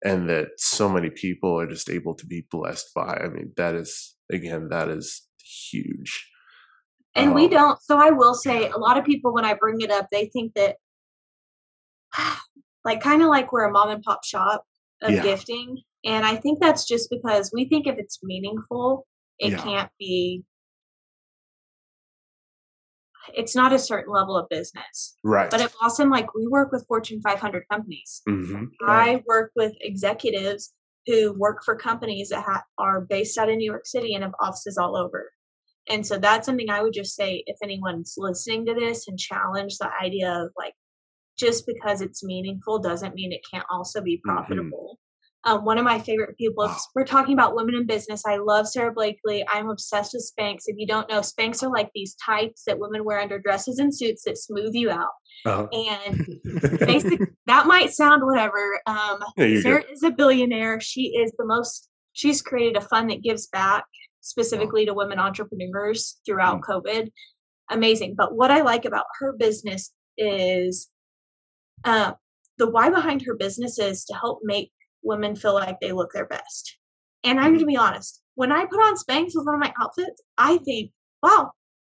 and 0.05 0.29
that 0.31 0.49
so 0.59 0.89
many 0.89 1.11
people 1.11 1.59
are 1.61 1.67
just 1.67 1.91
able 1.91 2.15
to 2.15 2.27
be 2.27 2.47
blessed 2.51 2.89
by 2.95 3.21
i 3.25 3.29
mean 3.29 3.53
that 3.57 3.75
is 3.75 4.17
again 4.33 4.69
that 4.71 4.89
is 4.89 5.29
huge. 5.71 6.27
And 7.15 7.35
we 7.35 7.45
Um, 7.45 7.51
don't, 7.51 7.83
so 7.83 7.99
I 7.99 8.11
will 8.11 8.35
say 8.35 8.69
a 8.69 8.79
lot 8.79 8.99
of 8.99 9.05
people, 9.05 9.35
when 9.35 9.45
I 9.45 9.55
bring 9.55 9.81
it 9.81 9.91
up, 9.91 10.09
they 10.13 10.27
think 10.27 10.55
that, 10.55 10.77
like, 12.85 13.03
kind 13.03 13.23
of 13.23 13.29
like 13.29 13.53
we're 13.53 13.65
a 13.65 13.73
mom 13.73 13.91
and 13.91 14.03
pop 14.03 14.25
shop 14.25 14.65
of 15.03 15.13
Yeah. 15.13 15.23
gifting. 15.23 15.83
And 16.05 16.25
I 16.25 16.37
think 16.37 16.61
that's 16.61 16.87
just 16.87 17.11
because 17.11 17.51
we 17.53 17.67
think 17.67 17.87
if 17.87 17.99
it's 17.99 18.23
meaningful, 18.23 19.07
it 19.39 19.53
Yeah. 19.53 19.63
can't 19.63 19.91
be, 19.99 20.45
it's 23.35 23.55
not 23.55 23.73
a 23.73 23.79
certain 23.79 24.13
level 24.13 24.37
of 24.37 24.49
business. 24.49 25.17
right 25.23 25.51
But 25.51 25.61
at 25.61 25.73
Blossom, 25.79 26.11
like, 26.11 26.35
we 26.35 26.47
work 26.47 26.73
with 26.73 26.87
Fortune 26.87 27.21
500 27.21 27.65
companies. 27.71 28.23
hmm 28.27 28.65
I 28.83 29.23
work 29.27 29.53
with 29.57 29.75
executives 29.81 30.73
who 31.07 31.33
work 31.33 31.63
for 31.65 31.77
companies 31.77 32.29
that 32.31 32.45
ha- 32.45 32.65
are 32.79 33.01
based 33.03 33.37
out 33.39 33.49
of 33.51 33.57
New 33.57 33.65
York 33.71 33.87
City 33.87 34.15
and 34.15 34.25
have 34.25 34.35
offices 34.41 34.79
all 34.79 34.97
over. 34.97 35.31
And 35.89 36.07
so 36.07 36.19
that's 36.19 36.47
something 36.47 36.71
I 36.71 36.83
would 36.83 36.93
just 36.93 37.15
say 37.17 37.43
if 37.47 37.57
anyone's 37.63 38.15
listening 38.17 38.65
to 38.67 38.75
this 38.75 39.09
and 39.09 39.19
challenge 39.19 39.77
the 39.79 39.91
idea 40.01 40.33
of 40.33 40.51
like 40.57 40.75
just 41.41 41.67
because 41.67 42.03
it's 42.03 42.23
meaningful 42.23 42.79
doesn't 42.79 43.15
mean 43.15 43.33
it 43.33 43.41
can't 43.51 43.67
also 43.71 44.01
be 44.03 44.19
Mhm. 44.19 44.23
profitable. 44.23 44.99
Um, 45.45 45.65
one 45.65 45.79
of 45.79 45.85
my 45.85 45.99
favorite 45.99 46.37
people, 46.37 46.67
wow. 46.67 46.77
we're 46.95 47.07
talking 47.07 47.33
about 47.33 47.55
women 47.57 47.75
in 47.75 47.87
business, 47.87 48.27
I 48.27 48.37
love 48.37 48.69
Sara 48.69 48.93
Blakely. 48.93 49.43
I'm 49.51 49.71
obsessed 49.71 50.13
with 50.13 50.31
Spanx. 50.31 50.65
If 50.67 50.77
you 50.77 50.87
don't 50.87 51.09
know, 51.09 51.21
Spanx 51.21 51.63
are 51.63 51.71
like 51.73 51.89
these 51.95 52.15
tights 52.17 52.65
that 52.67 52.79
women 52.79 53.05
wear 53.07 53.19
under 53.21 53.39
dresses 53.39 53.79
and 53.79 53.95
suits 53.95 54.25
that 54.25 54.37
smooth 54.37 54.75
you 54.75 54.91
out. 54.91 55.09
uh-huh. 55.47 55.67
And 55.73 56.27
basic 56.81 57.21
that 57.47 57.67
might 57.67 57.91
sound 57.91 58.23
whatever. 58.23 58.83
Um, 58.87 59.21
Yeah, 59.39 59.61
Sara 59.63 59.85
is 59.91 60.03
a 60.03 60.11
billionaire. 60.11 60.79
She 60.79 61.17
is 61.17 61.33
the 61.39 61.47
most. 61.47 61.89
She's 62.13 62.43
created 62.43 62.77
a 62.77 62.83
fund 62.83 63.09
that 63.11 63.23
gives 63.23 63.47
back 63.47 63.85
specifically 64.21 64.85
to 64.85 64.93
women 64.93 65.19
entrepreneurs 65.19 66.21
throughout 66.27 66.61
COVID. 66.61 67.11
Amazing. 67.71 68.15
But 68.15 68.35
what 68.35 68.51
I 68.51 68.61
like 68.61 68.85
about 68.85 69.07
her 69.21 69.33
business 69.33 69.91
is 70.19 70.91
uh, 71.85 72.13
the 72.59 72.71
why 72.71 72.91
behind 72.91 73.23
her 73.23 73.35
business 73.35 73.79
is 73.79 74.05
to 74.05 74.15
help 74.15 74.41
make 74.43 74.71
women 75.03 75.35
feel 75.35 75.55
like 75.55 75.79
they 75.81 75.93
look 75.93 76.13
their 76.13 76.27
best. 76.27 76.77
And 77.25 77.39
I'm 77.39 77.49
going 77.49 77.61
to 77.61 77.67
be 77.67 77.77
honest. 77.77 78.23
When 78.35 78.53
I 78.53 78.65
put 78.67 78.81
on 78.81 78.97
Spanx 78.97 79.33
with 79.35 79.47
one 79.47 79.55
of 79.55 79.61
my 79.61 79.73
outfits, 79.81 80.23
I 80.39 80.59
think, 80.59 80.93
wow, 81.23 81.51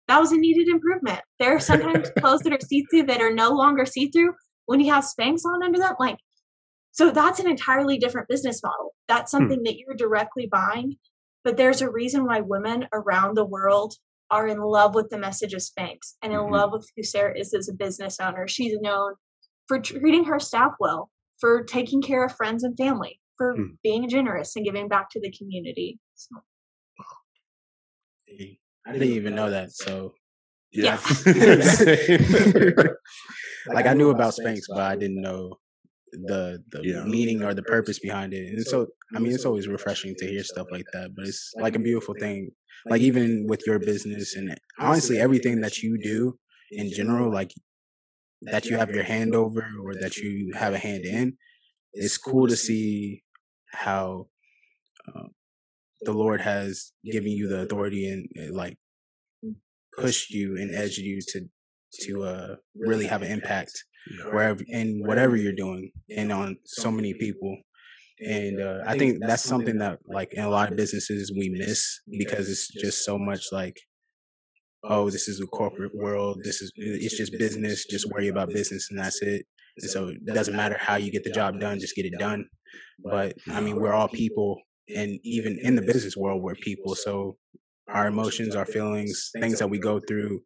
that 0.08 0.20
was 0.20 0.32
a 0.32 0.36
needed 0.36 0.68
improvement. 0.68 1.20
There 1.38 1.56
are 1.56 1.60
sometimes 1.60 2.10
clothes 2.18 2.40
that 2.40 2.52
are 2.52 2.60
see 2.60 2.84
through 2.90 3.04
that 3.04 3.20
are 3.20 3.32
no 3.32 3.50
longer 3.50 3.86
see 3.86 4.08
through 4.08 4.34
when 4.66 4.80
you 4.80 4.92
have 4.92 5.04
Spanx 5.04 5.44
on 5.46 5.62
under 5.62 5.78
them. 5.78 5.94
Like, 5.98 6.18
so 6.92 7.10
that's 7.10 7.40
an 7.40 7.48
entirely 7.48 7.98
different 7.98 8.28
business 8.28 8.62
model. 8.62 8.94
That's 9.08 9.30
something 9.30 9.62
that 9.64 9.76
you're 9.78 9.96
directly 9.96 10.46
buying. 10.46 10.96
But 11.42 11.56
there's 11.56 11.82
a 11.82 11.90
reason 11.90 12.24
why 12.24 12.40
women 12.40 12.86
around 12.92 13.36
the 13.36 13.44
world 13.44 13.94
are 14.30 14.46
in 14.46 14.60
love 14.60 14.94
with 14.94 15.10
the 15.10 15.18
message 15.18 15.52
of 15.54 15.60
Spanx 15.60 16.14
and 16.22 16.32
in 16.32 16.38
Mhm. 16.38 16.50
love 16.50 16.72
with 16.72 16.88
who 16.96 17.02
Sara 17.02 17.38
is 17.38 17.52
as 17.52 17.68
a 17.68 17.74
business 17.74 18.18
owner. 18.20 18.48
She's 18.48 18.78
known 18.80 19.14
for 19.68 19.78
treating 19.80 20.24
her 20.24 20.38
staff 20.38 20.72
well, 20.80 21.10
for 21.40 21.62
taking 21.64 22.02
care 22.02 22.24
of 22.24 22.34
friends 22.36 22.64
and 22.64 22.76
family, 22.76 23.20
for 23.36 23.54
Hmm. 23.56 23.74
being 23.82 24.08
generous 24.08 24.56
and 24.56 24.64
giving 24.64 24.88
back 24.88 25.10
to 25.10 25.20
the 25.20 25.32
community. 25.32 25.98
So, 26.14 26.36
I 28.86 28.92
didn't 28.92 29.08
even 29.08 29.34
know 29.34 29.50
that. 29.50 29.72
So, 29.72 30.14
Yeah. 30.72 30.98
like, 33.66 33.86
I 33.86 33.94
knew 33.94 34.10
about 34.10 34.34
Spanx, 34.34 34.62
but 34.68 34.80
I 34.80 34.96
didn't 34.96 35.20
know 35.20 35.58
the 36.12 36.62
the 36.70 36.82
Yeah. 36.84 37.04
meaning 37.04 37.42
or 37.42 37.54
the 37.54 37.62
purpose 37.62 37.98
behind 37.98 38.32
it. 38.34 38.48
And 38.52 38.62
so, 38.62 38.88
I 39.14 39.18
mean, 39.18 39.32
it's 39.32 39.44
always 39.44 39.68
refreshing 39.68 40.14
to 40.18 40.26
hear 40.26 40.44
stuff 40.44 40.68
like 40.70 40.86
that. 40.92 41.14
But 41.14 41.26
it's 41.26 41.52
like 41.56 41.76
a 41.76 41.78
beautiful 41.78 42.14
thing. 42.14 42.50
Like 42.86 43.00
even 43.00 43.46
with 43.46 43.66
your 43.66 43.78
business 43.78 44.34
and 44.36 44.56
honestly, 44.78 45.18
everything 45.18 45.60
that 45.62 45.82
you 45.82 45.98
do 45.98 46.38
in 46.70 46.90
general, 46.90 47.30
like 47.30 47.52
that 48.50 48.66
you 48.66 48.76
have 48.76 48.90
your 48.90 49.04
hand 49.04 49.34
over 49.34 49.66
or 49.82 49.94
that 49.94 50.16
you 50.16 50.52
have 50.54 50.74
a 50.74 50.78
hand 50.78 51.04
in, 51.04 51.36
it's 51.92 52.18
cool 52.18 52.46
to 52.48 52.56
see 52.56 53.22
how 53.70 54.28
uh, 55.08 55.28
the 56.02 56.12
Lord 56.12 56.40
has 56.40 56.92
given 57.04 57.30
you 57.30 57.48
the 57.48 57.60
authority 57.60 58.08
and 58.08 58.28
uh, 58.38 58.54
like 58.54 58.76
pushed 59.96 60.30
you 60.30 60.56
and 60.56 60.74
edged 60.74 60.98
you 60.98 61.20
to 61.28 61.48
to 62.00 62.24
uh, 62.24 62.56
really 62.74 63.06
have 63.06 63.22
an 63.22 63.30
impact 63.30 63.72
wherever 64.30 64.60
and 64.72 65.06
whatever 65.06 65.36
you're 65.36 65.52
doing 65.52 65.90
and 66.16 66.32
on 66.32 66.56
so 66.64 66.90
many 66.90 67.14
people. 67.14 67.56
And 68.20 68.60
uh, 68.60 68.78
I 68.86 68.98
think 68.98 69.18
that's 69.20 69.42
something 69.42 69.78
that 69.78 69.98
like 70.06 70.34
in 70.34 70.44
a 70.44 70.48
lot 70.48 70.70
of 70.70 70.76
businesses 70.76 71.32
we 71.36 71.48
miss 71.48 72.00
because 72.18 72.48
it's 72.48 72.68
just 72.68 73.04
so 73.04 73.18
much 73.18 73.46
like, 73.52 73.76
oh, 74.84 75.10
this 75.10 75.28
is 75.28 75.40
a 75.40 75.46
corporate 75.46 75.94
world. 75.94 76.40
This 76.44 76.60
is 76.62 76.72
it's 76.76 77.16
just 77.16 77.32
business. 77.38 77.86
Just 77.86 78.10
worry 78.10 78.28
about 78.28 78.48
business 78.50 78.88
and 78.90 78.98
that's 78.98 79.22
it. 79.22 79.46
And 79.78 79.90
so 79.90 80.08
it 80.08 80.24
doesn't 80.26 80.54
matter 80.54 80.76
how 80.78 80.96
you 80.96 81.10
get 81.10 81.24
the 81.24 81.30
job 81.30 81.58
done, 81.58 81.80
just 81.80 81.96
get 81.96 82.06
it 82.06 82.18
done. 82.18 82.46
But 83.02 83.34
I 83.50 83.60
mean, 83.60 83.76
we're 83.80 83.92
all 83.92 84.08
people, 84.08 84.60
and 84.94 85.18
even 85.24 85.58
in 85.62 85.74
the 85.74 85.82
business 85.82 86.16
world, 86.16 86.42
we're 86.42 86.54
people. 86.54 86.94
So 86.94 87.36
our 87.88 88.06
emotions, 88.06 88.54
our 88.54 88.66
feelings, 88.66 89.30
things 89.38 89.58
that 89.58 89.68
we 89.68 89.78
go 89.78 90.00
through, 90.00 90.40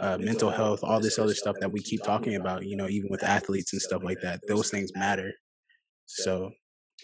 uh, 0.00 0.18
mental 0.18 0.50
health, 0.50 0.80
all 0.82 1.00
this 1.00 1.18
other 1.18 1.34
stuff 1.34 1.56
that 1.60 1.72
we 1.72 1.80
keep 1.80 2.02
talking 2.02 2.36
about, 2.36 2.66
you 2.66 2.76
know, 2.76 2.88
even 2.88 3.08
with 3.10 3.22
athletes 3.22 3.72
and 3.72 3.80
stuff 3.80 4.02
like 4.02 4.20
that, 4.22 4.40
those 4.48 4.70
things 4.70 4.90
matter. 4.94 5.32
So 6.06 6.50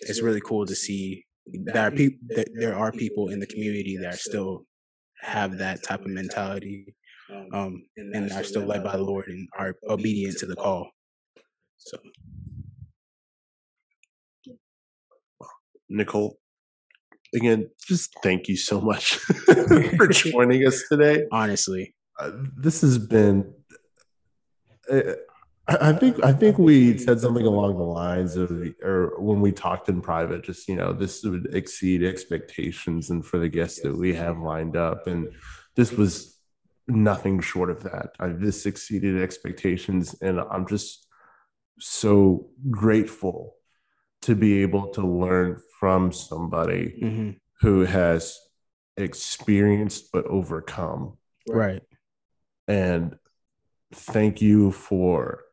it's 0.03 0.23
really 0.23 0.41
cool 0.41 0.67
to 0.67 0.75
see 0.75 1.25
that, 1.73 1.97
people, 1.97 2.19
that 2.37 2.49
there 2.55 2.77
are 2.77 2.93
people 2.93 3.29
in 3.29 3.41
the 3.41 3.47
community 3.47 3.97
that 3.97 4.15
are 4.15 4.19
still 4.19 4.67
have 5.23 5.59
that 5.59 5.83
type 5.83 6.01
of 6.01 6.09
mentality 6.09 6.95
um, 7.53 7.83
and 7.97 8.33
are 8.33 8.45
still 8.45 8.65
led 8.65 8.83
by 8.85 8.97
the 8.97 9.03
Lord 9.03 9.29
and 9.29 9.49
are 9.59 9.77
obedient 9.89 10.39
to 10.39 10.47
the 10.47 10.57
call. 10.57 10.91
So, 11.79 11.99
Nicole, 15.89 16.39
again, 17.35 17.71
just 17.87 18.15
thank 18.23 18.49
you 18.49 18.57
so 18.57 18.81
much 18.81 19.15
for 19.97 20.09
joining 20.11 20.67
us 20.67 20.83
today. 20.91 21.25
Honestly, 21.33 21.95
uh, 22.19 22.31
this 22.57 22.81
has 22.81 22.99
been. 22.99 23.53
Uh, 24.91 25.13
I 25.81 25.93
think 25.93 26.25
I 26.25 26.33
think 26.33 26.59
we 26.59 26.99
said 26.99 27.21
something 27.21 27.47
along 27.47 27.77
the 27.77 27.85
lines 27.85 28.37
of, 28.37 28.51
or 28.83 29.15
when 29.19 29.41
we 29.41 29.53
talked 29.53 29.89
in 29.89 30.01
private, 30.01 30.43
just 30.43 30.69
you 30.69 30.75
know, 30.75 30.93
this 30.93 31.23
would 31.23 31.55
exceed 31.55 32.03
expectations, 32.03 33.11
and 33.11 33.25
for 33.25 33.39
the 33.39 33.49
guests 33.49 33.81
that 33.83 33.97
we 33.97 34.15
have 34.15 34.39
lined 34.39 34.77
up, 34.77 35.07
and 35.07 35.29
this 35.77 35.93
was 35.93 36.39
nothing 36.89 37.41
short 37.41 37.71
of 37.71 37.85
that. 37.85 38.11
I, 38.19 38.29
this 38.29 38.67
exceeded 38.67 39.23
expectations, 39.23 40.17
and 40.21 40.41
I'm 40.41 40.67
just 40.67 41.07
so 41.79 42.49
grateful 42.71 43.55
to 44.23 44.35
be 44.35 44.63
able 44.63 44.89
to 44.89 45.07
learn 45.07 45.61
from 45.79 46.13
somebody 46.13 46.99
mm-hmm. 47.01 47.31
who 47.61 47.85
has 47.85 48.39
experienced 48.97 50.11
but 50.13 50.27
overcome. 50.27 51.17
Right. 51.49 51.83
And 52.69 53.17
thank 53.93 54.43
you 54.43 54.73
for 54.73 55.45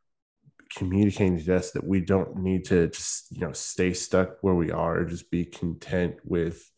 communicating 0.76 1.44
to 1.44 1.56
us 1.56 1.72
that 1.72 1.86
we 1.86 2.02
don't 2.02 2.38
need 2.38 2.66
to 2.66 2.88
just, 2.88 3.32
you 3.32 3.42
know, 3.42 3.54
stay 3.54 3.94
stuck 3.94 4.38
where 4.42 4.56
we 4.56 4.72
are, 4.72 5.06
just 5.06 5.32
be 5.32 5.46
content 5.46 6.16
with 6.24 6.72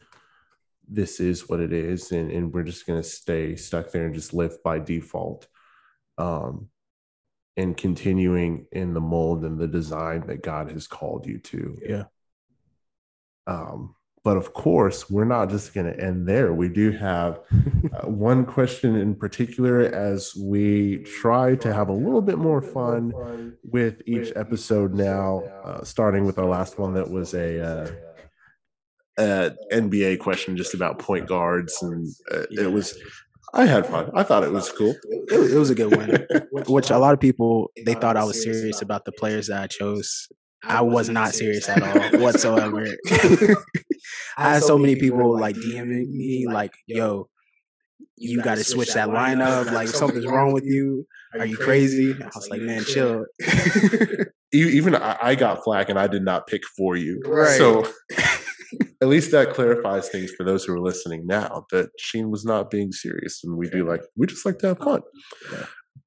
this 0.87 1.19
is 1.19 1.47
what 1.47 1.59
it 1.59 1.71
is 1.71 2.11
and, 2.11 2.31
and 2.31 2.51
we're 2.51 2.63
just 2.63 2.87
going 2.87 3.01
to 3.01 3.07
stay 3.07 3.55
stuck 3.55 3.91
there 3.91 4.05
and 4.05 4.15
just 4.15 4.33
live 4.33 4.61
by 4.63 4.79
default 4.79 5.47
um, 6.17 6.69
and 7.57 7.77
continuing 7.77 8.65
in 8.71 8.93
the 8.93 9.01
mold 9.01 9.43
and 9.43 9.59
the 9.59 9.67
design 9.67 10.25
that 10.27 10.41
god 10.41 10.71
has 10.71 10.87
called 10.87 11.25
you 11.27 11.37
to. 11.37 11.77
Yeah. 11.87 12.03
Um, 13.45 13.95
but 14.29 14.37
of 14.37 14.53
course 14.53 15.09
we're 15.09 15.25
not 15.25 15.49
just 15.49 15.73
going 15.73 15.91
to 15.91 15.99
end 15.99 16.27
there 16.27 16.53
we 16.53 16.69
do 16.69 16.91
have 16.91 17.39
uh, 17.93 18.07
one 18.07 18.45
question 18.45 18.95
in 18.95 19.15
particular 19.15 19.81
as 19.81 20.35
we 20.35 20.97
try 21.21 21.55
to 21.55 21.73
have 21.73 21.89
a 21.89 21.97
little 22.05 22.21
bit 22.21 22.37
more 22.37 22.61
fun 22.61 23.11
with 23.63 24.03
each 24.05 24.31
episode 24.35 24.93
now 24.93 25.41
uh, 25.65 25.83
starting 25.83 26.25
with 26.25 26.37
our 26.37 26.45
last 26.45 26.77
one 26.77 26.93
that 26.93 27.09
was 27.09 27.33
a 27.33 27.59
uh, 27.59 27.91
uh, 29.17 29.49
NBA 29.71 30.19
question 30.19 30.55
just 30.55 30.75
about 30.75 30.99
point 30.99 31.27
guards, 31.27 31.81
and 31.81 32.07
uh, 32.31 32.45
it 32.51 32.71
was. 32.71 32.97
I 33.51 33.65
had 33.65 33.87
fun. 33.87 34.11
I 34.13 34.21
thought 34.23 34.43
it 34.43 34.51
was 34.51 34.71
cool. 34.71 34.95
It, 35.27 35.53
it 35.53 35.57
was 35.57 35.71
a 35.71 35.75
good 35.75 35.95
one. 35.95 36.27
Which 36.67 36.91
a 36.91 36.99
lot 36.99 37.15
of 37.15 37.19
people 37.19 37.71
they 37.83 37.95
thought 37.95 38.15
I 38.15 38.23
was 38.23 38.41
serious 38.41 38.81
about 38.81 39.05
the 39.05 39.11
players 39.11 39.47
that 39.47 39.61
I 39.61 39.67
chose. 39.67 40.29
I 40.63 40.81
was 40.81 41.09
not 41.09 41.33
serious 41.33 41.69
at 41.69 41.81
all 41.81 42.19
whatsoever. 42.21 42.85
I 44.37 44.53
had 44.53 44.63
so 44.63 44.77
many 44.77 44.95
people 44.95 45.37
like 45.39 45.55
DMing 45.55 46.09
me, 46.09 46.47
like, 46.47 46.73
"Yo, 46.87 47.29
you 48.17 48.41
got 48.41 48.55
to 48.55 48.63
switch 48.63 48.93
that 48.93 49.09
lineup. 49.09 49.71
Like, 49.71 49.87
something's 49.87 50.25
wrong 50.25 50.53
with 50.53 50.65
you. 50.65 51.05
Are 51.37 51.45
you 51.45 51.57
crazy?" 51.57 52.15
I 52.21 52.25
was 52.35 52.49
like, 52.49 52.61
"Man, 52.61 52.83
chill." 52.83 53.25
Even 54.51 54.95
I 54.95 55.35
got 55.35 55.63
flack, 55.63 55.89
and 55.89 55.99
I 55.99 56.07
did 56.07 56.23
not 56.23 56.47
pick 56.47 56.61
for 56.77 56.95
you. 56.95 57.21
Right. 57.25 57.57
So 57.57 57.87
at 59.01 59.07
least 59.07 59.31
that 59.31 59.53
clarifies 59.53 60.09
things 60.09 60.31
for 60.31 60.43
those 60.43 60.65
who 60.65 60.73
are 60.73 60.79
listening 60.79 61.25
now 61.25 61.65
that 61.71 61.89
Sheen 61.99 62.29
was 62.31 62.43
not 62.43 62.69
being 62.69 62.91
serious, 62.91 63.41
and 63.43 63.57
we 63.57 63.69
do 63.69 63.87
like 63.87 64.01
we 64.17 64.27
just 64.27 64.45
like 64.45 64.59
to 64.59 64.67
have 64.69 64.79
fun. 64.79 65.01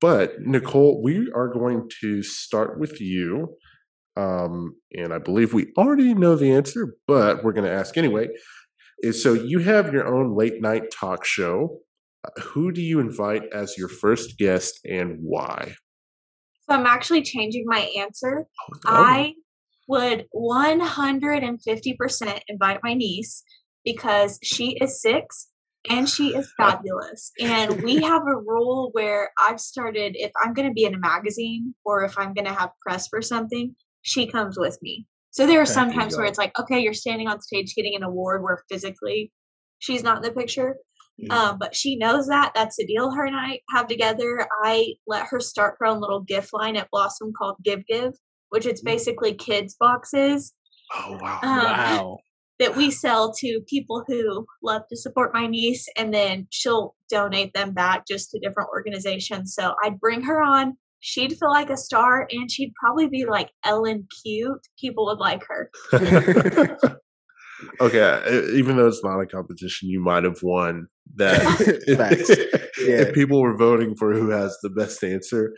But 0.00 0.40
Nicole, 0.40 1.00
we 1.02 1.30
are 1.34 1.48
going 1.48 1.88
to 2.00 2.22
start 2.24 2.80
with 2.80 3.00
you, 3.00 3.56
um, 4.16 4.76
and 4.96 5.12
I 5.12 5.18
believe 5.18 5.54
we 5.54 5.72
already 5.76 6.14
know 6.14 6.36
the 6.36 6.52
answer, 6.52 6.96
but 7.06 7.42
we're 7.42 7.52
going 7.52 7.68
to 7.68 7.72
ask 7.72 7.96
anyway. 7.96 8.28
Is 9.02 9.22
so 9.22 9.32
you 9.32 9.60
have 9.60 9.92
your 9.92 10.06
own 10.06 10.36
late 10.36 10.60
night 10.60 10.84
talk 10.92 11.24
show. 11.24 11.78
Who 12.40 12.70
do 12.70 12.80
you 12.80 13.00
invite 13.00 13.42
as 13.52 13.76
your 13.76 13.88
first 13.88 14.38
guest, 14.38 14.78
and 14.84 15.18
why? 15.20 15.74
So 16.68 16.76
I'm 16.76 16.86
actually 16.86 17.22
changing 17.22 17.64
my 17.66 17.90
answer. 17.98 18.46
Oh. 18.70 18.78
I 18.86 19.34
would 19.88 20.26
150% 20.34 22.40
invite 22.48 22.80
my 22.84 22.94
niece 22.94 23.42
because 23.84 24.38
she 24.42 24.78
is 24.80 25.02
six 25.02 25.48
and 25.90 26.08
she 26.08 26.28
is 26.28 26.50
fabulous. 26.56 27.32
And 27.40 27.82
we 27.82 28.00
have 28.02 28.22
a 28.22 28.36
rule 28.36 28.90
where 28.92 29.32
I've 29.38 29.60
started 29.60 30.14
if 30.16 30.30
I'm 30.42 30.54
going 30.54 30.68
to 30.68 30.74
be 30.74 30.84
in 30.84 30.94
a 30.94 30.98
magazine 30.98 31.74
or 31.84 32.04
if 32.04 32.18
I'm 32.18 32.34
going 32.34 32.46
to 32.46 32.54
have 32.54 32.70
press 32.80 33.08
for 33.08 33.20
something, 33.20 33.74
she 34.02 34.26
comes 34.26 34.58
with 34.58 34.78
me. 34.82 35.06
So 35.30 35.46
there 35.46 35.60
are 35.60 35.66
some 35.66 35.92
times 35.92 36.16
where 36.16 36.26
it's 36.26 36.38
like, 36.38 36.52
okay, 36.58 36.80
you're 36.80 36.92
standing 36.92 37.26
on 37.26 37.40
stage 37.40 37.74
getting 37.74 37.96
an 37.96 38.02
award 38.02 38.42
where 38.42 38.62
physically 38.70 39.32
she's 39.78 40.02
not 40.02 40.18
in 40.18 40.22
the 40.22 40.38
picture. 40.38 40.76
Um, 41.30 41.56
but 41.58 41.74
she 41.74 41.94
knows 41.96 42.26
that. 42.26 42.52
That's 42.54 42.76
the 42.76 42.86
deal 42.86 43.12
her 43.12 43.24
and 43.26 43.36
I 43.36 43.60
have 43.70 43.86
together. 43.86 44.46
I 44.64 44.94
let 45.06 45.26
her 45.26 45.40
start 45.40 45.76
her 45.78 45.86
own 45.86 46.00
little 46.00 46.20
gift 46.20 46.50
line 46.52 46.76
at 46.76 46.90
Blossom 46.90 47.32
called 47.38 47.56
Give 47.62 47.86
Give 47.86 48.12
which 48.52 48.66
it's 48.66 48.82
mm. 48.82 48.86
basically 48.86 49.34
kids 49.34 49.74
boxes. 49.80 50.52
Oh 50.94 51.18
wow! 51.20 51.40
Um, 51.42 51.58
wow. 51.58 52.18
That 52.58 52.76
we 52.76 52.92
sell 52.92 53.32
to 53.38 53.60
people 53.66 54.04
who 54.06 54.46
love 54.62 54.82
to 54.88 54.96
support 54.96 55.34
my 55.34 55.48
niece, 55.48 55.88
and 55.96 56.14
then 56.14 56.46
she'll 56.50 56.94
donate 57.10 57.52
them 57.54 57.72
back 57.72 58.06
just 58.06 58.30
to 58.30 58.38
different 58.38 58.68
organizations. 58.68 59.54
So 59.54 59.74
I'd 59.82 59.98
bring 59.98 60.22
her 60.22 60.40
on. 60.40 60.76
She'd 61.04 61.36
feel 61.36 61.50
like 61.50 61.68
a 61.68 61.76
star, 61.76 62.28
and 62.30 62.48
she'd 62.48 62.72
probably 62.80 63.08
be 63.08 63.26
like 63.26 63.50
Ellen 63.64 64.06
cute. 64.22 64.60
People 64.78 65.06
would 65.06 65.18
like 65.18 65.42
her. 65.48 65.68
okay, 67.80 68.48
even 68.54 68.76
though 68.76 68.86
it's 68.86 69.02
not 69.02 69.18
a 69.20 69.26
competition, 69.26 69.88
you 69.88 70.00
might 70.00 70.22
have 70.22 70.38
won 70.44 70.86
that. 71.16 71.40
if, 71.88 71.98
yeah. 72.78 73.00
if 73.00 73.14
people 73.14 73.42
were 73.42 73.56
voting 73.56 73.96
for 73.96 74.14
who 74.14 74.30
has 74.30 74.56
the 74.62 74.70
best 74.70 75.02
answer, 75.02 75.52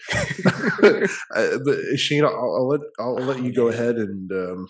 uh, 1.37 1.59
but 1.63 1.99
Sheen, 1.99 2.25
I'll, 2.25 2.31
I'll, 2.33 2.69
let 2.69 2.81
I'll 2.99 3.17
let 3.17 3.43
you 3.43 3.53
go 3.53 3.69
ahead 3.69 3.97
and 3.97 4.33
um, 4.33 4.67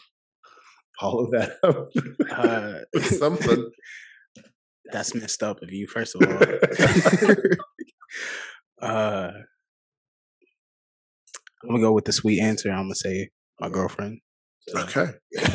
follow 0.98 1.30
that 1.30 1.52
up 1.62 1.88
uh, 2.32 2.80
with 2.92 3.16
something. 3.16 3.70
That's 4.90 5.14
messed 5.14 5.44
up 5.44 5.62
of 5.62 5.70
you, 5.70 5.86
first 5.86 6.16
of 6.16 6.28
all. 8.82 8.88
uh, 8.88 9.30
I'm 11.64 11.70
gonna 11.70 11.80
go 11.80 11.92
with 11.92 12.04
the 12.04 12.12
sweet 12.12 12.40
answer. 12.40 12.70
I'm 12.70 12.84
gonna 12.84 12.94
say 12.94 13.30
my 13.60 13.68
girlfriend. 13.68 14.20
So. 14.68 14.80
Okay. 14.80 15.06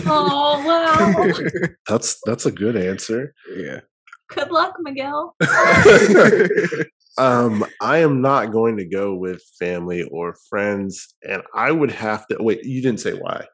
Oh 0.05 0.64
wow. 0.66 1.68
that's 1.88 2.20
that's 2.26 2.45
a 2.45 2.51
good 2.51 2.76
answer. 2.76 3.34
Yeah. 3.55 3.82
Good 4.30 4.51
luck, 4.51 4.76
Miguel. 4.80 5.36
um, 7.18 7.66
I 7.82 7.97
am 7.97 8.22
not 8.22 8.51
going 8.51 8.78
to 8.78 8.86
go 8.86 9.16
with 9.16 9.41
family 9.57 10.03
or 10.03 10.36
friends, 10.49 11.16
and 11.28 11.41
I 11.55 11.72
would 11.72 11.91
have 11.91 12.28
to 12.28 12.38
wait. 12.39 12.64
You 12.64 12.82
didn't 12.82 12.99
say 12.99 13.14
why. 13.14 13.47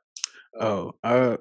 Oh, 0.59 0.91
uh, 1.03 1.37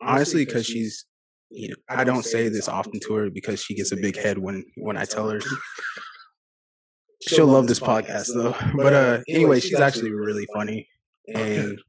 honestly, 0.00 0.44
because 0.44 0.66
she's. 0.66 1.04
You 1.50 1.68
know, 1.68 1.76
I 1.88 2.02
don't 2.02 2.24
say 2.24 2.48
this 2.48 2.68
often 2.68 2.98
to 3.00 3.14
her 3.14 3.30
because 3.30 3.60
she 3.60 3.76
gets 3.76 3.92
a 3.92 3.96
big 3.96 4.16
head 4.16 4.38
when 4.38 4.64
when 4.76 4.96
I 4.96 5.04
tell 5.04 5.28
her. 5.28 5.40
She'll 7.28 7.46
love 7.46 7.66
this 7.66 7.80
podcast 7.80 8.34
though. 8.34 8.54
But 8.76 8.92
uh, 8.92 9.20
anyway, 9.28 9.60
she's 9.60 9.80
actually 9.80 10.12
really 10.12 10.46
funny, 10.54 10.88
and 11.34 11.80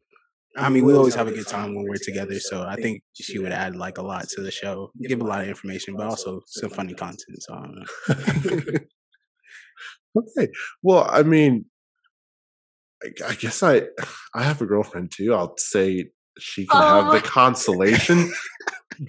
I 0.57 0.69
mean, 0.69 0.86
we 0.86 0.93
always 0.93 1.15
have 1.15 1.27
a 1.27 1.31
good 1.31 1.47
time 1.47 1.75
when 1.75 1.86
we're 1.86 1.95
together. 1.95 2.39
So 2.39 2.63
I 2.63 2.75
think 2.75 3.03
she 3.13 3.39
would 3.39 3.51
add 3.51 3.75
like 3.75 3.97
a 3.97 4.01
lot 4.01 4.29
to 4.29 4.41
the 4.41 4.51
show, 4.51 4.91
give 5.01 5.21
a 5.21 5.25
lot 5.25 5.41
of 5.41 5.49
information, 5.49 5.95
but 5.95 6.07
also 6.07 6.41
some 6.47 6.69
funny 6.69 6.93
content. 6.93 7.43
So 7.43 7.73
okay. 10.17 10.47
Well, 10.81 11.07
I 11.11 11.23
mean, 11.23 11.65
I 13.27 13.33
guess 13.33 13.61
I 13.63 13.83
I 14.33 14.43
have 14.43 14.61
a 14.61 14.65
girlfriend 14.65 15.11
too. 15.11 15.33
I'll 15.33 15.57
say 15.57 16.09
she 16.39 16.65
can 16.65 16.81
Oh 16.81 17.03
have 17.03 17.13
the 17.13 17.27
consolation, 17.27 18.31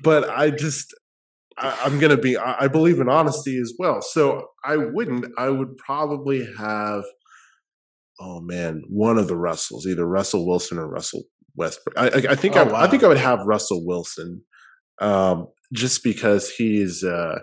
but 0.03 0.29
I 0.29 0.51
just 0.51 0.95
I, 1.59 1.79
I'm 1.85 1.99
gonna 1.99 2.17
be. 2.17 2.37
I, 2.37 2.65
I 2.65 2.69
believe 2.69 3.01
in 3.01 3.09
honesty 3.09 3.59
as 3.59 3.73
well, 3.79 4.03
so 4.03 4.49
I 4.65 4.77
wouldn't. 4.77 5.27
I 5.39 5.49
would 5.49 5.77
probably 5.79 6.47
have. 6.59 7.05
Oh 8.19 8.41
man, 8.41 8.83
one 8.89 9.19
of 9.19 9.29
the 9.29 9.37
Russells, 9.37 9.87
either 9.87 10.07
Russell 10.07 10.47
Wilson 10.47 10.79
or 10.79 10.89
Russell 10.89 11.25
Westbrook. 11.55 11.99
I, 11.99 12.09
I, 12.09 12.33
I 12.33 12.35
think 12.35 12.57
Oh, 12.57 12.65
I, 12.65 12.85
I 12.85 12.87
think 12.89 13.05
I 13.05 13.09
would 13.09 13.19
have 13.19 13.41
Russell 13.47 13.85
Wilson, 13.87 14.43
um, 15.01 15.49
just 15.73 16.03
because 16.03 16.51
he's. 16.51 17.05
Uh, 17.05 17.39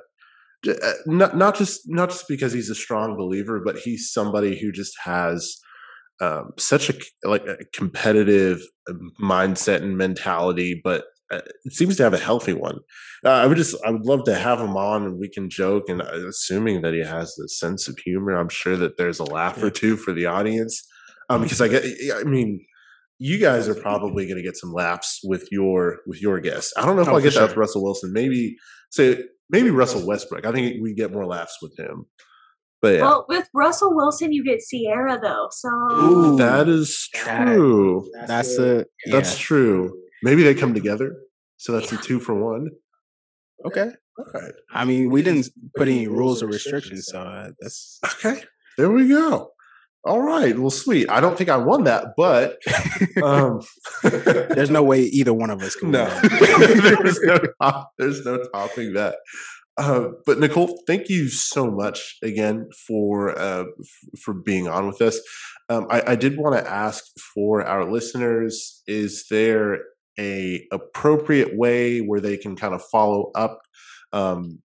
uh, 0.65 0.93
not 1.05 1.35
not 1.35 1.55
just 1.55 1.81
not 1.87 2.09
just 2.09 2.27
because 2.29 2.53
he's 2.53 2.69
a 2.69 2.75
strong 2.75 3.17
believer, 3.17 3.61
but 3.63 3.77
he's 3.77 4.13
somebody 4.13 4.57
who 4.57 4.71
just 4.71 4.93
has 5.03 5.57
um, 6.21 6.51
such 6.57 6.89
a 6.89 6.93
like 7.25 7.45
a 7.45 7.57
competitive 7.73 8.61
mindset 9.21 9.81
and 9.81 9.97
mentality, 9.97 10.79
but 10.81 11.05
it 11.65 11.73
seems 11.73 11.97
to 11.97 12.03
have 12.03 12.13
a 12.13 12.17
healthy 12.19 12.53
one. 12.53 12.79
Uh, 13.25 13.29
I 13.29 13.45
would 13.47 13.57
just 13.57 13.75
I 13.85 13.91
would 13.91 14.05
love 14.05 14.23
to 14.25 14.35
have 14.35 14.59
him 14.59 14.75
on 14.77 15.03
and 15.05 15.19
we 15.19 15.29
can 15.29 15.49
joke 15.49 15.89
and 15.89 16.01
uh, 16.01 16.27
assuming 16.27 16.81
that 16.81 16.93
he 16.93 16.99
has 17.01 17.37
a 17.39 17.47
sense 17.47 17.87
of 17.87 17.97
humor, 17.99 18.37
I'm 18.37 18.49
sure 18.49 18.75
that 18.77 18.97
there's 18.97 19.19
a 19.19 19.23
laugh 19.23 19.61
or 19.61 19.69
two 19.69 19.95
for 19.97 20.13
the 20.13 20.25
audience. 20.25 20.85
Um, 21.29 21.41
because 21.41 21.61
I 21.61 21.67
get 21.67 21.83
I 22.15 22.23
mean. 22.23 22.65
You 23.19 23.37
guys 23.37 23.69
are 23.69 23.75
probably 23.75 24.25
going 24.25 24.35
to 24.37 24.43
get 24.43 24.57
some 24.57 24.73
laughs 24.73 25.21
with 25.23 25.47
your 25.49 25.99
with 26.07 26.21
your 26.21 26.41
guests. 26.41 26.73
I 26.75 26.85
don't 26.85 26.97
know 26.97 27.03
if 27.03 27.07
Oh, 27.07 27.11
I'll 27.11 27.17
for 27.19 27.23
get 27.23 27.35
that 27.35 27.49
with 27.49 27.55
Russell 27.57 27.81
Wilson. 27.83 28.11
Maybe 28.11 28.55
say 28.91 29.17
maybe 29.49 29.69
Russell 29.69 30.05
Westbrook. 30.05 30.45
I 30.45 30.51
think 30.51 30.81
we 30.81 30.93
get 30.93 31.13
more 31.13 31.25
laughs 31.25 31.57
with 31.61 31.73
him. 31.79 32.05
But 32.81 32.95
yeah, 32.95 33.01
Well, 33.03 33.25
with 33.29 33.47
Russell 33.53 33.95
Wilson, 33.95 34.33
you 34.33 34.43
get 34.43 34.59
Ciara 34.69 35.21
though. 35.21 35.47
So 35.51 35.69
Ooh. 36.01 36.35
that 36.37 36.67
is 36.67 37.07
That- 37.13 37.45
true. 37.45 38.09
That's 38.27 38.57
a 38.57 38.85
That's 39.09 39.37
yeah. 39.39 39.43
true. 39.45 40.02
Maybe 40.23 40.41
they 40.43 40.55
come 40.55 40.73
together. 40.73 41.15
So 41.57 41.73
that's 41.73 41.91
a 41.91 41.97
two 41.97 42.19
for 42.19 42.33
one. 42.33 42.69
okay. 43.65 43.91
All 44.17 44.25
right. 44.33 44.53
I 44.71 44.85
mean, 44.85 45.09
we 45.09 45.21
didn't 45.23 45.49
put 45.75 45.87
any 45.87 46.07
rules 46.07 46.43
or 46.43 46.47
restrictions, 46.47 47.07
so 47.07 47.51
that's 47.59 47.99
Okay. 48.05 48.43
There 48.77 48.89
we 48.91 49.07
go. 49.07 49.49
All 50.05 50.21
right. 50.21 50.57
Well, 50.57 50.69
sweet. 50.69 51.09
I 51.09 51.19
don't 51.21 51.37
think 51.37 51.49
I 51.49 51.57
won 51.57 51.85
that, 51.85 52.07
but 52.17 52.57
um 53.23 53.61
there's 54.03 54.69
no 54.69 54.83
way 54.83 55.01
either 55.03 55.33
one 55.33 55.49
of 55.49 55.61
us 55.63 55.75
can. 55.75 55.91
no. 55.97 56.05
there's 56.21 57.19
no 57.21 57.37
top, 57.61 57.91
there's 57.97 58.25
no 58.25 58.37
topping 58.53 58.93
that. 58.93 59.15
Uh, 59.77 60.09
but 60.27 60.39
Nicole, 60.39 60.79
thank 60.85 61.09
you 61.09 61.27
so 61.29 61.71
much 61.71 62.17
again 62.21 62.69
for 62.87 63.37
uh, 63.39 63.63
f- 63.63 64.19
for 64.23 64.33
being 64.35 64.67
on 64.67 64.85
with 64.87 65.01
us. 65.01 65.19
Um, 65.69 65.87
I, 65.89 66.03
I 66.11 66.15
did 66.15 66.37
want 66.37 66.55
to 66.63 66.69
ask 66.71 67.03
for 67.33 67.63
our 67.65 67.91
listeners: 67.91 68.83
Is 68.85 69.25
there 69.31 69.79
a 70.19 70.67
appropriate 70.71 71.55
way 71.55 71.99
where 71.99 72.21
they 72.21 72.37
can 72.37 72.55
kind 72.55 72.73
of 72.73 72.83
follow 72.91 73.31
up 73.35 73.61
um, 74.11 74.61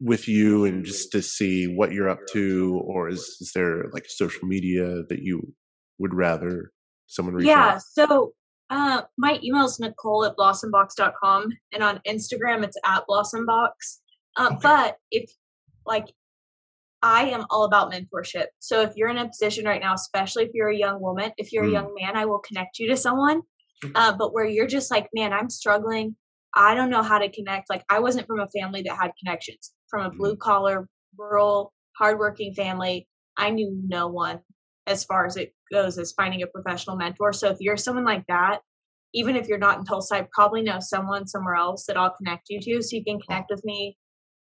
with 0.00 0.28
you 0.28 0.64
and 0.64 0.84
just 0.84 1.10
to 1.12 1.22
see 1.22 1.66
what 1.66 1.92
you're 1.92 2.08
up 2.08 2.20
to, 2.32 2.80
or 2.84 3.08
is 3.08 3.20
is 3.40 3.52
there 3.54 3.84
like 3.92 4.04
social 4.08 4.46
media 4.46 5.02
that 5.08 5.20
you 5.20 5.52
would 5.98 6.14
rather 6.14 6.72
someone 7.06 7.34
reach 7.34 7.46
yeah, 7.46 7.74
out? 7.74 7.82
so 7.82 8.32
uh, 8.70 9.02
my 9.18 9.38
email 9.42 9.64
is 9.64 9.78
nicole 9.80 10.24
at 10.24 10.36
blossombox.com 10.36 11.48
and 11.72 11.82
on 11.82 12.00
Instagram 12.08 12.64
it's 12.64 12.78
at 12.86 13.04
blossombox. 13.08 13.70
Uh, 14.36 14.48
Okay. 14.52 14.58
But 14.62 14.96
if 15.10 15.30
like 15.84 16.06
I 17.02 17.24
am 17.24 17.44
all 17.50 17.64
about 17.64 17.92
mentorship. 17.92 18.46
So 18.60 18.80
if 18.80 18.92
you're 18.96 19.08
in 19.08 19.18
a 19.18 19.26
position 19.28 19.64
right 19.64 19.80
now, 19.80 19.92
especially 19.94 20.44
if 20.44 20.52
you're 20.54 20.70
a 20.70 20.76
young 20.76 21.00
woman, 21.00 21.32
if 21.36 21.52
you're 21.52 21.64
Mm. 21.64 21.68
a 21.68 21.72
young 21.72 21.94
man, 22.00 22.16
I 22.16 22.24
will 22.26 22.38
connect 22.38 22.78
you 22.78 22.88
to 22.88 22.96
someone. 22.96 23.42
Uh, 23.94 24.12
but 24.16 24.32
where 24.32 24.44
you're 24.46 24.66
just 24.66 24.90
like, 24.90 25.08
man, 25.14 25.32
I'm 25.32 25.50
struggling. 25.50 26.16
I 26.54 26.74
don't 26.74 26.90
know 26.90 27.02
how 27.02 27.18
to 27.18 27.30
connect. 27.30 27.70
Like 27.70 27.84
I 27.90 27.98
wasn't 27.98 28.26
from 28.26 28.40
a 28.40 28.48
family 28.48 28.82
that 28.82 28.96
had 28.96 29.12
connections. 29.18 29.72
From 29.88 30.06
a 30.06 30.10
Mhm. 30.10 30.18
blue 30.18 30.36
collar, 30.36 30.88
rural, 31.16 31.72
hardworking 31.98 32.54
family, 32.54 33.08
I 33.36 33.50
knew 33.50 33.78
no 33.86 34.08
one 34.08 34.40
as 34.86 35.04
far 35.04 35.26
as 35.26 35.36
it 35.36 35.54
goes 35.72 35.98
as 35.98 36.12
finding 36.12 36.42
a 36.42 36.46
professional 36.46 36.96
mentor. 36.96 37.32
So 37.32 37.48
if 37.48 37.60
you're 37.60 37.76
someone 37.76 38.04
like 38.04 38.26
that, 38.26 38.60
even 39.14 39.36
if 39.36 39.46
you're 39.46 39.58
not 39.58 39.78
in 39.78 39.84
Tulsa, 39.84 40.16
I 40.16 40.28
probably 40.32 40.62
know 40.62 40.80
someone 40.80 41.26
somewhere 41.26 41.54
else 41.54 41.86
that 41.86 41.96
I'll 41.96 42.10
connect 42.16 42.48
you 42.48 42.60
to. 42.60 42.82
So 42.82 42.96
you 42.96 43.04
can 43.04 43.20
connect 43.20 43.50
with 43.50 43.64
me, 43.64 43.96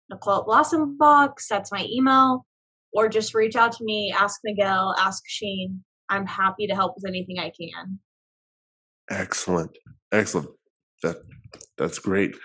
Nicole 0.09 0.41
at 0.41 0.47
Blossom 0.47 0.97
Box. 0.97 1.49
That's 1.49 1.72
my 1.72 1.86
email. 1.86 2.47
Or 2.93 3.09
just 3.09 3.34
reach 3.34 3.57
out 3.57 3.72
to 3.72 3.84
me, 3.84 4.12
ask 4.12 4.41
Miguel, 4.45 4.95
ask 4.99 5.22
Sheen. 5.26 5.84
I'm 6.09 6.26
happy 6.26 6.66
to 6.66 6.74
help 6.74 6.95
with 6.97 7.07
anything 7.07 7.38
I 7.38 7.51
can. 7.51 8.01
Excellent. 9.11 9.77
Excellent. 10.13 10.49
That 11.03 11.17
that's 11.79 11.99
great. 11.99 12.37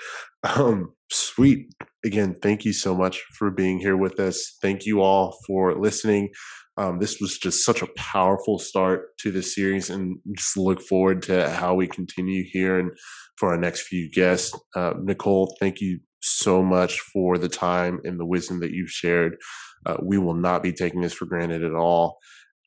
Um 0.43 0.93
sweet. 1.11 1.73
Again, 2.05 2.35
thank 2.41 2.65
you 2.65 2.73
so 2.73 2.95
much 2.95 3.23
for 3.37 3.51
being 3.51 3.79
here 3.79 3.97
with 3.97 4.19
us. 4.19 4.57
Thank 4.61 4.85
you 4.85 5.01
all 5.01 5.37
for 5.47 5.75
listening. 5.75 6.29
Um, 6.77 6.99
this 6.99 7.19
was 7.21 7.37
just 7.37 7.65
such 7.65 7.81
a 7.81 7.87
powerful 7.97 8.59
start 8.59 9.17
to 9.19 9.31
the 9.31 9.43
series, 9.43 9.89
and 9.89 10.17
just 10.37 10.57
look 10.57 10.81
forward 10.81 11.21
to 11.23 11.49
how 11.49 11.75
we 11.75 11.87
continue 11.87 12.43
here 12.51 12.79
and 12.79 12.91
for 13.37 13.49
our 13.51 13.57
next 13.57 13.83
few 13.87 14.09
guests. 14.11 14.57
Uh, 14.75 14.93
Nicole, 15.01 15.55
thank 15.59 15.81
you 15.81 15.99
so 16.21 16.63
much 16.63 16.99
for 16.99 17.37
the 17.37 17.49
time 17.49 17.99
and 18.03 18.19
the 18.19 18.25
wisdom 18.25 18.59
that 18.61 18.71
you've 18.71 18.89
shared. 18.89 19.37
Uh, 19.85 19.97
we 20.03 20.17
will 20.17 20.33
not 20.35 20.63
be 20.63 20.73
taking 20.73 21.01
this 21.01 21.13
for 21.13 21.25
granted 21.25 21.63
at 21.63 21.73
all, 21.75 22.17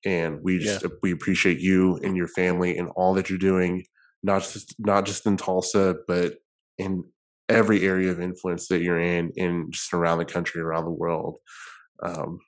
and 0.05 0.41
we 0.43 0.59
just 0.59 0.85
we 1.03 1.13
appreciate 1.13 1.59
you 1.59 1.97
and 2.03 2.17
your 2.17 2.29
family 2.29 2.79
and 2.79 2.89
all 2.97 3.15
that 3.15 3.29
you're 3.29 3.39
doing 3.39 3.85
not 4.23 4.43
just 4.43 4.75
not 4.79 5.07
just 5.07 5.27
in 5.27 5.37
Tulsa, 5.37 5.97
but 6.07 6.35
in 6.77 7.05
every 7.49 7.87
area 7.87 8.11
of 8.11 8.21
influence 8.21 8.69
that 8.69 8.83
you're 8.83 9.01
in, 9.01 9.33
in 9.37 9.71
just 9.71 9.93
around 9.93 10.19
the 10.19 10.25
country, 10.25 10.61
around 10.61 10.85
the 10.85 10.91
world. 10.91 11.39
Um, 12.03 12.39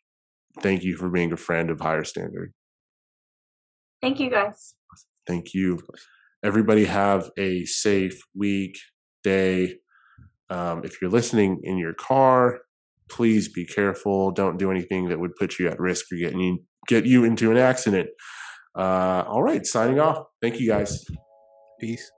thank 0.61 0.83
you 0.83 0.97
for 0.97 1.09
being 1.09 1.33
a 1.33 1.37
friend 1.37 1.71
of 1.71 1.81
Higher 1.81 2.05
Standard. 2.05 2.53
Thank 4.03 4.21
you 4.21 4.31
guys. 4.31 4.75
Thank 5.27 5.55
you. 5.55 5.81
Everybody 6.43 6.87
have 6.87 7.31
a 7.39 7.65
safe 7.67 8.21
week, 8.35 8.79
day. 9.23 9.77
Um, 10.49 10.83
if 10.85 11.01
you're 11.01 11.11
listening 11.11 11.61
in 11.63 11.79
your 11.79 11.95
car, 11.95 12.61
please 13.11 13.49
be 13.49 13.65
careful. 13.65 14.31
Don't 14.31 14.59
do 14.59 14.71
anything 14.71 15.09
that 15.09 15.19
would 15.19 15.37
put 15.37 15.59
you 15.59 15.69
at 15.69 15.79
risk 15.79 16.07
for 16.07 16.17
getting 16.17 16.41
you, 16.41 16.63
get 16.87 17.07
you 17.07 17.25
into 17.25 17.51
an 17.51 17.57
accident. 17.57 18.09
Uh, 18.77 19.25
all 19.27 19.43
right, 19.43 19.67
signing 19.67 19.99
off. 19.99 20.25
Thank 20.41 20.61
you 20.61 20.69
guys. 20.69 21.05
Peace. 21.81 22.11